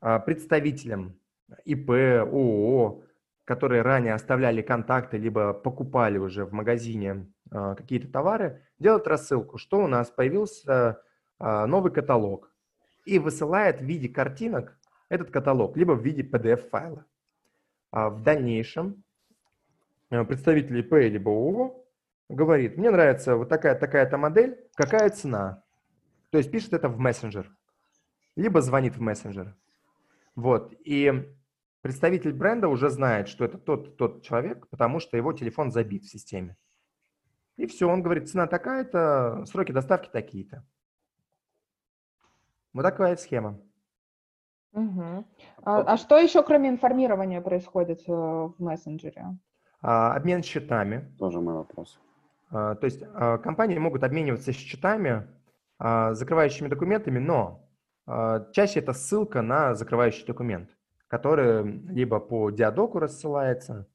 э, 0.00 0.20
представителям 0.20 1.18
ИП, 1.64 1.90
ООО, 1.90 3.02
которые 3.44 3.82
ранее 3.82 4.14
оставляли 4.14 4.62
контакты, 4.62 5.18
либо 5.18 5.52
покупали 5.52 6.18
уже 6.18 6.46
в 6.46 6.52
магазине 6.52 7.30
э, 7.50 7.74
какие-то 7.76 8.08
товары, 8.08 8.62
делает 8.78 9.06
рассылку, 9.06 9.58
что 9.58 9.80
у 9.82 9.86
нас 9.86 10.10
появился 10.10 11.00
новый 11.40 11.92
каталог 11.92 12.54
и 13.04 13.18
высылает 13.18 13.80
в 13.80 13.84
виде 13.84 14.08
картинок 14.08 14.78
этот 15.08 15.30
каталог, 15.30 15.76
либо 15.76 15.92
в 15.92 16.02
виде 16.02 16.22
PDF-файла. 16.22 17.04
А 17.94 18.10
в 18.10 18.24
дальнейшем 18.24 19.04
э, 20.10 20.24
представитель 20.24 20.80
ИП 20.80 20.94
либо 20.94 21.30
ООО 21.30 21.86
говорит, 22.28 22.76
мне 22.76 22.90
нравится 22.90 23.36
вот 23.36 23.48
такая, 23.48 23.78
такая-то 23.78 24.18
модель, 24.18 24.68
какая 24.74 25.10
цена? 25.10 25.62
То 26.30 26.38
есть 26.38 26.50
пишет 26.50 26.72
это 26.72 26.88
в 26.88 26.98
мессенджер, 26.98 27.56
либо 28.34 28.60
звонит 28.62 28.96
в 28.96 29.00
мессенджер. 29.00 29.54
Вот, 30.34 30.74
и 30.84 31.32
представитель 31.82 32.32
бренда 32.32 32.66
уже 32.66 32.90
знает, 32.90 33.28
что 33.28 33.44
это 33.44 33.58
тот, 33.58 33.96
тот 33.96 34.24
человек, 34.24 34.66
потому 34.70 34.98
что 34.98 35.16
его 35.16 35.32
телефон 35.32 35.70
забит 35.70 36.02
в 36.02 36.10
системе. 36.10 36.56
И 37.56 37.66
все, 37.66 37.88
он 37.88 38.02
говорит, 38.02 38.28
цена 38.28 38.48
такая-то, 38.48 39.44
сроки 39.46 39.70
доставки 39.70 40.08
такие-то. 40.10 40.66
Вот 42.72 42.82
такая 42.82 43.14
схема. 43.14 43.60
Угу. 44.74 45.24
А, 45.62 45.80
а 45.80 45.96
что 45.96 46.18
еще, 46.18 46.42
кроме 46.42 46.68
информирования, 46.68 47.40
происходит 47.40 48.00
э, 48.08 48.12
в 48.12 48.54
мессенджере? 48.58 49.38
А, 49.80 50.14
обмен 50.14 50.42
счетами. 50.42 51.12
Тоже 51.18 51.40
мой 51.40 51.54
вопрос. 51.54 52.00
А, 52.50 52.74
то 52.74 52.84
есть 52.84 53.02
а, 53.14 53.38
компании 53.38 53.78
могут 53.78 54.02
обмениваться 54.02 54.52
счетами, 54.52 55.26
а, 55.78 56.14
закрывающими 56.14 56.68
документами, 56.68 57.18
но 57.18 57.68
а, 58.06 58.46
чаще 58.52 58.80
это 58.80 58.92
ссылка 58.92 59.42
на 59.42 59.74
закрывающий 59.74 60.26
документ, 60.26 60.70
который 61.08 61.62
либо 61.88 62.20
по 62.20 62.50
диадоку 62.50 62.98
рассылается, 62.98 63.86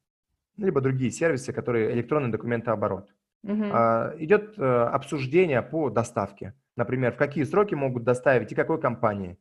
либо 0.57 0.81
другие 0.81 1.11
сервисы, 1.11 1.53
которые 1.53 1.91
электронный 1.93 2.31
документооборот. 2.31 3.13
Угу. 3.43 3.63
А, 3.71 4.13
идет 4.17 4.53
а, 4.57 4.89
обсуждение 4.89 5.61
по 5.61 5.89
доставке. 5.89 6.53
Например, 6.75 7.11
в 7.11 7.17
какие 7.17 7.43
сроки 7.43 7.75
могут 7.75 8.03
доставить 8.03 8.51
и 8.51 8.55
какой 8.55 8.79
компании. 8.79 9.37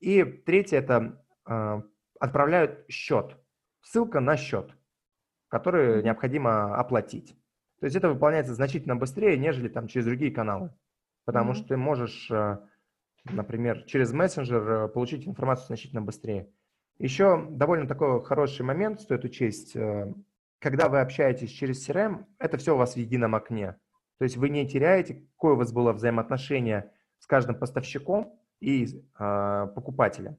И 0.00 0.22
третье– 0.22 0.76
это 0.78 1.24
э, 1.46 1.82
отправляют 2.20 2.84
счет, 2.88 3.36
ссылка 3.82 4.20
на 4.20 4.36
счет, 4.36 4.74
который 5.48 6.02
необходимо 6.02 6.76
оплатить. 6.76 7.36
То 7.80 7.86
есть 7.86 7.96
это 7.96 8.08
выполняется 8.08 8.54
значительно 8.54 8.96
быстрее, 8.96 9.36
нежели 9.36 9.68
там 9.68 9.88
через 9.88 10.06
другие 10.06 10.32
каналы. 10.32 10.72
Потому 11.24 11.52
mm-hmm. 11.52 11.56
что 11.56 11.68
ты 11.68 11.76
можешь, 11.76 12.30
э, 12.30 12.58
например, 13.24 13.84
через 13.84 14.12
мессенджер 14.12 14.70
э, 14.70 14.88
получить 14.88 15.26
информацию 15.26 15.66
значительно 15.66 16.02
быстрее. 16.02 16.48
Еще 16.98 17.46
довольно 17.50 17.86
такой 17.86 18.24
хороший 18.24 18.62
момент 18.62 19.00
стоит 19.00 19.24
учесть. 19.24 19.76
Когда 20.58 20.88
вы 20.88 20.98
общаетесь 20.98 21.50
через 21.50 21.88
CRM, 21.88 22.24
это 22.40 22.56
все 22.56 22.74
у 22.74 22.76
вас 22.76 22.94
в 22.94 22.96
едином 22.96 23.36
окне. 23.36 23.76
То 24.18 24.24
есть 24.24 24.36
вы 24.36 24.48
не 24.48 24.68
теряете, 24.68 25.22
какое 25.36 25.54
у 25.54 25.56
вас 25.56 25.72
было 25.72 25.92
взаимоотношение 25.92 26.92
с 27.20 27.26
каждым 27.26 27.54
поставщиком, 27.56 28.36
и 28.60 28.86
э, 29.18 29.66
покупателя. 29.74 30.36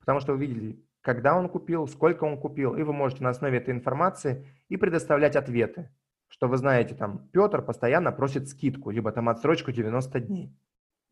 Потому 0.00 0.20
что 0.20 0.32
вы 0.32 0.38
видели, 0.46 0.84
когда 1.00 1.36
он 1.36 1.48
купил, 1.48 1.86
сколько 1.86 2.24
он 2.24 2.38
купил, 2.38 2.74
и 2.74 2.82
вы 2.82 2.92
можете 2.92 3.22
на 3.22 3.30
основе 3.30 3.58
этой 3.58 3.70
информации 3.70 4.46
и 4.68 4.76
предоставлять 4.76 5.36
ответы. 5.36 5.90
Что 6.28 6.48
вы 6.48 6.56
знаете, 6.56 6.94
там, 6.94 7.28
Петр 7.28 7.62
постоянно 7.62 8.10
просит 8.10 8.48
скидку, 8.48 8.90
либо 8.90 9.12
там 9.12 9.28
отсрочку 9.28 9.70
90 9.70 10.20
дней. 10.20 10.56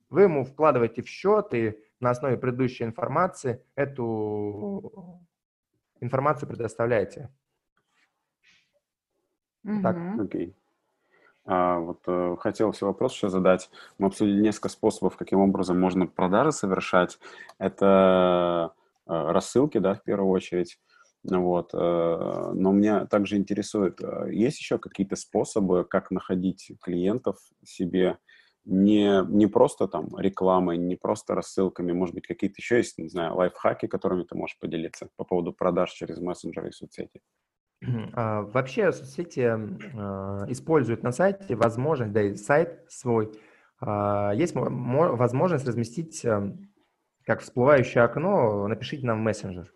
Вы 0.09 0.23
ему 0.23 0.45
вкладываете 0.45 1.03
в 1.03 1.09
счет 1.09 1.53
и 1.55 1.79
на 2.01 2.11
основе 2.11 2.37
предыдущей 2.37 2.85
информации 2.85 3.63
эту 3.75 5.21
информацию 6.01 6.49
предоставляете. 6.49 7.31
Mm-hmm. 9.65 9.83
Так. 9.83 9.97
Окей. 10.21 10.49
Okay. 10.49 10.60
А, 11.53 11.81
вот 11.81 11.99
э, 12.07 12.37
хотел 12.39 12.71
все 12.71 12.87
вопрос 12.87 13.13
еще 13.13 13.29
задать. 13.29 13.71
Мы 13.99 14.07
обсудили 14.07 14.41
несколько 14.41 14.69
способов, 14.69 15.17
каким 15.17 15.41
образом 15.41 15.81
можно 15.81 16.07
продажи 16.07 16.53
совершать. 16.53 17.19
Это 17.59 18.73
э, 19.09 19.33
рассылки, 19.33 19.79
да, 19.79 19.95
в 19.95 20.05
первую 20.05 20.31
очередь. 20.31 20.79
Вот. 21.25 21.71
Э, 21.75 22.53
но 22.55 22.71
меня 22.71 23.05
также 23.07 23.37
интересует, 23.37 23.99
есть 24.31 24.61
еще 24.61 24.79
какие-то 24.79 25.17
способы, 25.17 25.85
как 25.85 26.13
находить 26.13 26.71
клиентов 26.81 27.39
себе 27.65 28.19
не, 28.65 29.25
не 29.27 29.49
просто 29.49 29.89
там 29.89 30.17
рекламой, 30.17 30.79
не 30.79 30.95
просто 30.95 31.35
рассылками, 31.35 31.91
может 31.91 32.15
быть, 32.15 32.29
какие-то 32.29 32.57
еще 32.59 32.77
есть, 32.77 32.97
не 32.99 33.09
знаю, 33.09 33.35
лайфхаки, 33.35 33.89
которыми 33.89 34.23
ты 34.23 34.37
можешь 34.37 34.57
поделиться 34.61 35.09
по 35.17 35.25
поводу 35.25 35.53
продаж 35.53 35.91
через 35.91 36.21
мессенджеры 36.21 36.69
и 36.69 36.73
соцсети? 36.73 37.21
А, 38.13 38.43
вообще 38.43 38.93
соцсети 38.93 39.41
а, 39.41 40.45
используют 40.49 41.03
на 41.03 41.13
сайте 41.13 41.55
возможность, 41.55 42.13
да 42.13 42.23
и 42.23 42.35
сайт 42.35 42.85
свой, 42.89 43.33
а, 43.81 44.33
есть 44.35 44.55
возможность 44.55 45.67
разместить 45.67 46.25
как 47.25 47.41
всплывающее 47.41 48.03
окно, 48.03 48.67
напишите 48.67 49.07
нам 49.07 49.21
в 49.21 49.23
мессенджер. 49.23 49.73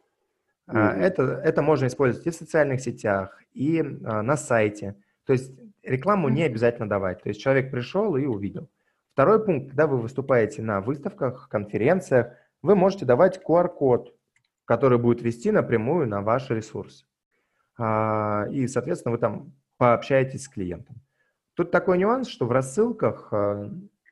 Mm-hmm. 0.69 0.93
Это, 0.99 1.23
это 1.23 1.63
можно 1.63 1.87
использовать 1.87 2.27
и 2.27 2.31
в 2.31 2.35
социальных 2.35 2.81
сетях, 2.81 3.39
и 3.53 3.83
на 3.83 4.37
сайте. 4.37 4.97
То 5.27 5.35
есть 5.35 5.53
рекламу 5.83 6.31
не 6.31 6.43
обязательно 6.43 6.89
давать. 6.89 7.23
То 7.23 7.29
есть 7.29 7.41
человек 7.41 7.71
пришел 7.71 8.17
и 8.17 8.25
увидел. 8.25 8.71
Второй 9.13 9.45
пункт, 9.45 9.69
когда 9.69 9.87
вы 9.87 9.99
выступаете 9.99 10.63
на 10.63 10.81
выставках, 10.81 11.49
конференциях, 11.49 12.33
вы 12.63 12.75
можете 12.75 13.05
давать 13.05 13.41
QR-код, 13.47 14.15
который 14.65 14.99
будет 14.99 15.23
вести 15.23 15.51
напрямую 15.51 16.09
на 16.09 16.23
ваш 16.23 16.51
ресурс. 16.51 17.07
А, 17.79 18.47
и, 18.51 18.66
соответственно, 18.66 19.12
вы 19.12 19.18
там 19.18 19.53
пообщаетесь 19.77 20.45
с 20.45 20.49
клиентом. 20.49 20.97
Тут 21.55 21.70
такой 21.70 21.99
нюанс, 21.99 22.29
что 22.29 22.47
в 22.47 22.53
рассылках 22.53 23.29
а, 23.33 23.70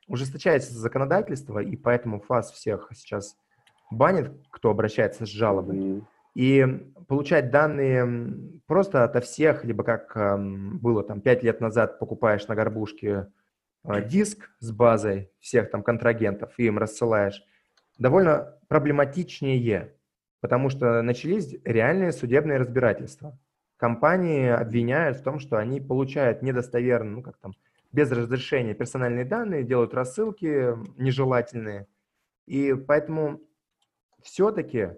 ужесточается 0.09 0.75
законодательство, 0.75 1.59
и 1.59 1.77
поэтому 1.77 2.21
ФАС 2.21 2.53
всех 2.53 2.89
сейчас 2.95 3.37
банит, 3.91 4.33
кто 4.51 4.71
обращается 4.71 5.27
с 5.27 5.29
жалобой. 5.29 6.03
И 6.35 6.67
получать 7.09 7.51
данные 7.51 8.61
просто 8.67 9.05
ото 9.05 9.21
всех, 9.21 9.65
либо 9.65 9.85
как 9.85 10.17
было 10.81 11.03
там 11.05 11.21
пять 11.21 11.43
лет 11.43 11.61
назад, 11.61 11.99
покупаешь 11.99 12.47
на 12.49 12.55
горбушке 12.55 13.29
а, 13.85 14.01
диск 14.01 14.51
с 14.61 14.71
базой 14.71 15.31
всех 15.41 15.71
там 15.71 15.83
контрагентов 15.83 16.53
и 16.57 16.67
им 16.67 16.79
рассылаешь, 16.79 17.43
довольно 17.99 18.59
проблематичнее, 18.69 19.97
потому 20.41 20.71
что 20.71 21.03
начались 21.03 21.55
реальные 21.65 22.13
судебные 22.13 22.59
разбирательства. 22.59 23.39
Компании 23.83 24.47
обвиняют 24.47 25.17
в 25.17 25.23
том, 25.25 25.41
что 25.41 25.57
они 25.57 25.81
получают 25.81 26.41
недостоверно, 26.41 27.17
ну 27.17 27.21
как 27.21 27.37
там, 27.39 27.53
без 27.91 28.13
разрешения 28.13 28.75
персональные 28.75 29.25
данные, 29.25 29.65
делают 29.65 29.93
рассылки 29.93 30.77
нежелательные. 31.03 31.89
И 32.47 32.75
поэтому 32.75 33.41
все-таки 34.23 34.91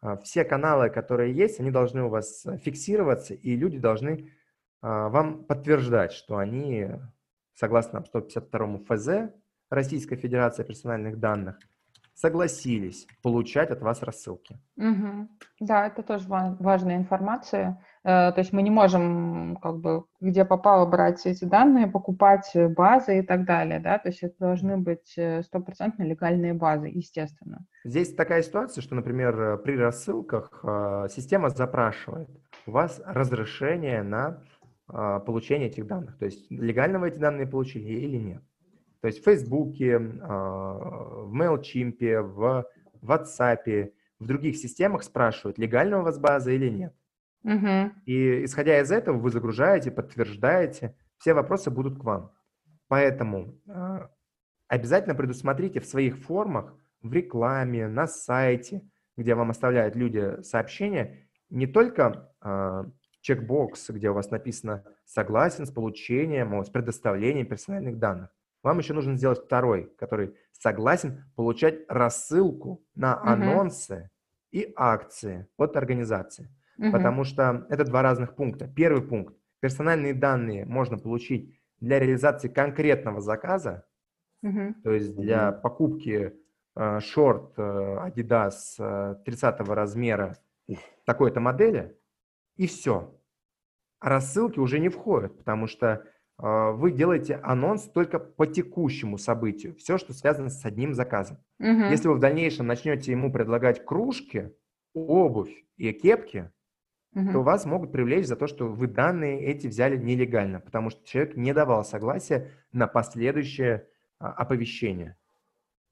а, 0.00 0.18
все 0.18 0.44
каналы, 0.44 0.88
которые 0.88 1.34
есть, 1.34 1.58
они 1.58 1.72
должны 1.72 2.04
у 2.04 2.10
вас 2.10 2.46
фиксироваться, 2.62 3.34
и 3.34 3.56
люди 3.56 3.80
должны 3.80 4.30
а, 4.82 5.08
вам 5.08 5.42
подтверждать, 5.42 6.12
что 6.12 6.36
они, 6.36 6.90
согласно 7.54 8.04
152 8.04 8.78
ФЗ 8.88 9.32
Российской 9.68 10.14
Федерации 10.14 10.62
персональных 10.62 11.18
данных, 11.18 11.58
согласились 12.14 13.08
получать 13.20 13.70
от 13.70 13.80
вас 13.80 14.02
рассылки. 14.02 14.60
Угу. 14.76 15.28
Да, 15.58 15.88
это 15.88 16.04
тоже 16.04 16.26
важная 16.28 16.96
информация. 16.96 17.84
Э, 18.08 18.32
то 18.32 18.38
есть 18.38 18.54
мы 18.54 18.62
не 18.62 18.70
можем, 18.70 19.58
как 19.60 19.80
бы, 19.80 20.04
где 20.20 20.46
попало 20.46 20.86
брать 20.86 21.26
эти 21.26 21.44
данные, 21.44 21.86
покупать 21.86 22.50
базы 22.74 23.18
и 23.18 23.22
так 23.22 23.44
далее, 23.44 23.80
да, 23.80 23.98
то 23.98 24.08
есть 24.08 24.22
это 24.22 24.34
должны 24.38 24.78
быть 24.78 25.12
э, 25.18 25.42
стопроцентно 25.42 26.04
легальные 26.04 26.54
базы, 26.54 26.86
естественно. 26.86 27.66
Здесь 27.84 28.14
такая 28.14 28.42
ситуация, 28.42 28.80
что, 28.80 28.94
например, 28.94 29.38
э, 29.38 29.58
при 29.58 29.76
рассылках 29.76 30.64
система 31.10 31.50
запрашивает 31.50 32.30
у 32.66 32.70
вас 32.70 33.00
разрешение 33.04 34.02
на 34.02 34.42
получение 34.86 35.68
этих 35.68 35.86
данных, 35.86 36.16
то 36.16 36.24
есть 36.24 36.50
легально 36.50 36.98
вы 36.98 37.08
эти 37.08 37.18
данные 37.18 37.46
получили 37.46 37.90
или 37.90 38.16
нет. 38.16 38.42
То 39.02 39.08
есть 39.08 39.20
в 39.20 39.24
Фейсбуке, 39.24 39.98
в 39.98 41.30
MailChimp, 41.34 42.22
в 42.22 42.64
WhatsApp, 43.02 43.92
в 44.18 44.26
других 44.26 44.56
системах 44.56 45.02
спрашивают, 45.02 45.58
легальна 45.58 46.00
у 46.00 46.02
вас 46.02 46.18
база 46.18 46.52
или 46.52 46.70
нет. 46.70 46.94
Угу. 47.44 47.92
И 48.06 48.44
исходя 48.44 48.80
из 48.80 48.90
этого 48.90 49.18
вы 49.18 49.30
загружаете, 49.30 49.90
подтверждаете, 49.90 50.96
все 51.18 51.34
вопросы 51.34 51.70
будут 51.70 51.98
к 51.98 52.04
вам. 52.04 52.32
Поэтому 52.88 53.58
э, 53.66 54.08
обязательно 54.68 55.14
предусмотрите 55.14 55.80
в 55.80 55.86
своих 55.86 56.18
формах, 56.18 56.74
в 57.02 57.12
рекламе, 57.12 57.88
на 57.88 58.06
сайте, 58.06 58.82
где 59.16 59.34
вам 59.34 59.50
оставляют 59.50 59.94
люди 59.96 60.42
сообщения, 60.42 61.28
не 61.50 61.66
только 61.66 62.32
э, 62.42 62.84
чекбокс, 63.20 63.90
где 63.90 64.10
у 64.10 64.14
вас 64.14 64.30
написано 64.30 64.84
«согласен 65.04 65.66
с 65.66 65.70
получением, 65.70 66.64
с 66.64 66.70
предоставлением 66.70 67.46
персональных 67.46 67.98
данных». 67.98 68.30
Вам 68.62 68.78
еще 68.78 68.92
нужно 68.92 69.16
сделать 69.16 69.44
второй, 69.44 69.92
который 69.98 70.34
согласен 70.52 71.24
получать 71.36 71.84
рассылку 71.88 72.84
на 72.94 73.20
анонсы 73.22 73.94
угу. 73.94 74.10
и 74.52 74.72
акции 74.76 75.46
от 75.56 75.76
организации. 75.76 76.48
Угу. 76.78 76.92
Потому 76.92 77.24
что 77.24 77.66
это 77.68 77.84
два 77.84 78.02
разных 78.02 78.34
пункта. 78.34 78.68
Первый 78.68 79.02
пункт. 79.02 79.34
Персональные 79.60 80.14
данные 80.14 80.64
можно 80.64 80.96
получить 80.98 81.58
для 81.80 81.98
реализации 81.98 82.48
конкретного 82.48 83.20
заказа, 83.20 83.84
угу. 84.42 84.74
то 84.82 84.92
есть 84.92 85.16
для 85.16 85.50
угу. 85.50 85.60
покупки 85.62 86.34
э, 86.76 87.00
шорт 87.00 87.54
э, 87.56 87.62
Adidas 87.62 88.76
э, 88.78 89.16
30 89.24 89.60
размера 89.60 90.36
такой-то 91.04 91.40
модели, 91.40 91.96
и 92.56 92.66
все. 92.66 93.14
А 94.00 94.08
рассылки 94.08 94.58
уже 94.60 94.78
не 94.78 94.88
входят, 94.88 95.36
потому 95.36 95.66
что 95.66 96.04
э, 96.38 96.70
вы 96.72 96.92
делаете 96.92 97.40
анонс 97.42 97.88
только 97.88 98.18
по 98.18 98.46
текущему 98.46 99.18
событию, 99.18 99.74
все, 99.74 99.98
что 99.98 100.12
связано 100.12 100.50
с 100.50 100.64
одним 100.64 100.94
заказом. 100.94 101.38
Угу. 101.58 101.90
Если 101.90 102.08
вы 102.08 102.14
в 102.14 102.20
дальнейшем 102.20 102.66
начнете 102.66 103.10
ему 103.12 103.32
предлагать 103.32 103.84
кружки, 103.84 104.52
обувь 104.94 105.64
и 105.76 105.92
кепки, 105.92 106.50
угу. 107.18 107.32
то 107.32 107.42
вас 107.42 107.64
могут 107.66 107.92
привлечь 107.92 108.26
за 108.26 108.36
то, 108.36 108.46
что 108.46 108.68
вы 108.68 108.86
данные 108.86 109.44
эти 109.44 109.66
взяли 109.66 109.96
нелегально, 109.96 110.60
потому 110.60 110.90
что 110.90 111.04
человек 111.06 111.36
не 111.36 111.52
давал 111.52 111.84
согласия 111.84 112.50
на 112.72 112.86
последующее 112.86 113.86
а, 114.18 114.32
оповещение. 114.32 115.16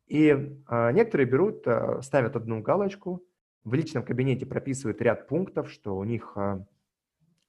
И 0.07 0.61
а, 0.67 0.93
некоторые 0.93 1.27
берут, 1.27 1.67
а, 1.67 2.01
ставят 2.03 2.37
одну 2.37 2.63
галочку, 2.63 3.25
в 3.65 3.75
личном 3.75 4.05
кабинете 4.05 4.47
прописывают 4.47 5.03
ряд 5.03 5.27
пунктов, 5.27 5.71
что 5.71 5.97
у 5.97 6.05
них 6.05 6.33
а, 6.37 6.65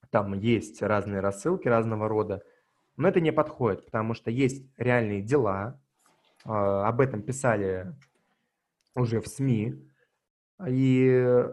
там 0.10 0.34
есть 0.34 0.82
разные 0.82 1.22
рассылки 1.22 1.68
разного 1.68 2.08
рода, 2.08 2.44
но 2.96 3.08
это 3.08 3.22
не 3.22 3.32
подходит, 3.32 3.86
потому 3.86 4.16
что 4.16 4.32
есть 4.32 4.66
реальные 4.78 5.22
дела, 5.22 5.80
а, 6.44 6.88
об 6.88 7.02
этом 7.02 7.22
писали 7.22 7.94
уже 8.96 9.22
в 9.22 9.28
СМИ, 9.28 9.76
и 10.68 11.46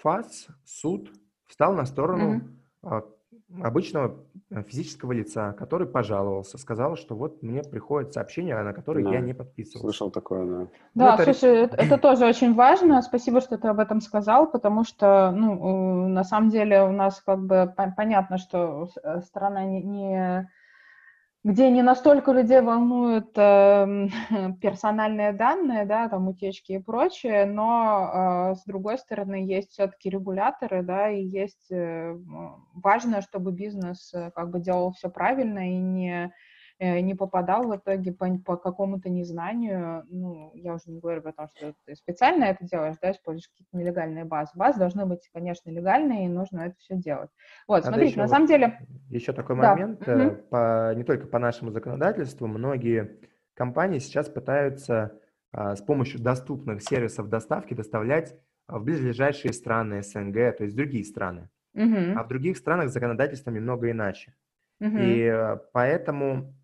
ФАС, 0.00 0.48
суд 0.64 1.10
встал 1.46 1.74
на 1.74 1.84
сторону 1.84 2.42
mm-hmm. 2.82 3.62
обычного 3.62 4.16
э, 4.50 4.62
физического 4.62 5.12
лица, 5.12 5.52
который 5.52 5.86
пожаловался, 5.86 6.58
сказал, 6.58 6.96
что 6.96 7.14
вот 7.14 7.42
мне 7.42 7.62
приходит 7.62 8.12
сообщение, 8.12 8.60
на 8.62 8.72
которое 8.72 9.04
да. 9.04 9.12
я 9.12 9.20
не 9.20 9.34
подписывался. 9.34 9.80
Слышал 9.80 10.10
такое, 10.10 10.44
да. 10.44 10.66
Да, 10.94 11.16
ну, 11.16 11.22
это... 11.22 11.24
слушай, 11.24 11.66
это, 11.66 11.98
тоже 11.98 12.26
очень 12.26 12.54
важно. 12.54 13.02
Спасибо, 13.02 13.40
что 13.40 13.58
ты 13.58 13.68
об 13.68 13.78
этом 13.78 14.00
сказал, 14.00 14.50
потому 14.50 14.84
что, 14.84 15.30
ну, 15.30 16.08
на 16.08 16.24
самом 16.24 16.50
деле 16.50 16.82
у 16.82 16.92
нас 16.92 17.20
как 17.20 17.40
бы 17.40 17.72
понятно, 17.96 18.38
что 18.38 18.88
э, 19.02 19.20
страна 19.22 19.64
не, 19.64 19.82
не 19.82 20.50
где 21.46 21.70
не 21.70 21.82
настолько 21.82 22.32
людей 22.32 22.60
волнуют 22.60 23.30
э, 23.36 24.08
персональные 24.60 25.32
данные, 25.32 25.86
да, 25.86 26.08
там 26.08 26.26
утечки 26.26 26.72
и 26.72 26.78
прочее, 26.78 27.46
но 27.46 28.50
э, 28.50 28.54
с 28.56 28.64
другой 28.64 28.98
стороны 28.98 29.46
есть 29.46 29.70
все-таки 29.70 30.10
регуляторы, 30.10 30.82
да, 30.82 31.08
и 31.08 31.22
есть 31.22 31.70
э, 31.70 32.16
важно, 32.74 33.22
чтобы 33.22 33.52
бизнес 33.52 34.12
э, 34.12 34.32
как 34.34 34.50
бы 34.50 34.58
делал 34.58 34.92
все 34.94 35.08
правильно 35.08 35.70
и 35.70 35.76
не 35.76 36.32
не 36.78 37.14
попадал 37.14 37.68
в 37.68 37.76
итоге 37.76 38.12
по, 38.12 38.26
по 38.38 38.56
какому-то 38.56 39.08
незнанию, 39.08 40.04
ну, 40.08 40.50
я 40.54 40.74
уже 40.74 40.84
не 40.86 41.00
говорю 41.00 41.22
о 41.24 41.32
том, 41.32 41.48
что 41.54 41.74
ты 41.84 41.94
специально 41.94 42.44
это 42.44 42.64
делаешь, 42.64 42.96
да, 43.00 43.12
используешь 43.12 43.48
какие-то 43.48 43.76
нелегальные 43.76 44.24
базы. 44.24 44.52
Базы 44.54 44.78
должны 44.78 45.06
быть, 45.06 45.28
конечно, 45.32 45.70
легальные, 45.70 46.26
и 46.26 46.28
нужно 46.28 46.60
это 46.60 46.76
все 46.78 46.96
делать. 46.96 47.30
Вот, 47.66 47.84
Надо 47.84 47.88
смотрите, 47.88 48.20
на 48.20 48.28
самом 48.28 48.46
деле... 48.46 48.78
Еще 49.08 49.32
такой 49.32 49.56
да. 49.60 49.74
момент, 49.74 50.06
угу. 50.06 50.36
по, 50.50 50.94
не 50.94 51.04
только 51.04 51.26
по 51.26 51.38
нашему 51.38 51.70
законодательству, 51.70 52.46
многие 52.46 53.20
компании 53.54 53.98
сейчас 53.98 54.28
пытаются 54.28 55.18
а, 55.52 55.74
с 55.74 55.80
помощью 55.80 56.20
доступных 56.20 56.82
сервисов 56.82 57.28
доставки 57.28 57.72
доставлять 57.72 58.36
в 58.68 58.82
близлежащие 58.82 59.52
страны 59.52 60.02
СНГ, 60.02 60.56
то 60.56 60.64
есть 60.64 60.76
другие 60.76 61.04
страны. 61.04 61.48
Угу. 61.74 62.18
А 62.18 62.24
в 62.24 62.28
других 62.28 62.56
странах 62.56 62.90
законодательство 62.90 63.50
немного 63.50 63.90
иначе. 63.90 64.34
Угу. 64.80 64.96
И 64.98 65.20
э, 65.22 65.56
поэтому 65.72 66.54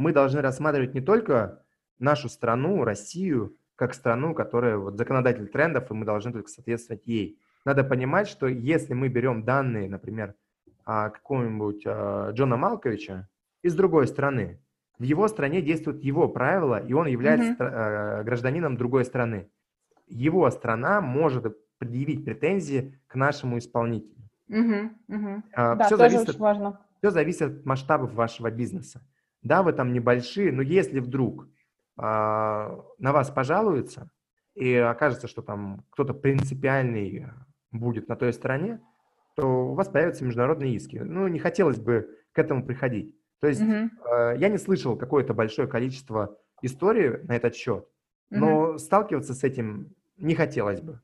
мы 0.00 0.12
должны 0.12 0.40
рассматривать 0.40 0.94
не 0.94 1.02
только 1.02 1.62
нашу 1.98 2.28
страну, 2.30 2.84
Россию, 2.84 3.56
как 3.76 3.94
страну, 3.94 4.34
которая 4.34 4.78
вот 4.78 4.96
законодатель 4.96 5.46
трендов, 5.46 5.90
и 5.90 5.94
мы 5.94 6.06
должны 6.06 6.32
только 6.32 6.48
соответствовать 6.48 7.06
ей. 7.06 7.38
Надо 7.66 7.84
понимать, 7.84 8.26
что 8.26 8.46
если 8.46 8.94
мы 8.94 9.08
берем 9.08 9.44
данные, 9.44 9.90
например, 9.90 10.34
какого-нибудь 10.84 11.82
а, 11.86 12.30
Джона 12.32 12.56
Малковича 12.56 13.28
из 13.62 13.74
другой 13.74 14.06
страны, 14.06 14.58
в 14.98 15.02
его 15.02 15.28
стране 15.28 15.60
действуют 15.60 16.02
его 16.02 16.28
правила, 16.28 16.78
и 16.78 16.94
он 16.94 17.06
является 17.06 17.62
mm-hmm. 17.62 18.24
гражданином 18.24 18.76
другой 18.76 19.04
страны. 19.04 19.50
Его 20.08 20.50
страна 20.50 21.00
может 21.00 21.56
предъявить 21.78 22.24
претензии 22.24 22.98
к 23.06 23.14
нашему 23.14 23.58
исполнителю. 23.58 24.16
Mm-hmm. 24.50 24.90
Mm-hmm. 25.08 25.42
Да, 25.56 25.84
все 25.84 25.96
зависит, 25.96 26.28
очень 26.30 26.38
важно. 26.38 26.80
Все 26.98 27.10
зависит 27.10 27.42
от 27.42 27.66
масштабов 27.66 28.14
вашего 28.14 28.50
бизнеса. 28.50 29.00
Да, 29.42 29.62
вы 29.62 29.72
там 29.72 29.92
небольшие, 29.92 30.52
но 30.52 30.62
если 30.62 31.00
вдруг 31.00 31.48
а, 31.96 32.82
на 32.98 33.12
вас 33.12 33.30
пожалуются 33.30 34.10
и 34.54 34.74
окажется, 34.74 35.28
что 35.28 35.42
там 35.42 35.84
кто-то 35.90 36.14
принципиальный 36.14 37.26
будет 37.72 38.08
на 38.08 38.16
той 38.16 38.32
стороне, 38.32 38.80
то 39.36 39.70
у 39.70 39.74
вас 39.74 39.88
появятся 39.88 40.24
международные 40.24 40.74
иски. 40.74 40.96
Ну, 40.96 41.28
не 41.28 41.38
хотелось 41.38 41.78
бы 41.78 42.18
к 42.32 42.38
этому 42.38 42.64
приходить. 42.64 43.14
То 43.40 43.46
есть 43.48 43.62
mm 43.62 43.90
я 44.36 44.48
не 44.48 44.58
слышал 44.58 44.96
какое-то 44.96 45.34
большое 45.34 45.66
количество 45.66 46.36
историй 46.62 47.22
на 47.24 47.36
этот 47.36 47.54
счет, 47.54 47.86
но 48.28 48.74
mm 48.74 48.78
сталкиваться 48.78 49.34
с 49.34 49.44
этим 49.44 49.94
не 50.18 50.34
хотелось 50.34 50.80
бы. 50.80 51.00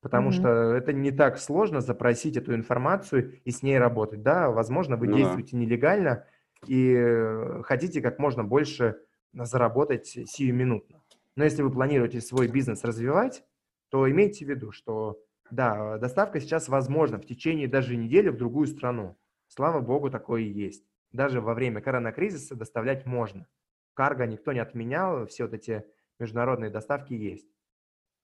потому 0.00 0.30
mm-hmm. 0.30 0.32
что 0.32 0.48
это 0.74 0.92
не 0.92 1.10
так 1.10 1.38
сложно 1.38 1.80
запросить 1.80 2.36
эту 2.36 2.54
информацию 2.54 3.40
и 3.44 3.50
с 3.50 3.62
ней 3.62 3.78
работать. 3.78 4.22
Да, 4.22 4.50
возможно, 4.50 4.96
вы 4.96 5.08
ну, 5.08 5.16
действуете 5.16 5.56
нелегально 5.56 6.24
и 6.66 7.62
хотите 7.64 8.00
как 8.00 8.18
можно 8.18 8.44
больше 8.44 9.00
заработать 9.32 10.06
сиюминутно. 10.06 11.02
Но 11.36 11.44
если 11.44 11.62
вы 11.62 11.70
планируете 11.70 12.20
свой 12.20 12.48
бизнес 12.48 12.84
развивать, 12.84 13.44
то 13.88 14.10
имейте 14.10 14.44
в 14.44 14.48
виду, 14.48 14.72
что 14.72 15.20
да, 15.50 15.98
доставка 15.98 16.40
сейчас 16.40 16.68
возможна 16.68 17.18
в 17.18 17.26
течение 17.26 17.68
даже 17.68 17.96
недели 17.96 18.28
в 18.28 18.36
другую 18.36 18.66
страну. 18.66 19.18
Слава 19.48 19.80
богу, 19.80 20.10
такое 20.10 20.42
и 20.42 20.50
есть. 20.50 20.84
Даже 21.12 21.40
во 21.40 21.52
время 21.54 21.80
коронакризиса 21.82 22.54
доставлять 22.54 23.04
можно. 23.04 23.46
Карго 23.94 24.26
никто 24.26 24.52
не 24.52 24.60
отменял, 24.60 25.26
все 25.26 25.44
вот 25.44 25.52
эти 25.52 25.84
международные 26.18 26.70
доставки 26.70 27.12
есть. 27.12 27.48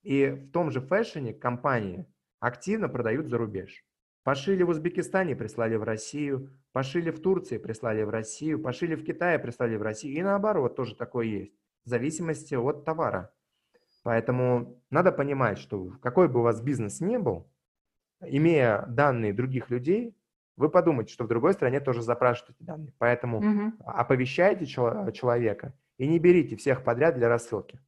И 0.02 0.26
в 0.26 0.50
том 0.52 0.70
же 0.70 0.80
фэшне 0.80 1.34
компании 1.34 2.06
активно 2.40 2.88
продают 2.88 3.28
за 3.28 3.36
рубеж. 3.36 3.84
Пошили 4.22 4.62
в 4.62 4.70
Узбекистане, 4.70 5.36
прислали 5.36 5.76
в 5.76 5.82
Россию, 5.82 6.50
пошили 6.78 7.10
в 7.10 7.20
Турции, 7.20 7.58
прислали 7.58 8.04
в 8.04 8.08
Россию, 8.08 8.62
пошили 8.62 8.94
в 8.94 9.04
Китае, 9.04 9.40
прислали 9.40 9.74
в 9.74 9.82
Россию. 9.82 10.14
И 10.14 10.22
наоборот, 10.22 10.76
тоже 10.76 10.94
такое 10.94 11.26
есть, 11.26 11.52
в 11.84 11.88
зависимости 11.88 12.54
от 12.54 12.84
товара. 12.84 13.32
Поэтому 14.04 14.80
надо 14.88 15.10
понимать, 15.10 15.58
что 15.58 15.90
какой 16.00 16.28
бы 16.28 16.38
у 16.38 16.44
вас 16.44 16.60
бизнес 16.60 17.00
ни 17.00 17.16
был, 17.16 17.50
имея 18.24 18.86
данные 18.86 19.32
других 19.32 19.70
людей, 19.70 20.16
вы 20.56 20.68
подумайте, 20.68 21.12
что 21.12 21.24
в 21.24 21.26
другой 21.26 21.54
стране 21.54 21.80
тоже 21.80 22.00
запрашивают 22.00 22.54
эти 22.56 22.62
данные. 22.64 22.94
Поэтому 22.98 23.38
угу. 23.38 23.72
оповещайте 23.84 24.64
человека 24.64 25.74
и 25.96 26.06
не 26.06 26.20
берите 26.20 26.54
всех 26.54 26.84
подряд 26.84 27.16
для 27.16 27.28
рассылки. 27.28 27.80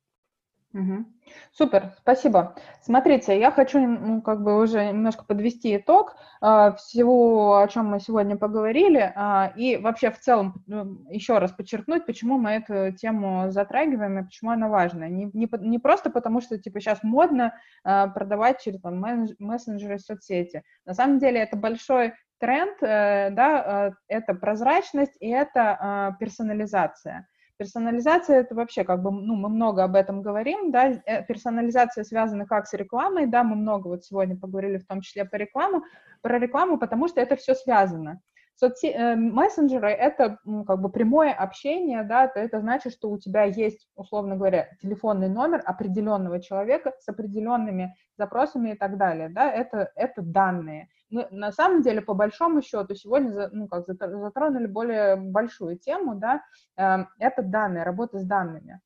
Угу. 0.73 1.05
Супер, 1.53 1.95
спасибо. 1.99 2.55
Смотрите, 2.81 3.39
я 3.39 3.51
хочу 3.51 3.81
ну, 3.81 4.23
как 4.23 4.43
бы 4.43 4.61
уже 4.63 4.87
немножко 4.87 5.25
подвести 5.25 5.77
итог 5.77 6.15
э, 6.41 6.73
всего, 6.77 7.59
о 7.59 7.67
чем 7.67 7.87
мы 7.87 7.99
сегодня 7.99 8.37
поговорили, 8.37 9.13
э, 9.15 9.53
и 9.57 9.77
вообще 9.79 10.13
в 10.13 10.21
целом 10.21 10.63
э, 10.69 10.85
еще 11.11 11.39
раз 11.39 11.51
подчеркнуть, 11.51 12.07
почему 12.07 12.39
мы 12.39 12.51
эту 12.51 12.97
тему 12.97 13.51
затрагиваем 13.51 14.21
и 14.21 14.25
почему 14.25 14.53
она 14.53 14.69
важна. 14.69 15.09
Не, 15.09 15.31
не, 15.33 15.49
не 15.59 15.79
просто 15.81 16.09
потому, 16.09 16.41
что 16.41 16.57
типа 16.57 16.79
сейчас 16.79 17.03
модно 17.03 17.55
э, 17.85 18.07
продавать 18.15 18.63
через 18.63 18.81
там, 18.81 19.05
мессенджеры 19.41 19.99
соцсети. 19.99 20.63
На 20.87 20.95
самом 20.95 21.19
деле 21.19 21.41
это 21.41 21.57
большой 21.57 22.15
тренд, 22.39 22.83
э, 22.83 23.31
да, 23.31 23.89
э, 23.89 23.93
это 24.09 24.35
прозрачность 24.35 25.17
и 25.21 25.29
это 25.29 26.13
э, 26.15 26.19
персонализация. 26.19 27.29
Персонализация 27.61 28.41
это 28.41 28.55
вообще 28.55 28.85
как 28.85 29.03
бы, 29.03 29.11
ну, 29.11 29.37
мы 29.37 29.51
много 29.51 29.85
об 29.85 29.95
этом 29.95 30.23
говорим, 30.23 30.71
да, 30.71 30.93
э, 31.05 31.23
персонализация 31.27 32.05
связана 32.05 32.47
как 32.47 32.67
с 32.67 32.73
рекламой, 32.73 33.27
да, 33.27 33.45
мы 33.45 33.55
много 33.55 33.89
вот 33.89 34.03
сегодня 34.03 34.35
поговорили 34.35 34.79
в 34.79 34.87
том 34.87 35.03
числе 35.03 35.27
по 35.27 35.37
рекламу, 35.37 35.85
про 36.23 36.39
рекламу, 36.39 36.79
потому 36.79 37.07
что 37.07 37.21
это 37.21 37.37
все 37.37 37.55
связано. 37.55 38.23
Соцси... 38.55 38.89
Э, 38.89 39.15
мессенджеры— 39.15 39.91
это 39.91 40.39
ну, 40.47 40.65
как 40.65 40.81
бы 40.81 40.89
прямое 40.89 41.35
общение, 41.35 42.03
да, 42.03 42.29
то 42.29 42.41
это 42.41 42.61
значит, 42.61 42.95
что 42.95 43.11
у 43.11 43.19
тебя 43.19 43.45
есть, 43.45 43.87
условно 43.95 44.37
говоря, 44.37 44.71
телефонный 44.81 45.29
номер 45.29 45.61
определенного 45.63 46.41
человека 46.41 46.95
с 46.99 47.09
определенными 47.11 47.95
запросами 48.17 48.71
и 48.71 48.75
так 48.75 48.97
далее, 48.97 49.29
да, 49.29 49.53
это, 49.53 49.93
это 49.97 50.23
данные 50.23 50.89
мы 51.11 51.27
на 51.31 51.53
самом 51.53 51.83
деле, 51.83 52.01
по 52.01 52.15
большому 52.15 52.63
счету, 52.63 52.95
сегодня 52.95 53.49
ну, 53.53 53.69
как, 53.69 53.87
затронули 53.87 54.67
более 54.67 55.17
большую 55.17 55.79
тему, 55.79 56.15
да, 56.15 56.43
э, 56.77 57.05
это 57.19 57.43
данные, 57.43 57.83
работа 57.83 58.19
с 58.19 58.25
данными. 58.25 58.81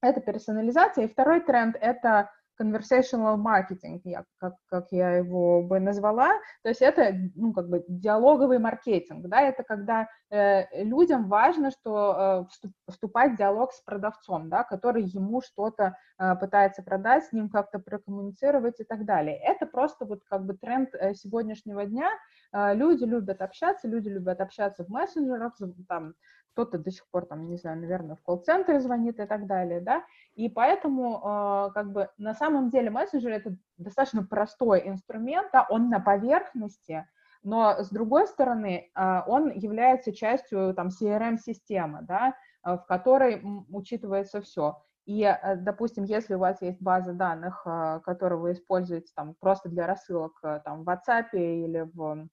Это 0.00 0.20
персонализация. 0.20 1.04
И 1.04 1.08
второй 1.08 1.40
тренд— 1.40 1.76
это 1.80 2.30
conversational 2.60 3.36
marketing, 3.36 4.00
я, 4.04 4.24
как, 4.38 4.54
как 4.66 4.86
я 4.90 5.16
его 5.16 5.62
бы 5.62 5.80
назвала, 5.80 6.30
то 6.62 6.68
есть 6.68 6.82
это, 6.82 7.14
ну, 7.34 7.52
как 7.52 7.68
бы 7.68 7.84
диалоговый 7.88 8.58
маркетинг, 8.58 9.26
да, 9.26 9.40
это 9.42 9.62
когда 9.62 10.08
э, 10.30 10.84
людям 10.84 11.28
важно, 11.28 11.70
что 11.70 12.46
э, 12.62 12.70
вступать 12.90 13.32
в 13.32 13.36
диалог 13.36 13.72
с 13.72 13.80
продавцом, 13.82 14.48
да, 14.48 14.64
который 14.64 15.02
ему 15.02 15.40
что-то 15.42 15.96
э, 16.18 16.34
пытается 16.36 16.82
продать, 16.82 17.24
с 17.24 17.32
ним 17.32 17.48
как-то 17.48 17.78
прокоммуницировать 17.78 18.80
и 18.80 18.84
так 18.84 19.04
далее. 19.04 19.36
Это 19.36 19.66
просто 19.66 20.04
вот 20.04 20.20
как 20.24 20.44
бы 20.44 20.54
тренд 20.54 20.94
э, 20.94 21.14
сегодняшнего 21.14 21.84
дня, 21.86 22.10
э, 22.52 22.74
люди 22.74 23.04
любят 23.04 23.42
общаться, 23.42 23.88
люди 23.88 24.08
любят 24.08 24.40
общаться 24.40 24.84
в 24.84 24.88
мессенджерах, 24.88 25.54
там, 25.88 26.14
кто-то 26.54 26.78
до 26.78 26.90
сих 26.92 27.04
пор, 27.10 27.26
там, 27.26 27.48
не 27.48 27.56
знаю, 27.56 27.80
наверное, 27.80 28.14
в 28.14 28.22
колл-центре 28.22 28.80
звонит 28.80 29.18
и 29.18 29.26
так 29.26 29.46
далее, 29.46 29.80
да, 29.80 30.04
и 30.34 30.48
поэтому, 30.48 31.18
э, 31.18 31.70
как 31.74 31.92
бы, 31.92 32.08
на 32.16 32.32
самом 32.32 32.70
деле 32.70 32.90
мессенджер— 32.90 33.32
это 33.32 33.56
достаточно 33.76 34.24
простой 34.24 34.88
инструмент, 34.88 35.48
да, 35.52 35.66
он 35.68 35.90
на 35.90 35.98
поверхности, 35.98 37.06
но, 37.42 37.82
с 37.82 37.90
другой 37.90 38.28
стороны, 38.28 38.90
э, 38.94 39.20
он 39.26 39.50
является 39.50 40.12
частью, 40.12 40.74
там, 40.74 40.88
CRM-системы, 40.88 42.02
да, 42.02 42.34
э, 42.64 42.76
в 42.76 42.86
которой 42.86 43.42
учитывается 43.68 44.40
все. 44.40 44.80
И, 45.06 45.30
допустим, 45.56 46.04
если 46.04 46.34
у 46.34 46.38
вас 46.38 46.62
есть 46.62 46.80
база 46.80 47.12
данных, 47.12 47.66
которую 48.04 48.40
вы 48.40 48.52
используете 48.52 49.12
там 49.14 49.34
просто 49.38 49.68
для 49.68 49.86
рассылок 49.86 50.40
там, 50.64 50.82
в 50.82 50.88
WhatsApp 50.88 51.28
или 51.34 51.86
в 51.92 52.26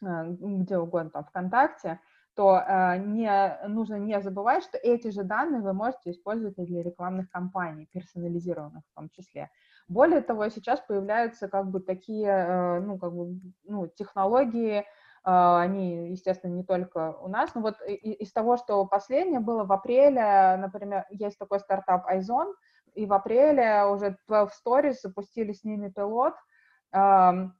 где 0.00 0.78
угодно, 0.78 1.10
там, 1.10 1.24
ВКонтакте, 1.24 1.98
то 2.34 2.58
э, 2.58 2.98
не, 2.98 3.58
нужно 3.68 3.96
не 3.96 4.20
забывать, 4.20 4.64
что 4.64 4.76
эти 4.76 5.08
же 5.08 5.22
данные 5.22 5.60
вы 5.60 5.72
можете 5.72 6.10
использовать 6.10 6.58
и 6.58 6.64
для 6.64 6.82
рекламных 6.82 7.30
кампаний, 7.30 7.88
персонализированных 7.92 8.82
в 8.90 8.94
том 8.94 9.08
числе. 9.10 9.50
Более 9.88 10.20
того, 10.20 10.48
сейчас 10.48 10.80
появляются 10.80 11.48
как 11.48 11.70
бы 11.70 11.80
такие, 11.80 12.28
э, 12.28 12.80
ну, 12.80 12.98
как 12.98 13.14
бы, 13.14 13.38
ну, 13.64 13.86
технологии, 13.86 14.78
э, 14.78 14.84
они, 15.24 16.10
естественно, 16.10 16.52
не 16.52 16.64
только 16.64 17.16
у 17.20 17.28
нас, 17.28 17.54
но 17.54 17.60
вот 17.60 17.76
из 17.86 18.32
того, 18.32 18.56
что 18.56 18.84
последнее 18.86 19.40
было 19.40 19.64
в 19.64 19.72
апреле, 19.72 20.56
например, 20.56 21.06
есть 21.10 21.38
такой 21.38 21.60
стартап 21.60 22.06
Айзон, 22.06 22.54
и 22.94 23.06
в 23.06 23.12
апреле 23.12 23.84
уже 23.86 24.16
12 24.28 24.54
Stories 24.64 24.96
запустили 25.02 25.52
с 25.52 25.64
ними 25.64 25.88
пилот, 25.88 26.34
эм, 26.92 27.54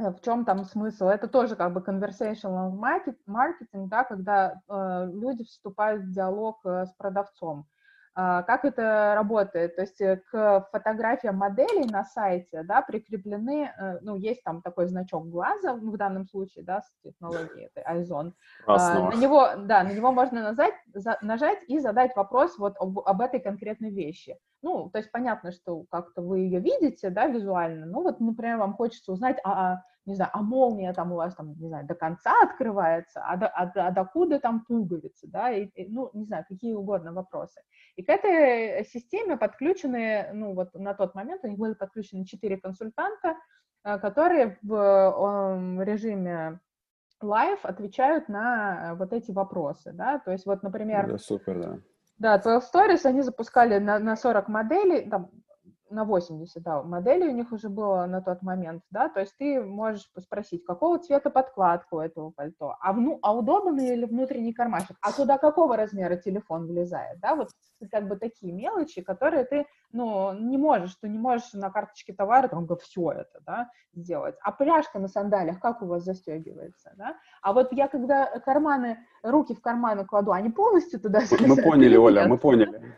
в 0.00 0.20
чем 0.20 0.44
там 0.44 0.64
смысл? 0.64 1.06
Это 1.06 1.28
тоже 1.28 1.56
как 1.56 1.72
бы 1.72 1.80
conversational 1.80 2.72
marketing, 2.72 3.88
да, 3.88 4.04
когда 4.04 4.60
э, 4.68 5.10
люди 5.12 5.44
вступают 5.44 6.04
в 6.04 6.12
диалог 6.12 6.60
э, 6.64 6.86
с 6.86 6.92
продавцом. 6.92 7.66
А, 8.12 8.42
как 8.42 8.64
это 8.64 9.14
работает? 9.14 9.76
То 9.76 9.82
есть 9.82 10.00
э, 10.00 10.20
к 10.30 10.68
фотографиям 10.72 11.36
моделей 11.36 11.86
на 11.88 12.04
сайте 12.04 12.64
да, 12.64 12.82
прикреплены, 12.82 13.72
э, 13.76 13.98
ну, 14.02 14.16
есть 14.16 14.42
там 14.42 14.62
такой 14.62 14.88
значок 14.88 15.28
глаза, 15.28 15.74
в 15.74 15.96
данном 15.96 16.26
случае, 16.26 16.64
да, 16.64 16.82
с 16.82 16.92
технологией 17.04 17.66
этой 17.66 17.84
Айзон. 17.84 18.34
На 18.66 19.14
него, 19.14 19.48
да, 19.56 19.84
на 19.84 19.92
него 19.92 20.10
можно 20.12 20.42
нажать, 20.42 20.74
за, 20.92 21.18
нажать 21.22 21.60
и 21.68 21.78
задать 21.78 22.16
вопрос 22.16 22.58
вот 22.58 22.74
об, 22.80 22.98
об 22.98 23.20
этой 23.20 23.38
конкретной 23.38 23.90
вещи. 23.90 24.36
Ну, 24.62 24.90
то 24.90 24.98
есть 24.98 25.10
понятно, 25.10 25.52
что 25.52 25.84
как-то 25.90 26.22
вы 26.22 26.40
ее 26.40 26.60
видите, 26.60 27.10
да, 27.10 27.26
визуально, 27.26 27.86
ну, 27.86 28.02
вот, 28.02 28.20
например, 28.20 28.58
вам 28.58 28.74
хочется 28.74 29.12
узнать, 29.12 29.38
а, 29.42 29.72
а 29.72 29.84
не 30.06 30.14
знаю, 30.14 30.30
а 30.34 30.42
молния 30.42 30.92
там 30.92 31.12
у 31.12 31.16
вас 31.16 31.34
там, 31.34 31.54
не 31.58 31.68
знаю, 31.68 31.86
до 31.86 31.94
конца 31.94 32.32
открывается, 32.42 33.22
а, 33.24 33.36
до, 33.36 33.46
а, 33.48 33.70
а 33.74 33.90
докуда 33.90 34.38
там 34.38 34.64
пуговицы, 34.64 35.26
да, 35.28 35.50
и, 35.50 35.66
и, 35.66 35.88
ну, 35.90 36.10
не 36.12 36.24
знаю, 36.24 36.44
какие 36.48 36.74
угодно 36.74 37.12
вопросы. 37.12 37.62
И 37.96 38.02
к 38.02 38.08
этой 38.08 38.84
системе 38.84 39.36
подключены, 39.36 40.30
ну, 40.32 40.54
вот 40.54 40.74
на 40.74 40.94
тот 40.94 41.14
момент 41.14 41.44
у 41.44 41.48
них 41.48 41.58
были 41.58 41.74
подключены 41.74 42.24
четыре 42.24 42.58
консультанта, 42.58 43.36
э, 43.84 43.98
которые 43.98 44.58
в 44.62 45.84
режиме 45.84 46.60
live 47.22 47.64
отвечают 47.64 48.28
на 48.28 48.94
вот 48.96 49.12
эти 49.12 49.30
вопросы, 49.30 49.92
да, 49.92 50.18
то 50.18 50.32
есть 50.32 50.46
вот, 50.46 50.62
например... 50.62 51.06
Да, 51.06 51.18
супер, 51.18 51.60
да. 51.60 51.78
Да, 52.20 52.36
12 52.36 52.74
Stories 52.74 53.06
они 53.06 53.22
запускали 53.22 53.78
на, 53.78 53.98
на 53.98 54.14
40 54.14 54.48
моделей, 54.48 55.08
там, 55.08 55.30
на 55.90 56.04
80, 56.04 56.62
да, 56.62 56.82
моделей 56.82 57.28
у 57.28 57.32
них 57.32 57.52
уже 57.52 57.68
было 57.68 58.06
на 58.06 58.20
тот 58.20 58.42
момент, 58.42 58.82
да, 58.90 59.08
то 59.08 59.20
есть 59.20 59.36
ты 59.38 59.60
можешь 59.60 60.08
спросить, 60.18 60.64
какого 60.64 60.98
цвета 60.98 61.30
подкладка 61.30 61.94
у 61.94 62.00
этого 62.00 62.30
пальто, 62.30 62.76
а, 62.80 62.92
вну, 62.92 63.18
а 63.22 63.34
удобный 63.36 63.94
или 63.94 64.04
внутренний 64.04 64.52
кармашек, 64.52 64.96
а 65.00 65.12
туда 65.12 65.38
какого 65.38 65.76
размера 65.76 66.16
телефон 66.16 66.66
влезает, 66.66 67.20
да, 67.20 67.34
вот 67.34 67.50
как 67.90 68.08
бы 68.08 68.16
такие 68.16 68.52
мелочи, 68.52 69.02
которые 69.02 69.44
ты, 69.44 69.66
ну, 69.92 70.32
не 70.34 70.58
можешь, 70.58 70.94
ты 70.96 71.08
не 71.08 71.18
можешь 71.18 71.52
на 71.52 71.70
карточке 71.70 72.12
товара 72.12 72.48
там 72.48 72.66
все 72.78 73.10
это, 73.12 73.40
да, 73.46 73.70
сделать. 73.94 74.36
А 74.42 74.52
пряжка 74.52 74.98
на 74.98 75.08
сандалиях, 75.08 75.60
как 75.60 75.82
у 75.82 75.86
вас 75.86 76.04
застегивается, 76.04 76.92
да? 76.96 77.16
А 77.42 77.52
вот 77.52 77.72
я 77.72 77.88
когда 77.88 78.26
карманы, 78.40 78.98
руки 79.22 79.54
в 79.54 79.60
карманы 79.60 80.04
кладу, 80.04 80.32
они 80.32 80.50
полностью 80.50 81.00
туда 81.00 81.20
Мы 81.40 81.56
поняли, 81.62 81.96
Оля, 81.96 82.26
мы 82.28 82.38
поняли. 82.38 82.96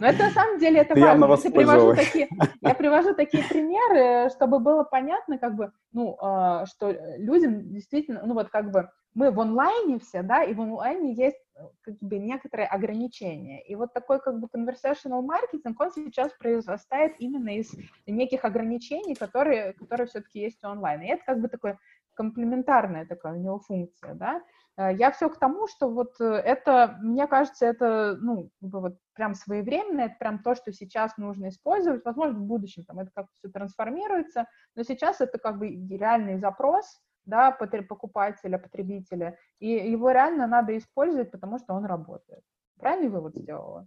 Но 0.00 0.06
это 0.06 0.24
на 0.24 0.30
самом 0.30 0.58
деле 0.58 0.80
это 0.80 0.98
важно. 0.98 1.26
Если 1.26 1.50
привожу 1.50 1.94
такие, 1.94 2.28
я 2.60 2.74
привожу 2.74 3.14
такие 3.14 3.44
примеры, 3.44 4.30
чтобы 4.30 4.58
было 4.58 4.84
понятно, 4.84 5.38
как 5.38 5.56
бы, 5.56 5.72
ну, 5.92 6.16
а, 6.20 6.66
что 6.66 6.90
людям 7.16 7.72
действительно, 7.72 8.22
ну, 8.24 8.34
вот 8.34 8.48
как 8.48 8.70
бы 8.70 8.88
мы 9.14 9.30
в 9.30 9.40
онлайне 9.40 9.98
все, 9.98 10.22
да, 10.22 10.44
и 10.44 10.54
в 10.54 10.60
онлайне 10.60 11.12
есть 11.14 11.40
как 11.82 11.98
бы 12.00 12.18
некоторые 12.18 12.68
ограничения. 12.68 13.62
И 13.62 13.74
вот 13.74 13.92
такой 13.92 14.20
как 14.20 14.38
бы 14.38 14.48
conversational 14.54 15.22
маркетинг, 15.22 15.80
он 15.80 15.90
сейчас 15.90 16.32
произрастает 16.38 17.14
именно 17.18 17.56
из 17.56 17.72
неких 18.06 18.44
ограничений, 18.44 19.14
которые, 19.14 19.72
которые 19.72 20.06
все-таки 20.06 20.40
есть 20.40 20.62
онлайн. 20.64 21.02
И 21.02 21.08
это 21.08 21.22
как 21.26 21.40
бы 21.40 21.48
такой 21.48 21.76
комплементарная 22.14 23.06
такая 23.06 23.34
у 23.34 23.40
него 23.40 23.58
функция, 23.58 24.14
да. 24.14 24.42
Э, 24.76 24.94
я 24.94 25.10
все 25.10 25.28
к 25.28 25.38
тому, 25.38 25.66
что 25.66 25.88
вот 25.88 26.20
э, 26.20 26.24
это, 26.24 26.98
мне 27.00 27.26
кажется, 27.26 27.66
это, 27.66 28.16
ну, 28.20 28.50
вот 28.60 28.96
прям 29.14 29.34
своевременно, 29.34 30.02
это 30.02 30.14
прям 30.18 30.42
то, 30.42 30.54
что 30.54 30.72
сейчас 30.72 31.16
нужно 31.16 31.48
использовать, 31.48 32.04
возможно, 32.04 32.38
в 32.38 32.44
будущем 32.44 32.84
там 32.84 32.98
это 32.98 33.10
как-то 33.14 33.32
все 33.34 33.48
трансформируется, 33.48 34.46
но 34.74 34.82
сейчас 34.82 35.20
это 35.20 35.38
как 35.38 35.58
бы 35.58 35.68
реальный 35.68 36.38
запрос, 36.38 37.00
да, 37.24 37.50
покупателя, 37.52 38.58
потребителя, 38.58 39.38
и 39.58 39.68
его 39.68 40.10
реально 40.10 40.46
надо 40.46 40.76
использовать, 40.76 41.30
потому 41.30 41.58
что 41.58 41.74
он 41.74 41.84
работает. 41.84 42.42
Правильный 42.78 43.10
вывод 43.10 43.36
сделала, 43.36 43.86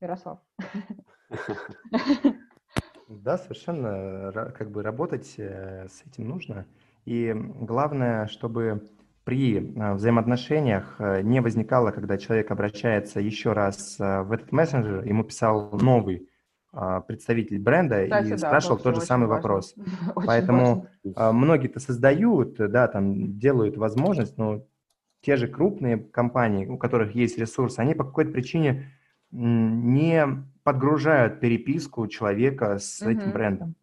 Ярослав? 0.00 0.40
Да, 3.06 3.36
совершенно, 3.36 4.32
как 4.56 4.70
бы 4.70 4.82
работать 4.82 5.34
э, 5.36 5.86
с 5.88 6.02
этим 6.06 6.26
нужно. 6.26 6.66
И 7.04 7.34
главное, 7.34 8.26
чтобы 8.28 8.82
при 9.24 9.56
э, 9.58 9.94
взаимоотношениях 9.94 10.96
э, 10.98 11.22
не 11.22 11.40
возникало, 11.40 11.90
когда 11.90 12.18
человек 12.18 12.50
обращается 12.50 13.20
еще 13.20 13.52
раз 13.52 13.96
в 13.98 14.32
этот 14.32 14.52
мессенджер, 14.52 15.04
ему 15.04 15.24
писал 15.24 15.70
новый 15.72 16.28
представитель 17.06 17.60
бренда 17.60 18.02
Кстати, 18.02 18.26
и 18.26 18.30
да, 18.30 18.38
спрашивал 18.38 18.78
тот 18.78 18.96
же 18.96 19.00
самый 19.00 19.28
важно. 19.28 19.36
вопрос. 19.36 19.74
Очень 20.16 20.26
Поэтому 20.26 20.88
важно. 21.04 21.32
многие-то 21.32 21.78
создают, 21.78 22.56
да, 22.56 22.88
там 22.88 23.38
делают 23.38 23.76
возможность, 23.76 24.36
но 24.38 24.66
те 25.20 25.36
же 25.36 25.46
крупные 25.46 25.98
компании, 25.98 26.66
у 26.66 26.76
которых 26.76 27.14
есть 27.14 27.38
ресурсы, 27.38 27.78
они 27.78 27.94
по 27.94 28.02
какой-то 28.02 28.32
причине 28.32 28.90
не 29.30 30.26
подгружают 30.64 31.40
переписку 31.40 32.06
человека 32.08 32.78
с 32.78 33.00
угу. 33.02 33.10
этим 33.10 33.32
брендом. 33.32 33.74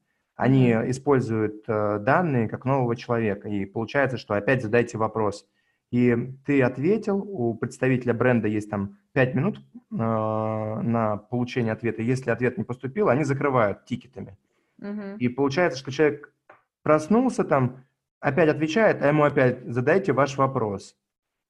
Они 0.41 0.71
используют 0.71 1.65
э, 1.67 1.99
данные 1.99 2.49
как 2.49 2.65
нового 2.65 2.95
человека, 2.95 3.47
и 3.47 3.63
получается, 3.63 4.17
что 4.17 4.33
опять 4.33 4.63
задайте 4.63 4.97
вопрос. 4.97 5.45
И 5.91 6.15
ты 6.47 6.63
ответил, 6.63 7.19
у 7.19 7.53
представителя 7.53 8.15
бренда 8.15 8.47
есть 8.47 8.67
там 8.67 8.97
5 9.13 9.35
минут 9.35 9.59
э, 9.59 9.61
на 9.91 11.17
получение 11.29 11.73
ответа. 11.73 12.01
Если 12.01 12.31
ответ 12.31 12.57
не 12.57 12.63
поступил, 12.63 13.09
они 13.09 13.23
закрывают 13.23 13.85
тикетами. 13.85 14.35
Угу. 14.79 15.17
И 15.19 15.27
получается, 15.27 15.77
что 15.77 15.91
человек 15.91 16.33
проснулся 16.81 17.43
там, 17.43 17.83
опять 18.19 18.49
отвечает, 18.49 19.03
а 19.03 19.09
ему 19.09 19.25
опять 19.25 19.63
задайте 19.67 20.11
ваш 20.11 20.39
вопрос. 20.39 20.95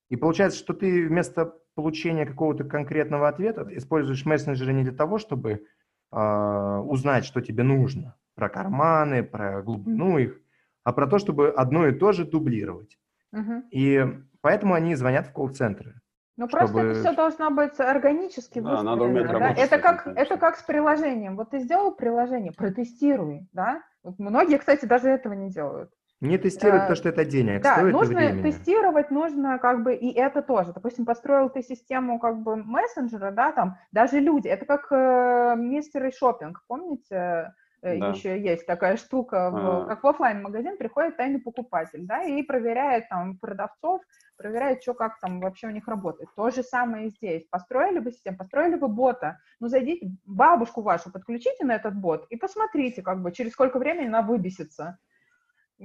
И 0.09 0.17
получается, 0.17 0.59
что 0.59 0.73
ты 0.73 1.07
вместо 1.07 1.53
получения 1.75 2.25
какого-то 2.25 2.65
конкретного 2.65 3.29
ответа 3.29 3.65
используешь 3.71 4.25
мессенджеры 4.25 4.73
не 4.73 4.83
для 4.83 4.91
того, 4.91 5.17
чтобы 5.17 5.63
э, 6.11 6.77
узнать, 6.89 7.23
что 7.23 7.39
тебе 7.39 7.63
нужно, 7.63 8.17
про 8.35 8.49
карманы, 8.49 9.23
про 9.23 9.61
глубину 9.61 10.17
их, 10.17 10.39
а 10.83 10.93
про 10.93 11.07
то, 11.07 11.17
чтобы 11.17 11.49
одно 11.49 11.87
и 11.87 11.93
то 11.93 12.11
же 12.11 12.25
дублировать. 12.25 12.97
Угу. 13.33 13.63
И 13.71 14.05
поэтому 14.41 14.73
они 14.73 14.95
звонят 14.95 15.27
в 15.27 15.33
колл-центры. 15.33 16.01
Ну, 16.37 16.47
чтобы... 16.47 16.65
просто 16.65 16.79
это 16.79 16.99
все 16.99 17.13
должно 17.13 17.51
быть 17.51 17.79
органически 17.79 18.59
да, 18.59 18.81
надо 18.81 19.03
уметь 19.03 19.27
да? 19.27 19.51
Это 19.51 19.77
как, 19.77 20.07
это 20.07 20.37
как 20.37 20.57
с 20.57 20.63
приложением. 20.63 21.35
Вот 21.35 21.51
ты 21.51 21.59
сделал 21.59 21.93
приложение, 21.93 22.51
протестируй, 22.51 23.47
да? 23.51 23.83
Вот 24.03 24.17
многие, 24.17 24.57
кстати, 24.57 24.85
даже 24.85 25.09
этого 25.09 25.33
не 25.33 25.51
делают. 25.51 25.91
Не 26.21 26.37
тестировать 26.37 26.83
а, 26.83 26.87
то, 26.87 26.95
что 26.95 27.09
это 27.09 27.25
денег 27.25 27.63
да, 27.63 27.77
стоит 27.77 27.93
нужно 27.93 28.15
времени. 28.15 28.43
тестировать, 28.43 29.09
нужно 29.09 29.57
как 29.57 29.83
бы 29.83 29.95
и 29.95 30.11
это 30.13 30.43
тоже. 30.43 30.71
Допустим, 30.71 31.03
построил 31.03 31.49
ты 31.49 31.63
систему 31.63 32.19
как 32.19 32.41
бы 32.41 32.55
мессенджера, 32.55 33.31
да, 33.31 33.51
там 33.51 33.77
даже 33.91 34.19
люди, 34.19 34.47
это 34.47 34.65
как 34.65 34.87
э, 34.91 35.55
мистер 35.57 36.11
шопинг, 36.13 36.63
помните? 36.67 37.53
Э, 37.81 37.97
да. 37.97 38.09
Еще 38.09 38.39
есть 38.39 38.65
такая 38.67 38.95
штука, 38.95 39.49
в, 39.49 39.55
а. 39.55 39.85
как 39.85 40.03
в 40.03 40.07
офлайн 40.07 40.41
магазин 40.43 40.77
приходит 40.77 41.17
тайный 41.17 41.39
покупатель, 41.39 42.05
да, 42.05 42.23
и 42.23 42.43
проверяет 42.43 43.09
там 43.09 43.37
продавцов, 43.37 44.01
проверяет, 44.37 44.83
что 44.83 44.93
как 44.93 45.19
там 45.19 45.39
вообще 45.39 45.67
у 45.67 45.71
них 45.71 45.87
работает. 45.87 46.29
То 46.35 46.51
же 46.51 46.61
самое 46.61 47.07
и 47.07 47.09
здесь. 47.09 47.47
Построили 47.49 47.99
бы 47.99 48.11
систему, 48.11 48.37
построили 48.37 48.75
бы 48.75 48.87
бота, 48.87 49.39
ну 49.59 49.67
зайдите, 49.67 50.11
бабушку 50.25 50.81
вашу 50.81 51.11
подключите 51.11 51.65
на 51.65 51.75
этот 51.75 51.95
бот 51.95 52.27
и 52.29 52.35
посмотрите, 52.35 53.01
как 53.01 53.21
бы 53.21 53.31
через 53.31 53.53
сколько 53.53 53.79
времени 53.79 54.07
она 54.07 54.21
выбесится 54.21 54.99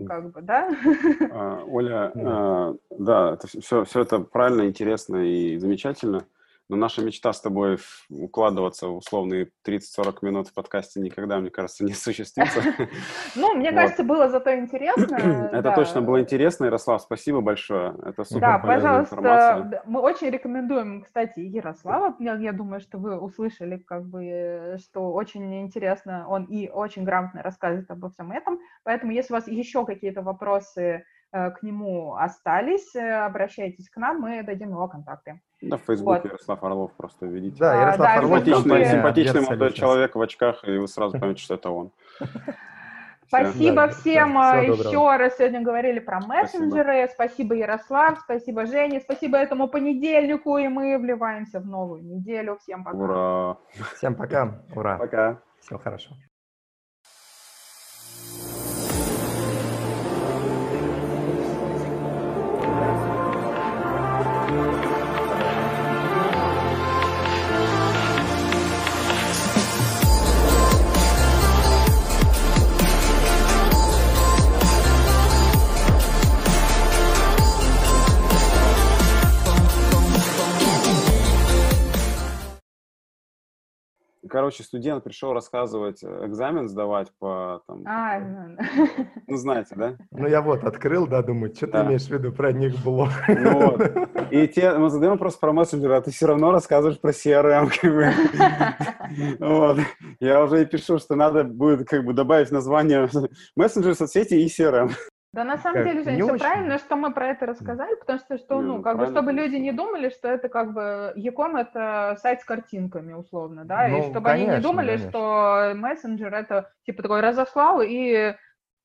как 0.06 0.30
бы, 0.30 0.42
да? 0.42 0.68
А, 1.30 1.64
Оля, 1.64 2.12
а, 2.14 2.74
да, 2.90 3.32
это 3.32 3.46
все, 3.46 3.84
все 3.84 4.02
это 4.02 4.18
правильно, 4.18 4.66
интересно 4.66 5.16
и 5.16 5.56
замечательно. 5.56 6.26
Но 6.68 6.76
наша 6.76 7.02
мечта 7.02 7.32
с 7.32 7.40
тобой 7.40 7.78
укладываться 8.10 8.88
в 8.88 8.96
условные 8.96 9.50
30-40 9.66 10.18
минут 10.22 10.48
в 10.48 10.54
подкасте 10.54 11.00
никогда, 11.00 11.38
мне 11.38 11.50
кажется, 11.50 11.84
не 11.84 11.92
осуществится. 11.92 12.60
Ну, 13.34 13.54
мне 13.54 13.72
кажется, 13.72 14.02
было 14.04 14.28
зато 14.28 14.54
интересно. 14.56 15.16
Это 15.52 15.72
точно 15.72 16.02
было 16.02 16.20
интересно, 16.20 16.66
Ярослав, 16.66 17.02
спасибо 17.02 17.40
большое. 17.40 17.94
Это 18.04 18.24
супер 18.24 18.40
Да, 18.40 18.58
пожалуйста, 18.58 19.82
мы 19.86 20.00
очень 20.00 20.30
рекомендуем, 20.30 21.02
кстати, 21.02 21.40
Ярослава. 21.40 22.16
Я 22.18 22.52
думаю, 22.52 22.80
что 22.80 22.98
вы 22.98 23.18
услышали, 23.18 23.78
как 23.78 24.06
бы, 24.06 24.76
что 24.80 25.12
очень 25.12 25.60
интересно, 25.60 26.26
он 26.28 26.44
и 26.44 26.68
очень 26.68 27.04
грамотно 27.04 27.42
рассказывает 27.42 27.90
обо 27.90 28.10
всем 28.10 28.32
этом. 28.32 28.58
Поэтому, 28.84 29.12
если 29.12 29.32
у 29.32 29.36
вас 29.36 29.48
еще 29.48 29.84
какие-то 29.84 30.22
вопросы 30.22 31.04
Э, 31.32 31.50
к 31.50 31.62
нему 31.62 32.14
остались, 32.14 32.94
э, 32.94 33.24
обращайтесь 33.24 33.90
к 33.90 33.96
нам, 33.96 34.20
мы 34.20 34.42
дадим 34.42 34.70
его 34.70 34.88
контакты. 34.88 35.40
Да, 35.62 35.78
в 35.78 35.82
Фейсбуке 35.84 36.20
вот. 36.20 36.24
Ярослав 36.24 36.64
Орлов 36.64 36.92
просто 36.96 37.26
видите. 37.26 37.58
Да, 37.58 37.74
Ярослав 37.74 38.08
а, 38.08 38.18
Орлов. 38.18 38.44
Симпатичный, 38.44 38.84
симпатичный 38.84 39.40
молодой 39.40 39.72
человек 39.72 40.14
в 40.14 40.20
очках, 40.20 40.68
и 40.68 40.76
вы 40.76 40.86
сразу 40.86 41.18
поймете, 41.18 41.42
что 41.42 41.54
это 41.54 41.70
он. 41.70 41.92
Спасибо 43.28 43.74
да, 43.74 43.88
всем 43.88 44.34
да, 44.34 44.60
еще 44.60 45.16
раз. 45.16 45.36
Сегодня 45.36 45.60
говорили 45.60 45.98
про 45.98 46.20
мессенджеры. 46.20 47.08
Спасибо. 47.08 47.12
спасибо, 47.12 47.54
Ярослав, 47.54 48.20
спасибо, 48.20 48.66
Женя, 48.66 49.00
спасибо 49.00 49.36
этому 49.38 49.68
понедельнику, 49.68 50.58
и 50.58 50.68
мы 50.68 50.96
вливаемся 50.98 51.58
в 51.60 51.66
новую 51.66 52.04
неделю. 52.04 52.56
Всем 52.60 52.84
пока. 52.84 52.96
Ура! 52.96 53.56
Всем 53.96 54.14
пока. 54.14 54.62
Ура. 54.74 54.98
Пока. 54.98 55.42
Все 55.60 55.78
хорошо. 55.78 56.14
Короче, 84.36 84.64
студент 84.64 85.02
пришел 85.02 85.32
рассказывать, 85.32 86.04
э, 86.04 86.26
экзамен 86.26 86.68
сдавать 86.68 87.10
по 87.18 87.62
там. 87.66 87.82
А, 87.86 88.20
ну, 88.20 88.56
ну 89.26 89.36
знаете, 89.38 89.74
да? 89.74 89.96
Ну 90.10 90.28
я 90.28 90.42
вот 90.42 90.62
открыл, 90.64 91.06
да, 91.06 91.22
думаю, 91.22 91.54
что 91.54 91.66
да. 91.68 91.80
ты 91.80 91.86
имеешь 91.86 92.04
в 92.04 92.10
виду 92.10 92.32
про 92.32 92.52
них 92.52 92.74
блог? 92.84 93.08
Ну, 93.28 93.60
вот. 93.60 93.80
И 94.30 94.46
те, 94.48 94.76
мы 94.76 94.90
задаем 94.90 95.12
вопрос 95.12 95.36
про 95.36 95.54
мессенджер, 95.54 95.90
а 95.90 96.02
ты 96.02 96.10
все 96.10 96.26
равно 96.26 96.50
рассказываешь 96.50 97.00
про 97.00 97.12
CRM, 97.12 97.70
как 97.80 97.90
бы. 97.94 98.12
Вот. 99.46 99.78
Я 100.20 100.44
уже 100.44 100.62
и 100.62 100.66
пишу, 100.66 100.98
что 100.98 101.14
надо 101.14 101.44
будет 101.44 101.88
как 101.88 102.04
бы 102.04 102.12
добавить 102.12 102.50
название 102.50 103.08
мессенджер, 103.56 103.94
соцсети 103.94 104.34
и 104.34 104.48
CRM. 104.48 104.90
Да, 105.36 105.44
на 105.44 105.58
самом 105.58 105.82
как, 105.82 105.84
деле, 105.84 106.02
Жень, 106.02 106.14
все 106.14 106.32
очень... 106.32 106.38
правильно, 106.38 106.78
что 106.78 106.96
мы 106.96 107.12
про 107.12 107.28
это 107.28 107.44
рассказали, 107.44 107.94
потому 107.96 108.18
что, 108.20 108.38
что 108.38 108.62
ну, 108.62 108.80
как 108.80 108.96
бы, 108.96 109.04
чтобы 109.04 109.32
люди 109.32 109.56
не 109.56 109.70
думали, 109.70 110.08
что 110.08 110.28
это 110.28 110.48
как 110.48 110.72
бы 110.72 111.12
Яком 111.14 111.56
это 111.56 112.16
сайт 112.22 112.40
с 112.40 112.44
картинками, 112.44 113.12
условно, 113.12 113.66
да, 113.66 113.86
ну, 113.86 113.98
и 113.98 114.02
чтобы 114.10 114.30
конечно, 114.30 114.52
они 114.54 114.56
не 114.56 114.62
думали, 114.62 114.86
конечно. 114.92 115.10
что 115.10 115.72
мессенджер 115.74 116.32
это 116.32 116.72
типа 116.86 117.02
такой 117.02 117.20
разослал 117.20 117.82
и, 117.82 118.34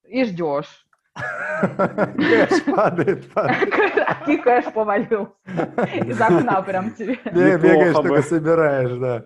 и 0.03 0.23
ждешь. 0.25 0.85
Кэш 1.61 2.63
падает, 2.65 3.31
падает. 3.31 3.73
И 4.27 4.37
кэш 4.37 4.65
повалился 4.73 5.33
из 6.05 6.19
окна 6.19 6.61
прям 6.61 6.91
тебе. 6.91 7.17
Бегаешь, 7.25 7.95
только 7.95 8.21
собираешь, 8.23 8.97
да. 8.97 9.25